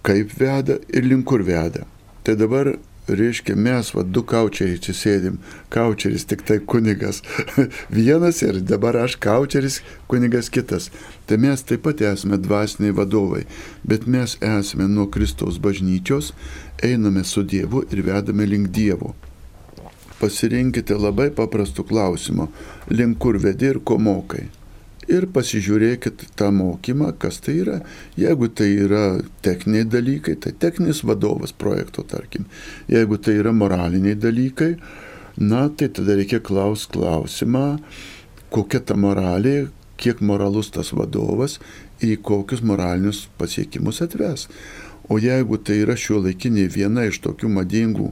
[0.06, 1.86] kaip veda ir link kur veda.
[2.23, 2.77] Tai dabar
[3.09, 5.39] reiškia, mes, va, du kaučiai čia sėdim,
[5.73, 7.23] kaučeris tik tai kunigas
[7.97, 9.81] vienas ir dabar aš kaučeris,
[10.11, 10.91] kunigas kitas.
[11.27, 13.45] Tai mes taip pat esame dvasiniai vadovai,
[13.83, 16.33] bet mes esame nuo Kristaus bažnyčios,
[16.83, 19.15] einame su Dievu ir vedame link Dievo.
[20.23, 22.49] Pasirinkite labai paprastų klausimų,
[22.95, 24.49] link kur vedi ir ko mokai
[25.13, 27.79] ir pasižiūrėkit tą mokymą, kas tai yra.
[28.19, 29.05] Jeigu tai yra
[29.45, 32.49] techniniai dalykai, tai techninis vadovas projekto, tarkim.
[32.91, 34.73] Jeigu tai yra moraliniai dalykai,
[35.37, 37.79] na, tai tada reikia klaus klausimą,
[38.53, 39.71] kokia ta moralė,
[40.03, 41.59] kiek moralus tas vadovas
[42.03, 44.49] į kokius moralinius pasiekimus atves.
[45.11, 48.11] O jeigu tai yra šio laikiniai viena iš tokių madingų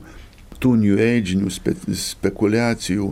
[0.61, 3.11] tų new age'inių spe, spekulacijų,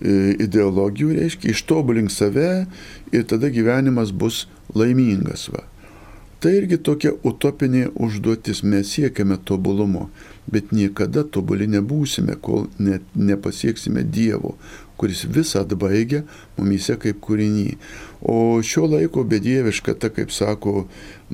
[0.00, 2.66] ideologijų, reiškia, ištobulink save
[3.12, 5.48] ir tada gyvenimas bus laimingas.
[5.54, 5.64] Va.
[6.38, 10.04] Tai irgi tokia utopinė užduotis, mes siekiame tobulumo,
[10.46, 14.54] bet niekada tobuli nebūsime, kol ne, nepasieksime Dievo,
[14.98, 16.22] kuris visą atbaigia
[16.54, 17.72] mumise kaip kūrinį.
[18.22, 20.84] O šio laiko bedieviška, ta kaip sako,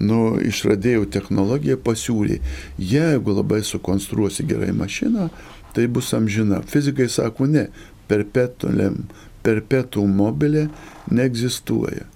[0.01, 2.41] nu, išradėjų technologija pasiūlė,
[2.81, 5.28] jeigu labai sukonstruosi gerai mašiną,
[5.77, 6.62] tai bus amžina.
[6.65, 7.69] Fizikai sako, ne,
[8.09, 9.05] perpetuum,
[9.44, 10.68] perpetuum mobilė
[11.10, 12.09] neegzistuoja.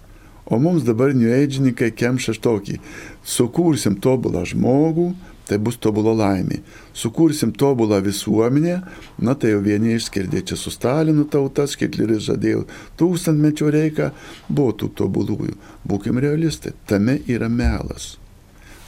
[0.49, 2.79] O mums dabar New Age'ininkai kemša tokį,
[3.21, 5.11] sukursim tobulą žmogų,
[5.49, 6.61] tai bus tobulo laimė.
[6.97, 8.79] Sukursim tobulą visuomenę,
[9.21, 12.65] na tai jau vieni išskirdė čia su Stalinu tautas, Hitleris žadėjo
[13.01, 14.11] tūkstantmečio reiką,
[14.49, 15.57] buvo tų tobulųjų.
[15.89, 18.17] Būkim realistai, tame yra melas.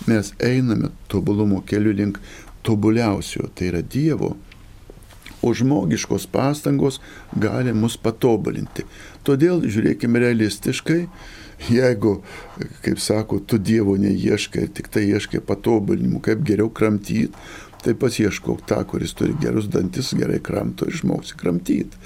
[0.09, 2.21] Mes einame tobulumo keliu link
[2.65, 4.37] tobuliausio, tai yra Dievo
[5.43, 7.01] o žmogiškos pastangos
[7.33, 8.85] gali mus patobulinti.
[9.25, 11.01] Todėl žiūrėkime realistiškai,
[11.71, 12.21] jeigu,
[12.85, 17.33] kaip sako, tu Dievo neieškai, tik tai ieškai patobulinimų, kaip geriau kramtyti,
[17.81, 22.01] tai pasieškok tą, kuris turi gerus dantis, gerai kramto ir išmoksi kramtyti.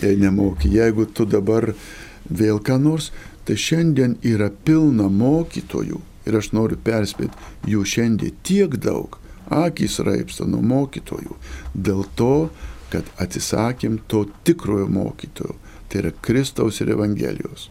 [0.00, 1.74] Jei nemoki, jeigu tu dabar
[2.28, 3.10] vėl ką nors,
[3.44, 7.36] tai šiandien yra pilna mokytojų ir aš noriu perspėti,
[7.68, 9.16] jų šiandien tiek daug,
[9.48, 11.36] akys raipsta nuo mokytojų.
[11.72, 12.48] Dėl to,
[12.92, 15.56] kad atsisakėm to tikrojo mokytojo,
[15.88, 17.68] tai yra Kristaus ir Evangelijos.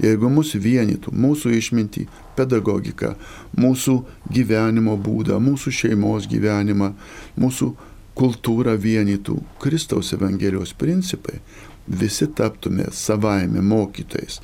[0.00, 2.06] Jeigu mus vienytų mūsų išmintį,
[2.38, 3.12] pedagogiką,
[3.60, 3.96] mūsų
[4.32, 6.94] gyvenimo būdą, mūsų šeimos gyvenimą,
[7.36, 7.68] mūsų
[8.16, 11.40] kultūrą vienytų Kristaus Evangelijos principai,
[11.86, 14.40] visi taptume savaime mokytojais.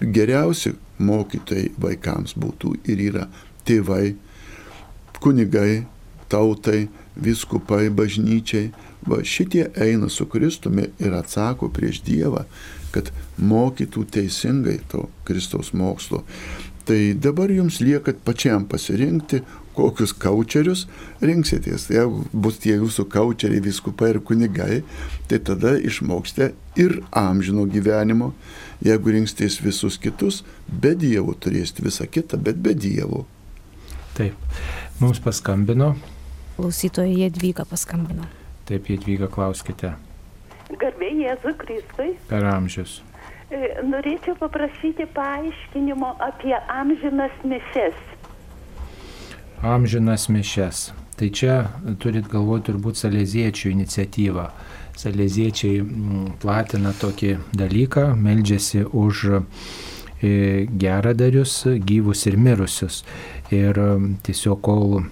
[0.00, 3.28] geriausi mokytojai vaikams būtų ir yra
[3.64, 4.16] tėvai,
[5.20, 5.86] kunigai,
[6.28, 8.72] tautai, viskupai, bažnyčiai.
[9.06, 12.44] Va šitie eina su Kristumi ir atsako prieš Dievą,
[12.94, 16.22] kad mokytų teisingai to Kristaus mokslo.
[16.84, 19.40] Tai dabar jums lieka pačiam pasirinkti,
[19.74, 20.84] kokius kaučerius
[21.24, 21.88] rinksitės.
[21.90, 24.82] Jeigu bus tie jūsų kaučeriai, viskupai ir kunigai,
[25.30, 28.32] tai tada išmoksite ir amžino gyvenimo.
[28.84, 33.24] Jeigu rinksitės visus kitus, be Dievo turėsite visą kitą, bet be Dievo.
[34.14, 34.36] Taip,
[35.00, 35.94] mums paskambino.
[36.54, 38.28] Klausytoja Jadvyga paskambino.
[38.64, 39.94] Taip, Jadvyga, klauskite.
[40.80, 42.14] Garbė Jėzui Kristui.
[42.30, 43.02] Per amžius.
[43.52, 47.98] E, Norėčiau paprašyti paaiškinimo apie amžinas mišes.
[49.64, 50.86] Amžinas mišes.
[51.14, 51.58] Tai čia
[52.02, 54.46] turit galvoti turbūt salėziečių iniciatyvą.
[54.98, 59.42] Salėziečiai mm, platina tokį dalyką, meldžiasi už e,
[60.86, 63.02] geradarius, gyvus ir mirusius.
[63.52, 65.04] Ir mm, tiesiog kol,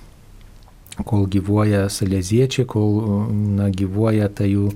[1.09, 3.01] kol gyvuoja salėziečiai, kol
[3.57, 4.71] na, gyvuoja ta jų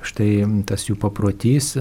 [0.00, 1.74] Štai tas jų paprotys,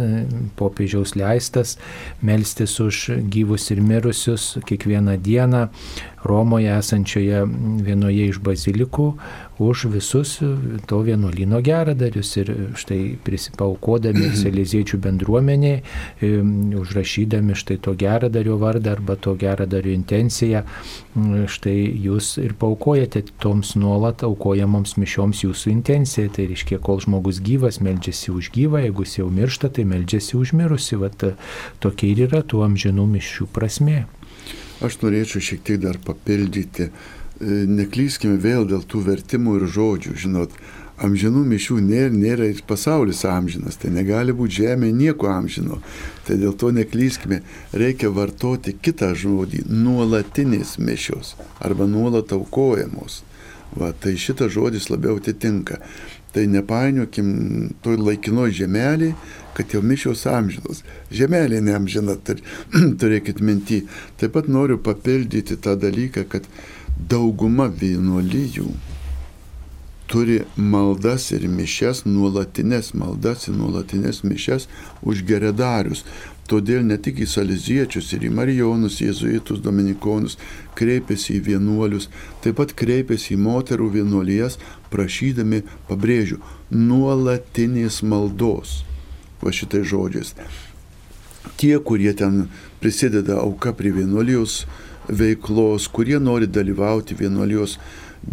[0.60, 1.78] popiežiaus leistas,
[2.20, 2.98] melstis už
[3.32, 5.70] gyvus ir mirusius kiekvieną dieną
[6.28, 7.46] Romoje esančioje
[7.86, 9.14] vienoje iš bazilikų
[9.60, 10.40] už visus
[10.88, 15.82] to vienuolino geradarius ir štai prisipaukodami Seliziečių bendruomeniai,
[16.80, 20.64] užrašydami štai to geradario vardą arba to geradario intenciją,
[21.52, 21.76] štai
[22.06, 26.32] jūs ir paukojate toms nuolat aukojamoms mišioms jūsų intenciją.
[26.36, 30.56] Tai reiškia, kol žmogus gyvas, meldžiasi už gyvą, jeigu jis jau miršta, tai meldžiasi už
[30.56, 30.96] mirusi.
[31.00, 31.26] Vat
[31.84, 34.06] tokia ir yra tų amžinų mišių prasme.
[34.80, 36.88] Aš norėčiau šiek tiek dar papildyti.
[37.40, 40.16] Neklyskime vėl dėl tų vertimų ir žodžių.
[40.20, 40.56] Žinot,
[41.00, 45.80] amžinų mišių nėra, nėra ir pasaulis amžinas, tai negali būti žemė nieko amžino.
[46.28, 47.42] Tai dėl to neklyskime,
[47.72, 53.24] reikia vartoti kitą žodį- nuolatinės mišios arba nuolat aukojamos.
[53.76, 55.78] Va, tai šitas žodis labiau atitinka.
[56.34, 59.14] Tai nepainiokim toj laikinoj žemelį,
[59.58, 60.84] kad jau mišios amžinos.
[61.12, 62.18] Žemelė neamžina,
[63.02, 63.88] turėkit minti.
[64.18, 66.46] Taip pat noriu papildyti tą dalyką, kad
[67.00, 68.70] dauguma vienuolyjų
[70.10, 74.66] turi maldas ir mišes, nuolatinės maldas ir nuolatinės mišes
[75.06, 76.02] už geredarius.
[76.50, 80.40] Todėl ne tik į saliziečius ir į marijonus, jėzuitus, dominikonus
[80.80, 82.10] kreipiasi į vienuolius,
[82.42, 84.58] taip pat kreipiasi į moterų vienuolijas,
[84.90, 85.62] prašydami,
[85.92, 86.40] pabrėžiu,
[86.74, 88.80] nuolatinės maldos.
[89.46, 90.34] Va šitai žodžiais.
[91.62, 92.48] Tie, kurie ten
[92.82, 94.64] prisideda auka prie vienuolijos
[95.10, 97.78] veiklos, kurie nori dalyvauti vienuolijos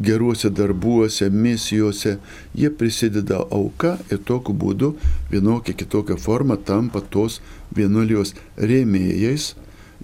[0.03, 2.16] geruose darbuose, misijose,
[2.55, 4.93] jie prisideda auka ir tokiu būdu
[5.31, 7.40] vienokia kitokia forma tampa tos
[7.77, 9.55] vienuolijos rėmėjais,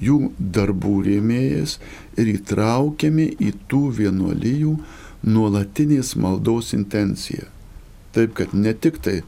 [0.03, 1.79] jų darbų rėmėjais
[2.19, 4.77] ir įtraukiami į tų vienuolijų
[5.23, 7.47] nuolatinės maldos intenciją.
[8.13, 9.21] Taip kad ne tik tai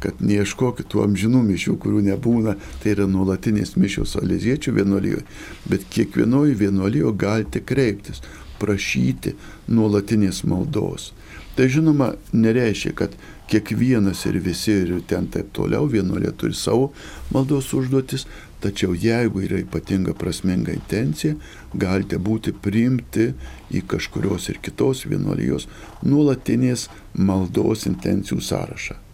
[0.00, 5.24] kad neieškokit tų amžinų mišių, kurių nebūna, tai yra nuolatinės mišios Aleziečių vienuolijoje,
[5.70, 8.22] bet kiekvienoje vienuolijoje galite kreiptis,
[8.60, 9.34] prašyti
[9.68, 11.10] nuolatinės maldos.
[11.56, 13.16] Tai žinoma, nereiškia, kad
[13.50, 16.92] kiekvienas ir visi ir ten taip toliau vienuolė turi savo
[17.34, 18.26] maldos užduotis,
[18.62, 21.34] tačiau jeigu yra ypatinga prasminga intencija,
[21.74, 23.32] galite būti priimti
[23.74, 25.68] į kažkurios ir kitos vienuolijos
[26.06, 29.09] nuolatinės maldos intencijų sąrašą.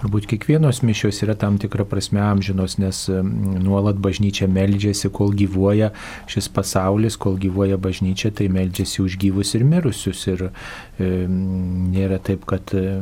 [0.00, 5.90] Turbūt kiekvienos mišios yra tam tikra prasme amžinos, nes nuolat bažnyčia meldžiasi, kol gyvuoja
[6.30, 10.22] šis pasaulis, kol gyvuoja bažnyčia, tai meldžiasi už gyvus ir mirusius.
[10.32, 12.94] Ir e, nėra taip, kad e,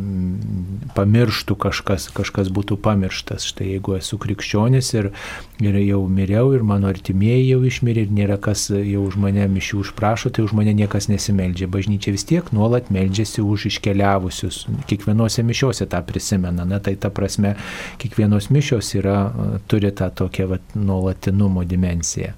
[0.97, 3.47] pamirštų kažkas, kažkas būtų pamirštas.
[3.47, 5.13] Štai jeigu esu krikščionis ir,
[5.63, 9.85] ir jau miriau, ir mano artimieji jau išmirė, ir nėra kas jau už mane mišių
[9.85, 11.71] užprašo, tai už mane niekas nesimeldžia.
[11.71, 14.65] Bažnyčia vis tiek nuolat meldžiasi už iškeliavusius.
[14.91, 16.67] Kiekvienose mišiuose tą prisimena.
[16.67, 17.53] Na, tai ta prasme
[18.01, 19.19] kiekvienos mišios yra,
[19.69, 22.33] turi tą tokią vat, nuolatinumo dimensiją.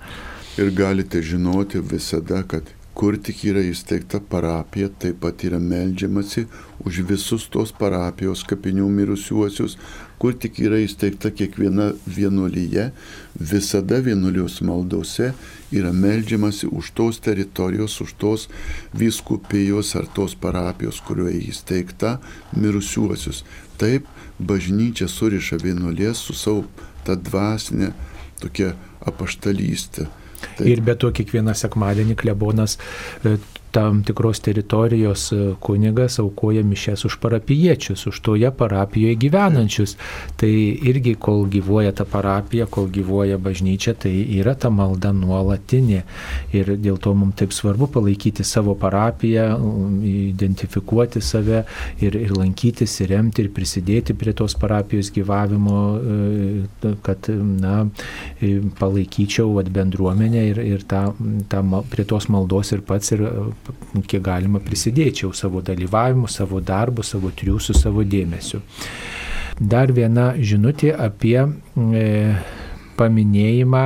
[0.58, 2.66] Ir galite žinoti visada, kad
[3.00, 6.42] kur tik yra įsteigta parapija, taip pat yra melžiamasi
[6.84, 9.78] už visus tos parapijos kapinių mirusiuosius,
[10.20, 12.90] kur tik yra įsteigta kiekviena vienuolyje,
[13.52, 15.30] visada vienuolijos maldose
[15.72, 18.48] yra melžiamasi už tos teritorijos, už tos
[18.92, 22.18] vyskupijos ar tos parapijos, kurioje įsteigta
[22.52, 23.46] mirusiuosius.
[23.80, 24.10] Taip
[24.40, 26.64] bažnyčia suriša vienuolės su savo
[27.06, 27.92] tą dvasinę
[28.40, 28.74] tokia
[29.06, 30.08] apaštalystę.
[30.56, 30.66] Taip.
[30.68, 32.78] Ir be to kiekvieną sekmadienį klebonas
[33.24, 33.36] e,
[33.70, 35.30] tam tikros teritorijos
[35.60, 39.96] kunigas aukoja mišes už parapiečius, už toje parapijoje gyvenančius.
[40.36, 40.50] Tai
[40.90, 46.02] irgi, kol gyvuoja ta parapija, kol gyvuoja bažnyčia, tai yra ta malda nuolatinė.
[46.56, 49.46] Ir dėl to mums taip svarbu palaikyti savo parapiją,
[50.04, 51.64] identifikuoti save
[52.02, 55.78] ir, ir lankytis, ir remti, ir prisidėti prie tos parapijos gyvavimo,
[57.06, 57.84] kad na,
[58.80, 61.10] palaikyčiau bendruomenę ir, ir tą,
[61.48, 63.24] tą, prie tos maldos ir pats ir
[64.06, 68.62] kiek galima prisidėčiau savo dalyvavimu, savo darbu, savo triūsų, savo dėmesiu.
[69.60, 72.04] Dar viena žinutė apie e,
[72.96, 73.84] paminėjimą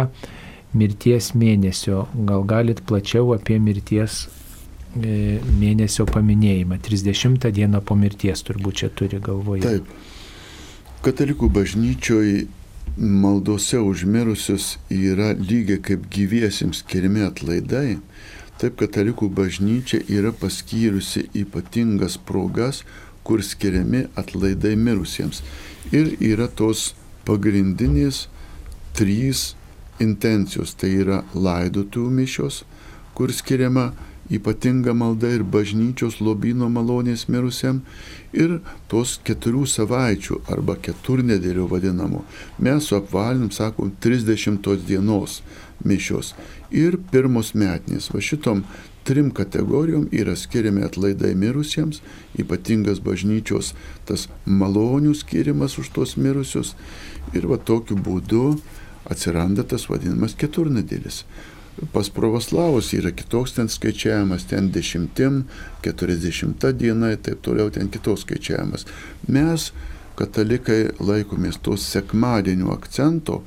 [0.78, 2.06] mirties mėnesio.
[2.28, 6.78] Gal galit plačiau apie mirties e, mėnesio paminėjimą.
[6.84, 9.66] 30 dieną po mirties turbūt čia turi galvoje.
[9.66, 10.12] Taip.
[11.04, 12.46] Katalikų bažnyčioje
[12.96, 17.98] maldose užmirusius yra lygiai kaip gyviesiems skiriami atlaidai,
[18.60, 22.82] taip katalikų bažnyčia yra paskyrusi ypatingas progas,
[23.24, 25.42] kur skiriami atlaidai mirusiems.
[25.92, 26.92] Ir yra tos
[27.24, 28.26] pagrindinės
[28.96, 29.54] trys
[30.00, 30.74] intencijos.
[30.78, 32.62] Tai yra laidotuvių mišios,
[33.14, 33.92] kur skiriama
[34.30, 37.82] ypatinga malda ir bažnyčios lobino malonės mirusiam
[38.32, 38.58] ir
[38.88, 42.24] tos keturių savaičių arba keturnedėlio vadinamo.
[42.58, 45.42] Mes su apvalim sakom 30 dienos
[45.84, 46.32] mišios
[46.74, 48.10] ir pirmos metinės.
[48.12, 48.64] Va šitom
[49.04, 52.00] trim kategorijom yra skiriami atlaidai mirusiems,
[52.40, 53.74] ypatingas bažnyčios
[54.08, 56.74] tas malonių skirimas už tos mirusius
[57.36, 58.46] ir va tokiu būdu
[59.10, 61.24] atsiranda tas vadinamas keturnadėlis.
[61.92, 65.42] Pas pravoslavus yra kitoks ten skaičiavimas, ten dešimtim,
[65.82, 68.86] keturiasdešimta diena ir taip toliau ten kitoks skaičiavimas.
[69.26, 69.72] Mes,
[70.14, 73.42] katalikai, laikomės tos sekmadienio akcento,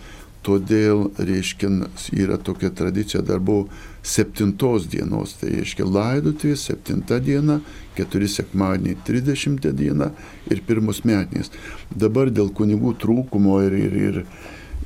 [0.48, 1.70] todėl, reiškia,
[2.16, 3.68] yra tokia tradicija dar buvo
[4.08, 7.60] septintos dienos, tai reiškia laidotuvės septinta diena,
[7.98, 10.12] keturi sekmadieniai, trisdešimtą dieną
[10.54, 11.52] ir pirmos metinės.
[11.92, 14.24] Dabar dėl kunigų trūkumo ir, ir, ir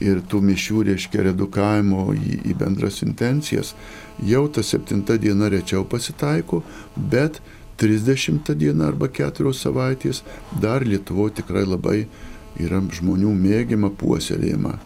[0.02, 3.76] ir tų mišių, reiškia, redukavimo į, į bendras intencijas,
[4.26, 6.64] jau ta septinta diena rečiau pasitaiko,
[6.96, 7.38] bet
[7.82, 10.24] 30 diena arba 4 savaitės
[10.62, 12.00] dar Lietuvoje tikrai labai
[12.62, 14.78] yra žmonių mėgiama puoselėjama.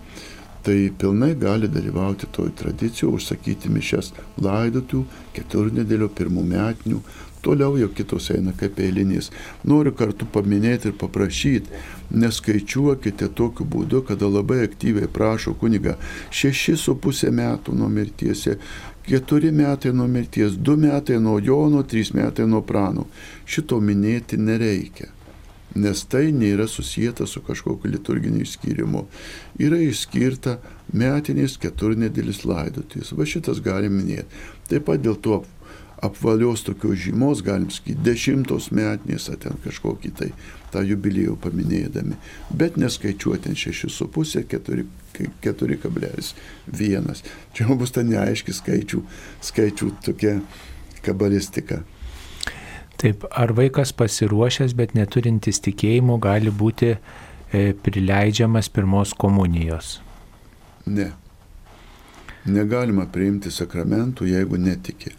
[0.66, 4.08] Tai pilnai gali dalyvauti toj tradicijoje, užsakyti mišes
[4.42, 5.04] laidotų,
[5.36, 7.02] keturnedėlio pirmų metinių,
[7.46, 9.30] toliau jau kitos eina kaip eilinės.
[9.70, 11.84] Noriu kartu paminėti ir paprašyti,
[12.18, 16.00] neskaičiuokite tokiu būdu, kada labai aktyviai prašo kuniga
[16.34, 18.48] šeši su pusė metų nuo mirties,
[19.06, 23.06] keturi metai nuo mirties, du metai nuo Jono, trys metai nuo Prano.
[23.46, 25.14] Šito minėti nereikia
[25.76, 29.06] nes tai nėra susijęta su kažkokiu liturginiu išskyrimu.
[29.60, 30.58] Yra išskirta
[30.96, 33.12] metinės keturnedėlis laidotys.
[33.16, 34.44] Va šitas galim minėti.
[34.72, 35.44] Taip pat dėl to
[36.06, 40.30] apvalios tokios žymos, galim sakyti, dešimtos metinės, ar ten kažkokį tai
[40.74, 42.18] tą jubiliejų paminėdami,
[42.52, 44.86] bet neskaičiuoti ten 6,5,
[45.46, 47.24] 4,1.
[47.56, 49.00] Čia bus ta neaiški skaičių,
[49.50, 50.34] skaičių tokia
[51.06, 51.84] kabalistika.
[53.02, 60.00] Taip, ar vaikas pasiruošęs, bet neturintis tikėjimo gali būti e, prileidžiamas pirmos komunijos?
[60.86, 61.12] Ne.
[62.46, 65.16] Negalima priimti sakramentų, jeigu netiki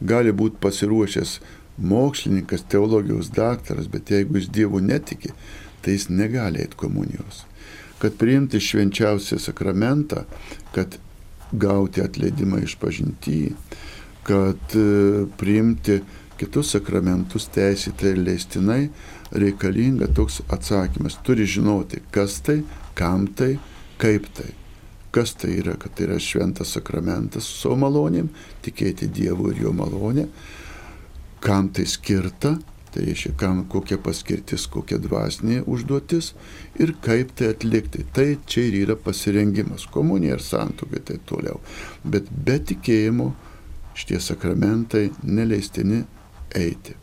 [0.00, 1.38] gali būti pasiruošęs
[1.76, 5.32] mokslininkas, teologijos daktaras, bet jeigu jis Dievu netiki,
[5.82, 7.44] tai jis negali eiti komunijos.
[8.00, 10.24] Kad priimti švenčiausią sakramentą,
[10.74, 10.98] kad
[11.52, 13.52] gauti atleidimą iš pažintyjį,
[14.26, 14.86] kad e,
[15.38, 16.00] priimti
[16.40, 18.82] kitus sakramentus teisėtai ir leistinai,
[19.32, 21.18] reikalinga toks atsakymas.
[21.26, 22.60] Turi žinoti, kas tai,
[22.98, 23.56] kam tai,
[24.02, 24.52] kaip tai
[25.16, 28.26] kas tai yra, kad tai yra šventas sakramentas su savo malonėm,
[28.60, 30.26] tikėti Dievu ir jo malonę,
[31.40, 32.50] kam tai skirta,
[32.92, 36.34] tai reiškia, kam kokia paskirtis, kokia dvasinė užduotis
[36.80, 38.04] ir kaip tai atlikti.
[38.12, 41.62] Tai čia ir yra pasirengimas, komunija ir santuokai taip toliau.
[42.04, 43.30] Bet be tikėjimo
[43.96, 46.02] šitie sakramentai neleistini
[46.56, 46.96] eiti.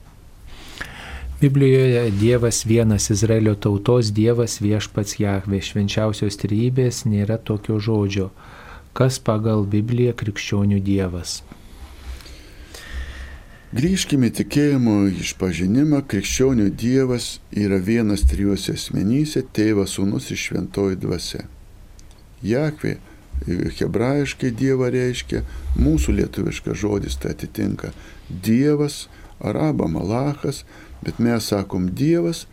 [1.42, 8.30] Biblijoje Dievas vienas Izraelio tautos Dievas viešpats Jahve švenčiausios trybės nėra tokio žodžio.
[8.96, 11.42] Kas pagal Bibliją krikščionių Dievas?
[13.74, 21.44] Grįžkime tikėjimo išpažinimą, krikščionių Dievas yra vienas trijuose asmenyse- tėvas, sūnus ir šventoji dvasia.
[22.44, 23.00] Jahve
[23.80, 25.42] hebrajiškai Dievą reiškia,
[25.76, 27.92] mūsų lietuviškas žodis tai atitinka
[28.30, 29.08] Dievas,
[29.40, 30.64] araba malachas,
[31.04, 32.46] Bet mes sakom Dievas,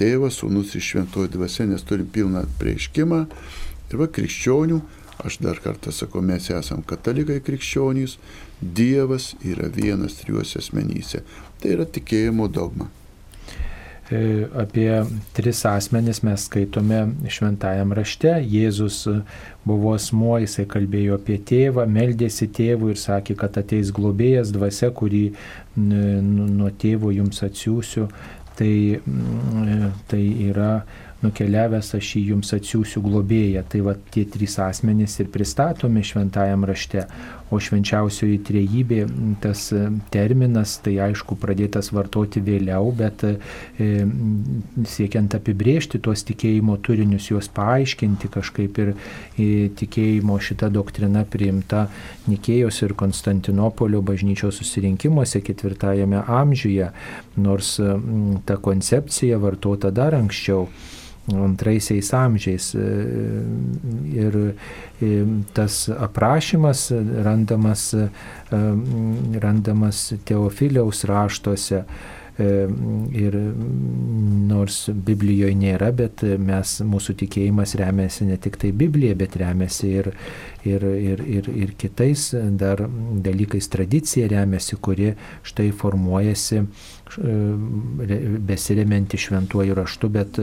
[0.00, 3.18] Tėvas, Sūnus ir Šventoji Dvasia, nes turim pilną prieiškimą.
[3.92, 4.78] Ir va krikščionių
[5.22, 8.16] Aš dar kartą sakau, mes esame katalikai krikščionys,
[8.62, 11.20] Dievas yra vienas trijuose asmenyse.
[11.60, 12.88] Tai yra tikėjimo dogma.
[14.12, 16.98] E, apie tris asmenis mes skaitome
[17.32, 18.32] šventajam rašte.
[18.44, 19.06] Jėzus
[19.64, 25.22] buvo asmuo, jisai kalbėjo apie tėvą, meldėsi tėvų ir sakė, kad ateis globėjas dvasia, kurį
[25.78, 28.10] nuo tėvo jums atsiųsiu.
[28.52, 28.74] Tai,
[30.12, 30.74] tai yra
[31.22, 33.62] nukeliavęs aš jį jums atsiųsiu globėją.
[33.64, 37.06] Tai va tie trys asmenys ir pristatomi šventajam rašte.
[37.52, 39.02] O švenčiausioji trejybė,
[39.42, 43.34] tas e, terminas, tai aišku, pradėtas vartoti vėliau, bet e,
[44.88, 51.84] siekiant apibriežti tuos tikėjimo turinius, juos paaiškinti kažkaip ir e, tikėjimo šita doktrina priimta
[52.22, 56.88] Nikėjos ir Konstantinopolio bažnyčios susirinkimuose ketvirtajame amžiuje,
[57.42, 57.74] nors
[58.46, 60.68] ta koncepcija vartota dar anksčiau
[61.30, 62.74] antraisiais amžiais.
[62.74, 62.78] E,
[64.12, 64.54] ir
[65.00, 65.24] e,
[65.54, 66.90] tas aprašymas
[67.24, 68.08] randamas, e,
[69.40, 71.84] randamas Teofiliaus raštuose.
[73.12, 73.34] Ir
[74.48, 80.08] nors Biblijoje nėra, bet mes, mūsų tikėjimas remiasi ne tik tai Biblija, bet remiasi ir,
[80.64, 85.12] ir, ir, ir, ir kitais dar dalykais tradicija remiasi, kuri
[85.44, 86.64] štai formuojasi
[87.18, 90.40] besiremianti šventuoju raštu, bet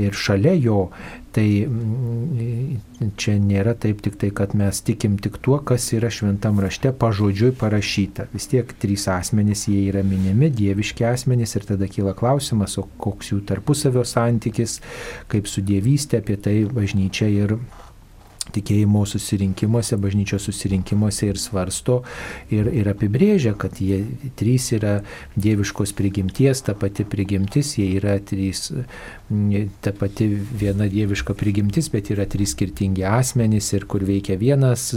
[0.00, 0.88] ir šalia jo.
[1.36, 6.62] Tai mm, čia nėra taip tik tai, kad mes tikim tik tuo, kas yra šventam
[6.64, 8.30] rašte pažodžiui parašyta.
[8.32, 13.34] Vis tiek trys asmenys, jie yra minimi, dieviški asmenys ir tada kyla klausimas, o koks
[13.34, 14.80] jų tarpusavio santykis,
[15.28, 17.58] kaip su dievystė, apie tai bažnyčia ir
[18.54, 22.00] tikėjimo susirinkimuose, bažnyčios susirinkimuose ir svarsto
[22.52, 24.02] ir, ir apibrėžia, kad jie
[24.38, 25.00] trys yra
[25.36, 28.70] dieviškos prigimties, ta pati prigimtis, jie yra trys,
[29.84, 30.28] ta pati
[30.62, 34.92] viena dieviška prigimtis, bet yra trys skirtingi asmenys ir kur veikia vienas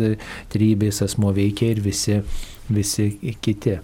[0.53, 2.21] trybės asmo veikia ir visi,
[2.69, 3.11] visi
[3.41, 3.79] kiti.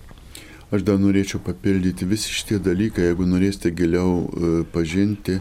[0.73, 5.37] Aš dar norėčiau papildyti visi šitie dalykai, jeigu norėsite giliau e, pažinti,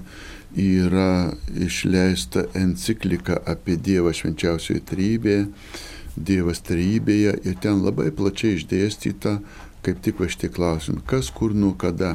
[0.57, 5.47] yra išleista enciklika apie Dievą švenčiausioje trybėje,
[6.15, 9.39] Dievas trybėje ir ten labai plačiai išdėstyta,
[9.85, 12.15] kaip tik va šitie klausimai, kas, kur, nu, kada.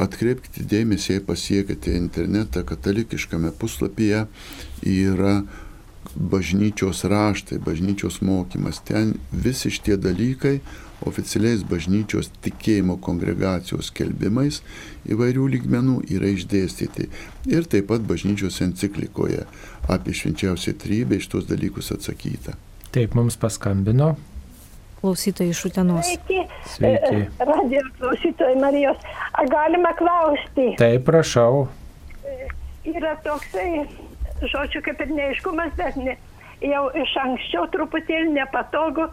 [0.00, 4.26] Atkreipkite dėmesį, jei pasiekite internetą katalikiškame puslapyje,
[4.88, 5.34] yra
[6.16, 8.80] bažnyčios raštai, bažnyčios mokymas.
[8.88, 10.60] Ten visi šitie dalykai
[11.08, 14.60] oficialiais bažnyčios tikėjimo kongregacijos skelbimais
[15.10, 17.08] įvairių lygmenų yra išdėstyti.
[17.52, 19.46] Ir taip pat bažnyčios enciklikoje
[19.92, 22.56] apie švenčiausią trybę iš tos dalykus atsakyta.
[22.92, 24.14] Taip, mums paskambino.
[25.02, 26.06] Klausytojai iš Utenos.
[26.06, 26.42] Sveiki.
[26.76, 27.22] Sveiki.
[27.26, 29.00] E, Radio klausytojai Marijos.
[29.32, 30.68] Ar galima klausti?
[30.78, 31.64] Taip, prašau.
[32.86, 33.86] Yra toksai,
[34.42, 36.14] žodžiu, kaip ir neaiškumas, bet ne,
[36.66, 39.08] jau iš anksčiau truputėlį nepatogu.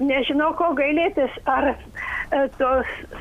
[0.00, 1.74] Nežinau, ko gailėtis, ar e,
[2.56, 2.70] to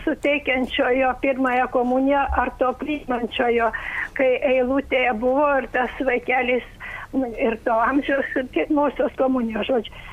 [0.06, 3.72] suteikiančiojo pirmąją komuniją, ar to priimančiojo,
[4.20, 6.68] kai eilutėje buvo ir tas vaikelis
[7.40, 10.06] ir to amžiaus pirmosios komunijos žodžiu.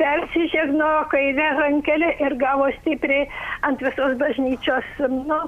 [0.00, 3.28] Persižegnojo kairę rankelį ir gavo stipriai
[3.68, 5.38] ant visos bažnyčios, nu,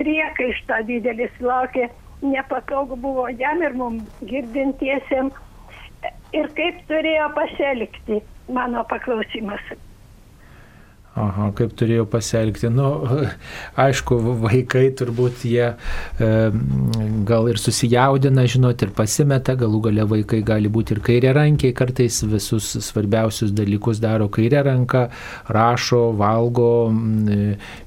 [0.00, 1.86] priekaištą didelis laukė,
[2.22, 5.45] nepatogu buvo jam ir mums girdintiesiems
[6.38, 8.20] ir kaip turėjo pasielgti
[8.58, 9.64] mano paklausimas.
[11.16, 12.68] Aha, kaip turėjau pasielgti.
[12.68, 12.90] Nu,
[13.86, 16.28] aišku, vaikai turbūt jie e,
[17.28, 22.20] gal ir susijaudina, žinot, ir pasimeta, galų gale vaikai gali būti ir kairė rankiai, kartais
[22.28, 25.06] visus svarbiausius dalykus daro kairė ranka,
[25.48, 26.68] rašo, valgo,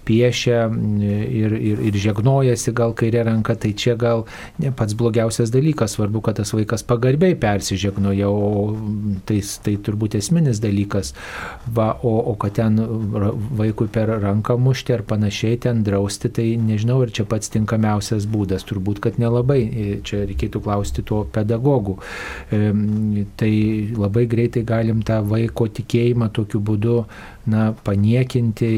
[0.09, 0.63] piešia
[1.05, 4.25] ir, ir, ir žegnojasi gal kairė ranka, tai čia gal
[4.57, 8.73] ne pats blogiausias dalykas, svarbu, kad tas vaikas pagarbiai persižegnoja, o
[9.29, 11.13] tai, tai turbūt esminis dalykas.
[11.77, 12.81] Va, o, o kad ten
[13.59, 18.65] vaikui per ranką mušti ar panašiai ten drausti, tai nežinau, ar čia pats tinkamiausias būdas.
[18.69, 19.59] Turbūt, kad nelabai.
[19.65, 21.97] E, čia reikėtų klausti to pedagogų.
[23.39, 23.53] Tai
[23.99, 26.97] labai greitai galim tą vaiko tikėjimą tokiu būdu
[27.49, 28.71] na, paniekinti,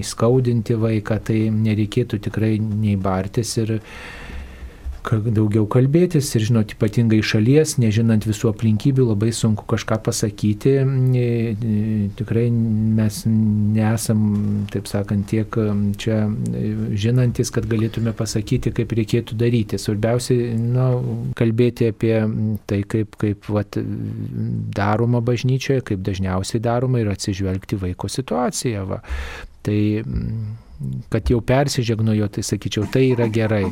[0.00, 3.78] įskaudinti vaiką, tai nereikėtų tikrai nei bartis ir
[5.08, 10.74] daugiau kalbėtis ir žinot, ypatingai šalies, nežinant visų aplinkybių, labai sunku kažką pasakyti.
[10.80, 14.22] E, e, tikrai mes nesam,
[14.72, 15.58] taip sakant, tiek
[16.00, 16.22] čia
[17.00, 19.80] žinantis, kad galėtume pasakyti, kaip reikėtų daryti.
[19.80, 20.90] Svarbiausia, na,
[21.38, 22.16] kalbėti apie
[22.70, 23.80] tai, kaip, kaip vat,
[24.76, 28.88] daroma bažnyčioje, kaip dažniausiai daroma ir atsižvelgti vaiko situaciją.
[28.90, 29.02] Va.
[29.64, 29.80] Tai
[31.12, 33.66] kad jau persižegnojo, tai sakyčiau, tai yra gerai.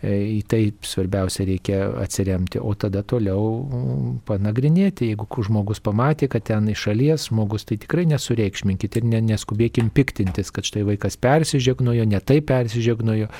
[0.00, 6.44] E, į tai svarbiausia reikia atsiremti, o tada toliau mm, panagrinėti, jeigu žmogus pamatė, kad
[6.50, 12.04] ten iš šalies žmogus, tai tikrai nesureikšminkit ir ne, neskubėkim piktintis, kad štai vaikas persižegnojo,
[12.08, 13.30] ne taip persižegnojo.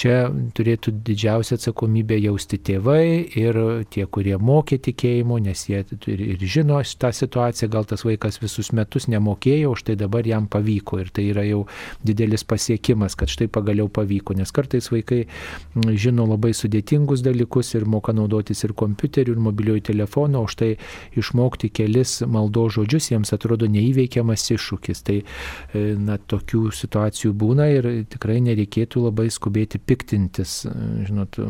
[0.00, 0.16] Čia
[0.56, 3.04] turėtų didžiausią atsakomybę jausti tėvai
[3.38, 3.60] ir
[3.90, 8.70] tie, kurie mokė tikėjimo, nes jie ir, ir žino šitą situaciją, gal tas vaikas visus
[8.76, 11.64] metus nemokėjo, už tai dabar jam pavyko ir tai yra jau
[12.06, 17.72] didelis pasiekimas pasiekimas, kad štai pagaliau pavyko, nes kartais vaikai mm, žino labai sudėtingus dalykus
[17.74, 20.74] ir moka naudotis ir kompiuteriu, ir mobiliuoju telefonu, o štai
[21.16, 25.02] išmokti kelis maldo žodžius jiems atrodo neįveikiamas iššūkis.
[25.06, 30.76] Tai e, na, tokių situacijų būna ir tikrai nereikėtų labai skubėti piktintis, e,
[31.08, 31.40] žinot,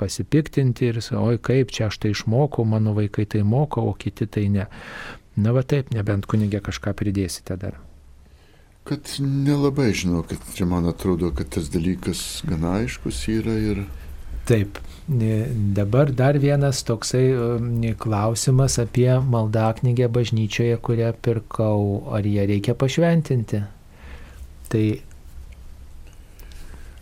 [0.00, 4.48] pasipiktinti ir, oi kaip čia aš tai išmokau, mano vaikai tai moko, o kiti tai
[4.50, 4.66] ne.
[5.36, 7.85] Na va taip, nebent kunigė kažką pridėsite dar.
[8.86, 13.80] Kad nelabai žinau, kad čia man atrodo, kad tas dalykas gana aiškus yra ir...
[14.46, 14.78] Taip,
[15.74, 17.24] dabar dar vienas toksai
[17.98, 21.80] klausimas apie maldaknygę bažnyčioje, kurią pirkau,
[22.14, 23.64] ar ją reikia pašventinti.
[24.70, 24.86] Tai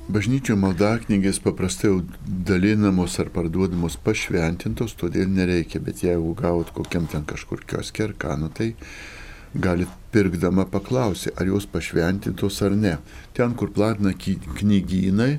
[0.04, 1.94] Bažnyčio maldaknygės paprastai
[2.48, 8.36] dalinamos ar parduodamos pašventintos, todėl nereikia, bet jeigu gaut kokiam ten kažkur kioske ar ką,
[8.42, 8.74] nu tai
[9.54, 12.96] galit pirkdama paklausyti, ar jos pašventintos ar ne.
[13.34, 15.32] Ten, kur platina knygynai,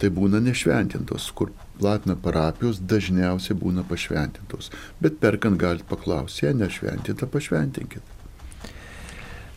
[0.00, 4.70] tai būna nešventintos, kur platina parapijos, dažniausiai būna pašventintos.
[5.00, 8.19] Bet perkant galite paklausyti, nešventinta, pašventinkit.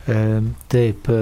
[0.06, 1.16] E, taip, e,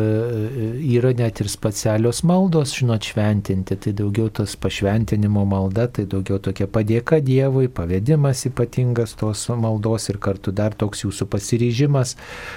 [0.97, 6.67] yra net ir specialios maldos, žinot, šventinti, tai daugiau tas pašventinimo malda, tai daugiau tokia
[6.67, 12.17] padėka Dievui, pavedimas ypatingas tos maldos ir kartu dar toks jūsų pasiryžimas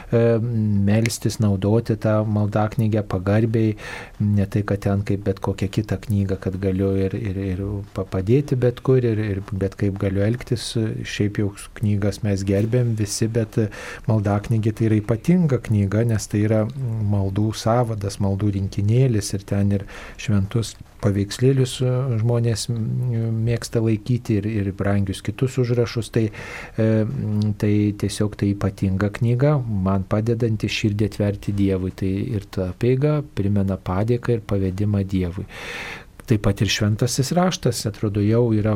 [0.09, 0.23] e,
[0.87, 3.77] melstis, naudoti tą maldaknygę pagarbiai,
[4.25, 8.57] ne tai, kad ten kaip bet kokią kitą knygą, kad galiu ir, ir, ir padėti
[8.57, 10.71] bet kur, ir, ir bet kaip galiu elgtis,
[11.05, 13.61] šiaip jau knygas mes gerbėm visi, bet
[14.09, 16.63] maldaknygė tai yra ypatinga knyga, nes tai yra
[17.11, 19.87] maldų savadas, maldų rinkinėlis ir ten ir
[20.21, 26.11] šventus paveikslėlius e, žmonės mėgsta laikyti ir, ir brangius kitus užrašus.
[26.15, 26.87] Tai, e,
[27.61, 31.93] tai tiesiog tai ypatinga knyga, man padedanti širdį atverti Dievui.
[31.99, 35.45] Tai ir ta peiga primena padėką ir pavedimą Dievui.
[36.25, 38.73] Taip pat ir šventasis raštas, atrodo, jau yra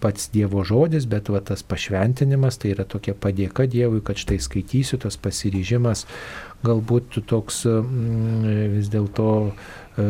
[0.00, 4.96] pats Dievo žodis, bet va, tas pašventinimas tai yra tokia padėka Dievui, kad štai skaitysiu,
[5.02, 6.06] tas pasiryžimas
[6.64, 8.48] galbūt toks mm,
[8.78, 10.08] vis dėlto e,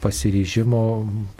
[0.00, 0.82] pasiryžimo,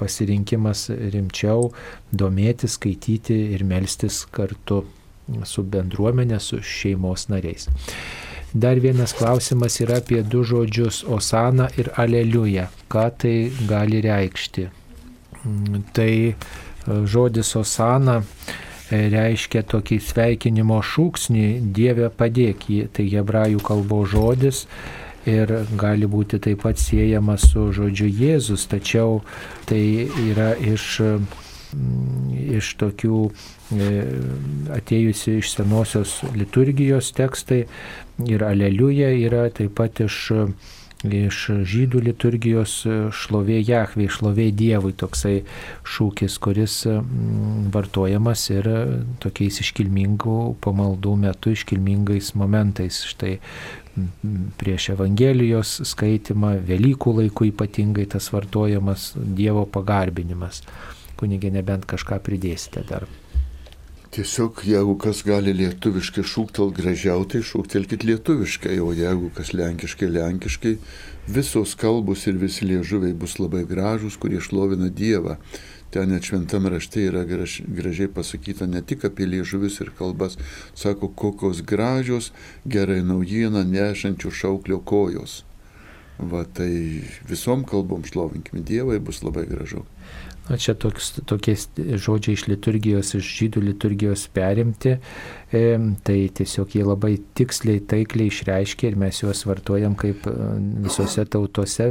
[0.01, 1.70] pasirinkimas rimčiau
[2.12, 4.85] domėtis, skaityti ir melstis kartu
[5.49, 7.70] su bendruomenė, su šeimos nariais.
[8.52, 12.66] Dar vienas klausimas yra apie du žodžius- Osana ir Aleliuja.
[12.90, 14.66] Ką tai gali reikšti?
[15.44, 16.35] Mm, tai e,
[17.06, 18.22] žodis Osana
[18.90, 24.66] reiškia tokį sveikinimo šūksnį Dieve padėk jį, tai hebrajų kalbos žodis
[25.31, 29.20] ir gali būti taip pat siejamas su žodžiu Jėzus, tačiau
[29.70, 31.01] tai yra iš,
[31.77, 33.90] mm, iš tokių e,
[34.74, 37.66] atėjusi iš senosios liturgijos tekstai
[38.29, 40.31] ir aleliuja yra taip pat iš
[41.01, 42.75] iš žydų liturgijos
[43.17, 45.39] šlovė Jahvei, šlovė Dievui toksai
[45.89, 48.69] šūkis, kuris mm, vartojamas ir
[49.23, 53.01] tokiais iškilmingų pamaldų metu, iškilmingais momentais.
[53.09, 53.39] Štai
[54.61, 60.63] prieš Evangelijos skaitimą, Velykų laikų ypatingai tas vartojamas Dievo pagarbinimas.
[61.21, 63.09] Kunigė, nebent kažką pridėsite dar.
[64.11, 70.73] Tiesiog jeigu kas gali lietuviškai šūktel gražiau, tai šūktelkit lietuviškai, o jeigu kas lenkiškai, lenkiškai,
[71.31, 75.37] visos kalbos ir visi liežuviai bus labai gražus, kurie šlovina Dievą.
[75.95, 80.35] Ten net šventam rašte yra graž, gražiai pasakyta ne tik apie liežuvius ir kalbas,
[80.74, 82.32] sako, kokios gražios,
[82.66, 85.45] gerai naujieną nešančių šauklio kojos.
[86.19, 89.87] Va tai visom kalbom šlovinkime Dievą, bus labai gražu.
[90.51, 94.97] Na, čia toks, tokie žodžiai iš liturgijos, iš žydų liturgijos perimti,
[95.55, 95.60] e,
[96.02, 100.35] tai tiesiog jie labai tiksliai, taikliai išreiškia ir mes juos vartojam kaip e,
[100.89, 101.86] visose tautose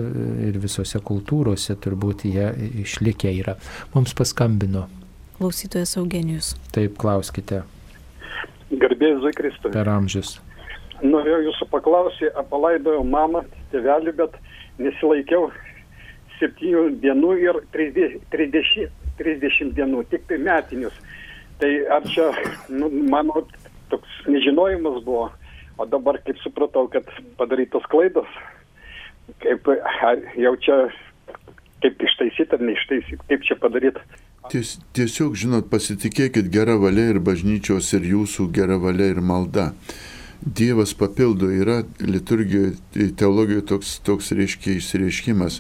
[0.50, 2.50] ir visose kultūrose, turbūt jie
[2.84, 3.56] išlikę yra.
[3.96, 4.90] Mums paskambino.
[5.38, 6.52] Klausytojas Eugenijus.
[6.76, 7.64] Taip, klauskite.
[8.76, 9.72] Garbėjai Zukristai.
[9.72, 10.36] Per amžius.
[11.00, 14.36] Norėjau jūsų paklausyti, palaidojau mamą, tėvelį, bet
[14.84, 15.48] nesilaikiau
[16.40, 18.88] septynių dienų ir 30,
[19.20, 20.96] 30 dienų, tik tai metinius.
[21.60, 22.30] Tai ar čia
[22.72, 23.44] nu, mano
[23.92, 25.28] toks nežinojimas buvo,
[25.80, 27.08] o dabar kaip supratau, kad
[27.40, 28.30] padarytos klaidos,
[29.44, 29.68] kaip
[30.40, 30.80] jau čia
[31.84, 34.04] kaip ištaisyti ar neištaisyti, kaip čia padaryti.
[34.50, 39.74] Ties, tiesiog, žinot, pasitikėkit gera valia ir bažnyčios ir jūsų gera valia ir malda.
[40.40, 42.78] Dievas papildo, yra liturgijoje,
[43.20, 45.60] teologijoje toks, toks reiškia išsireiškimas.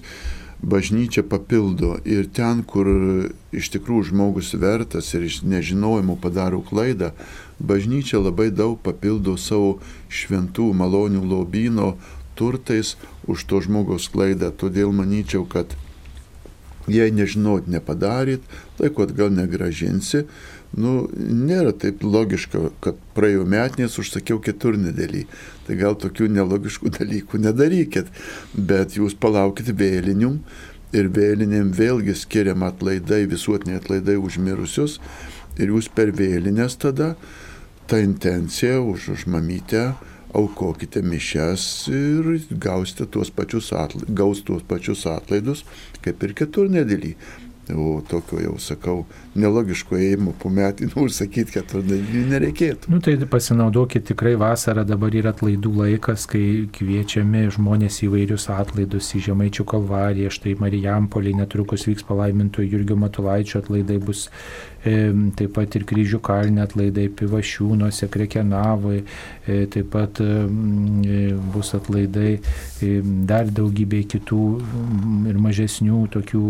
[0.59, 2.87] Bažnyčia papildo ir ten, kur
[3.55, 7.13] iš tikrųjų žmogus vertas ir iš nežinojimų padaro klaidą,
[7.63, 9.77] bažnyčia labai daug papildo savo
[10.11, 11.93] šventų malonių lobino
[12.35, 14.51] turtais už to žmogaus klaidą.
[14.51, 15.75] Todėl manyčiau, kad
[16.91, 18.43] jei nežinot nepadarėt,
[18.79, 20.25] laiko atgal negražinsi.
[20.77, 25.23] Nu, nėra taip logiška, kad praėjo metinės užsakiau kitur nedėlį.
[25.65, 28.11] Tai gal tokių nelogiškų dalykų nedarykit,
[28.53, 30.43] bet jūs palaukit vėlinium
[30.93, 34.99] ir vėlinėm vėlgi skiriam atlaidai, visuotiniai atlaidai užmirusius
[35.59, 37.15] ir jūs per vėlinės tada
[37.89, 39.91] tą intenciją už, už mamytę
[40.33, 45.63] aukokite mišes ir gausite tuos pačius, atla, gaus tuos pačius atlaidus,
[46.05, 47.15] kaip ir kitur nedėlį.
[47.69, 49.03] O tokio jau sakau,
[49.37, 52.91] nelogiško ėjimo po metinų užsakyti, kad to nereikėtų.
[52.91, 59.23] Nu, tai pasinaudokit tikrai vasarą, dabar yra atlaidų laikas, kai kviečiami žmonės įvairius atlaidus į
[59.29, 64.27] Žemaičių kalvariją, štai Marijampoliai netrukus vyks palaimintų Jurgio Matulaičio atlaidai bus
[64.83, 69.03] e, taip pat ir kryžių kalnė atlaidai Pivašiūnuose, Krekenavoje,
[69.45, 70.29] e, taip pat e,
[71.53, 72.93] bus atlaidai e,
[73.29, 74.43] dar daugybė kitų
[75.29, 76.43] ir mažesnių tokių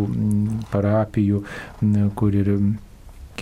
[0.73, 1.43] parapijų,
[2.19, 2.53] kur ir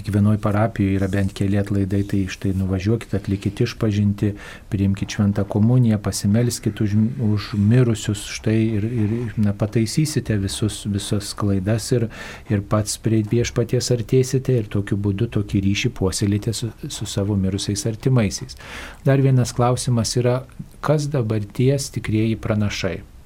[0.08, 4.32] kiekvienoje parapijoje yra bent keli atlaidai, tai štai nuvažiuokite, atlikite išpažinti,
[4.72, 6.96] priimkite šventą komuniją, pasimelskite už,
[7.28, 12.08] už mirusius, štai ir, ir na, pataisysite visus, visas klaidas ir,
[12.50, 17.84] ir pats prie viešpaties artėsite ir tokiu būdu tokį ryšį puoselite su, su savo mirusiais
[17.92, 18.56] artimaisiais.
[19.04, 20.40] Dar vienas klausimas yra,
[20.80, 23.17] kas dabar ties tikrieji pranašai?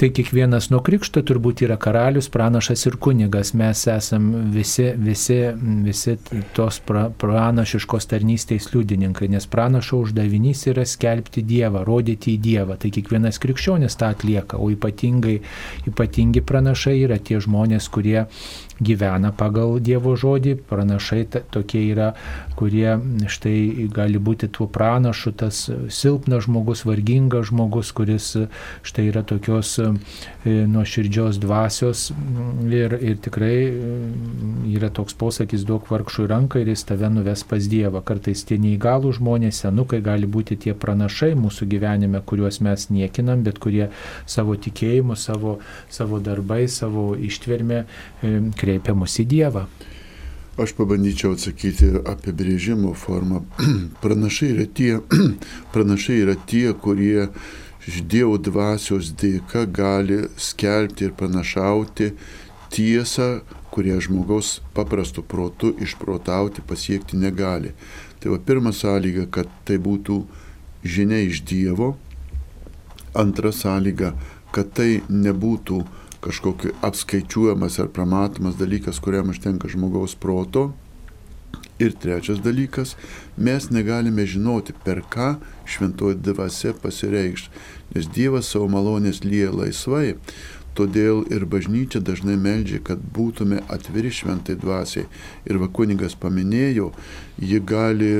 [0.00, 3.52] Tai kiekvienas nuo krikšto turbūt yra karalius, pranašas ir kunigas.
[3.58, 5.36] Mes esame visi, visi,
[5.84, 6.16] visi
[6.56, 12.78] tos pra, pranašiškos tarnystės liudininkai, nes pranašo uždavinys yra skelbti Dievą, rodyti į Dievą.
[12.82, 15.38] Tai kiekvienas krikščionis tą atlieka, o ypatingai,
[15.92, 18.24] ypatingi pranašai yra tie žmonės, kurie
[18.82, 21.22] gyvena pagal Dievo žodį, pranašai
[21.54, 22.12] tokie yra,
[22.58, 22.96] kurie
[23.30, 28.28] štai gali būti tuo pranašu, tas silpnas žmogus, vargingas žmogus, kuris
[28.86, 29.88] štai yra tokios e,
[30.70, 32.10] nuoširdžios dvasios
[32.68, 33.92] ir, ir tikrai e,
[34.74, 38.02] yra toks posakis duok vargšui ranką ir jis tave nuves pas Dievą.
[38.04, 43.62] Kartais tie neįgalų žmonės, senukai gali būti tie pranašai mūsų gyvenime, kuriuos mes niekinam, bet
[43.62, 43.88] kurie
[44.26, 45.58] savo tikėjimu, savo,
[45.92, 47.84] savo darbai, savo ištvermę
[48.22, 49.66] kreipiasi kreipia mus į Dievą.
[50.60, 53.42] Aš pabandyčiau atsakyti apibrėžimo formą.
[54.04, 55.00] pranašai, yra tie,
[55.72, 57.28] pranašai yra tie, kurie
[57.88, 62.12] iš Dievo dvasios dėka gali skelbti ir panašauti
[62.72, 63.42] tiesą,
[63.72, 67.72] kurią žmogaus paprastu protu išprotauti pasiekti negali.
[68.20, 70.20] Tai va pirma sąlyga, kad tai būtų
[70.84, 71.96] žinia iš Dievo.
[73.16, 74.12] Antra sąlyga,
[74.52, 75.80] kad tai nebūtų
[76.22, 80.70] kažkokiu apskaičiuojamas ar pramatomas dalykas, kuriam užtenka žmogaus proto.
[81.82, 82.94] Ir trečias dalykas,
[83.36, 85.34] mes negalime žinoti, per ką
[85.66, 87.48] šventoji dvasia pasireikš,
[87.94, 90.18] nes Dievas savo malonės lyja laisvai,
[90.78, 95.08] todėl ir bažnyčia dažnai meldžia, kad būtume atviri šventai dvasiai.
[95.48, 96.92] Ir va kunigas paminėjo,
[97.42, 98.12] ji gali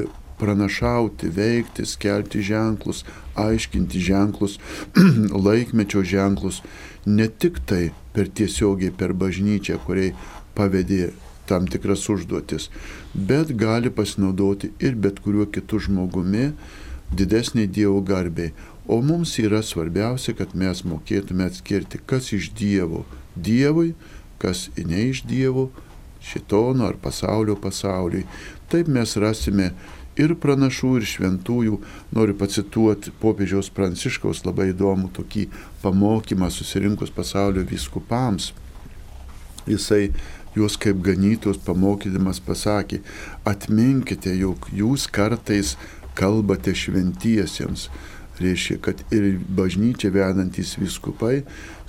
[0.42, 3.04] pranašauti, veikti, skelbti ženklus,
[3.38, 4.58] aiškinti ženklus,
[5.46, 6.64] laikmečio ženklus,
[7.06, 10.14] ne tik tai per tiesiogiai per bažnyčią, kuriai
[10.56, 11.12] pavedė
[11.48, 12.68] tam tikras užduotis,
[13.14, 16.52] bet gali pasinaudoti ir bet kuriuo kitu žmogumi
[17.12, 18.52] didesniai Dievo garbiai.
[18.86, 23.04] O mums yra svarbiausia, kad mes mokėtume atskirti, kas iš Dievo
[23.36, 23.92] Dievui,
[24.42, 25.70] kas ne iš Dievo,
[26.22, 28.26] šitono ar pasaulio pasauliui.
[28.70, 29.72] Taip mes rasime
[30.20, 31.78] ir pranašų, ir šventųjų.
[32.16, 35.48] Noriu pacituoti popiežiaus Pranciškaus labai įdomų tokį
[35.82, 38.52] pamokymą susirinkus pasaulio viskupams.
[39.66, 40.10] Jisai
[40.56, 43.00] juos kaip ganytos pamokydamas pasakė,
[43.48, 45.76] atminkite, jog jūs kartais
[46.18, 47.88] kalbate šventiesiems.
[48.42, 51.42] Reiškia, kad ir bažnyčia vedantys viskupai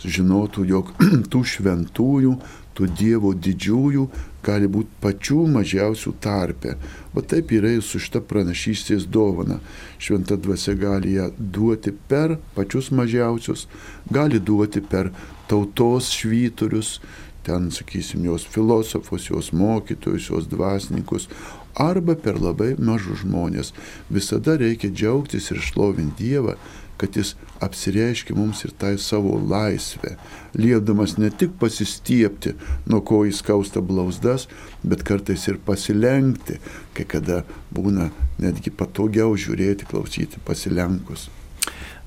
[0.04, 0.92] žinotų, jog
[1.32, 2.36] tų šventųjų,
[2.78, 4.08] tų Dievo didžiųjų
[4.44, 6.76] gali būti pačių mažiausių tarpe.
[7.14, 9.60] O taip yra ir su šita pranašystės dovana.
[10.02, 13.68] Šventa dvasia gali ją duoti per pačius mažiausius,
[14.12, 15.12] gali duoti per
[15.48, 17.00] tautos švyturius,
[17.44, 21.28] ten, sakysim, jos filosofus, jos mokytojus, jos dvasininkus,
[21.76, 23.74] arba per labai mažus žmonės.
[24.14, 26.56] Visada reikia džiaugtis ir šlovinti Dievą,
[27.04, 30.16] kad jis apsireiškia mums ir tai savo laisvę,
[30.56, 32.56] liepdamas ne tik pasistiepti,
[32.88, 34.48] nuo ko jis kausta blausdas,
[34.88, 36.62] bet kartais ir pasilenkti,
[36.96, 37.44] kai kada
[37.76, 38.08] būna
[38.40, 41.28] netgi patogiau žiūrėti, klausyti pasilenkus.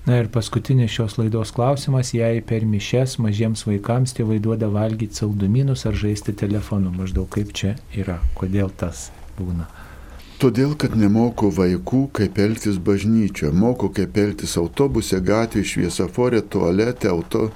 [0.06, 5.84] Na ir paskutinis šios laidos klausimas, jei per mišes mažiems vaikams tėvai duoda valgyti saldumynus
[5.90, 9.66] ar žaisti telefonu, maždaug kaip čia yra, kodėl tas būna.
[10.36, 17.46] Todėl, kad nemoko vaikų, kaip elgtis bažnyčioje, moko kaip elgtis autobuse, gatvėje, šviesaforė, tualete, auto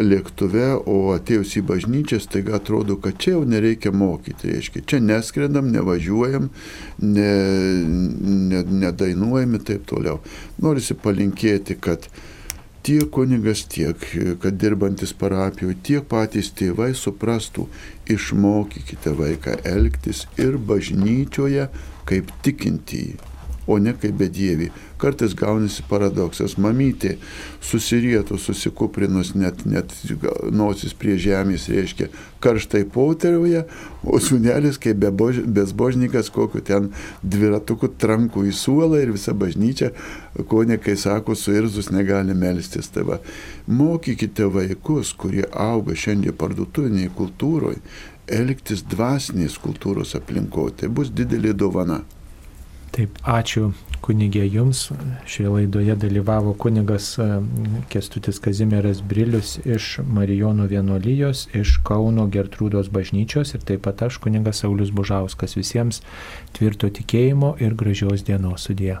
[0.00, 4.48] lėktuve, o atėjus į bažnyčią, staiga atrodo, kad čia jau nereikia mokyti.
[4.48, 6.48] Reiškia, čia neskrendam, nevažiuojam,
[7.04, 7.28] ne,
[8.48, 10.22] ne, nedainuojam ir taip toliau.
[10.64, 12.08] Norisi palinkėti, kad
[12.82, 14.08] tiek kunigas, tiek,
[14.40, 17.68] kad dirbantis parapijoje, tiek patys tėvai suprastų,
[18.08, 21.68] išmokykite vaiką elgtis ir bažnyčioje
[22.08, 23.18] kaip tikintįjį,
[23.66, 24.70] o ne kaip bedievi.
[25.02, 26.54] Kartais gaunasi paradoksas.
[26.62, 27.16] Mamytė
[27.62, 29.90] susirietų, susikuprinus net, net
[30.54, 32.06] nosis prie žemės, reiškia,
[32.42, 33.64] karštai poteriauja,
[34.02, 36.90] o sunelis kaip bezbožnikas kokiu ten
[37.22, 39.90] dviratuku trankų į suolą ir visa bažnyčia,
[40.50, 42.90] ko ne kai sako, suirzus negali melstis.
[42.94, 43.18] Tai va,
[43.66, 47.82] mokykite vaikus, kurie auga šiandien parduotuviniai kultūroje,
[48.26, 50.82] elgtis dvasinės kultūros aplinkoje.
[50.82, 52.02] Tai bus didelė dovana.
[52.92, 53.70] Taip, ačiū
[54.04, 54.90] kunigė jums.
[55.30, 57.28] Šioje laidoje dalyvavo kunigas e,
[57.92, 64.64] Kestutis Kazimieras Brilius iš Marijonų vienuolijos, iš Kauno Gertrūdos bažnyčios ir taip pat aš kunigas
[64.64, 65.56] Saulis Bužauskas.
[65.56, 66.02] Visiems
[66.58, 68.98] tvirto tikėjimo ir gražios dienos sudė.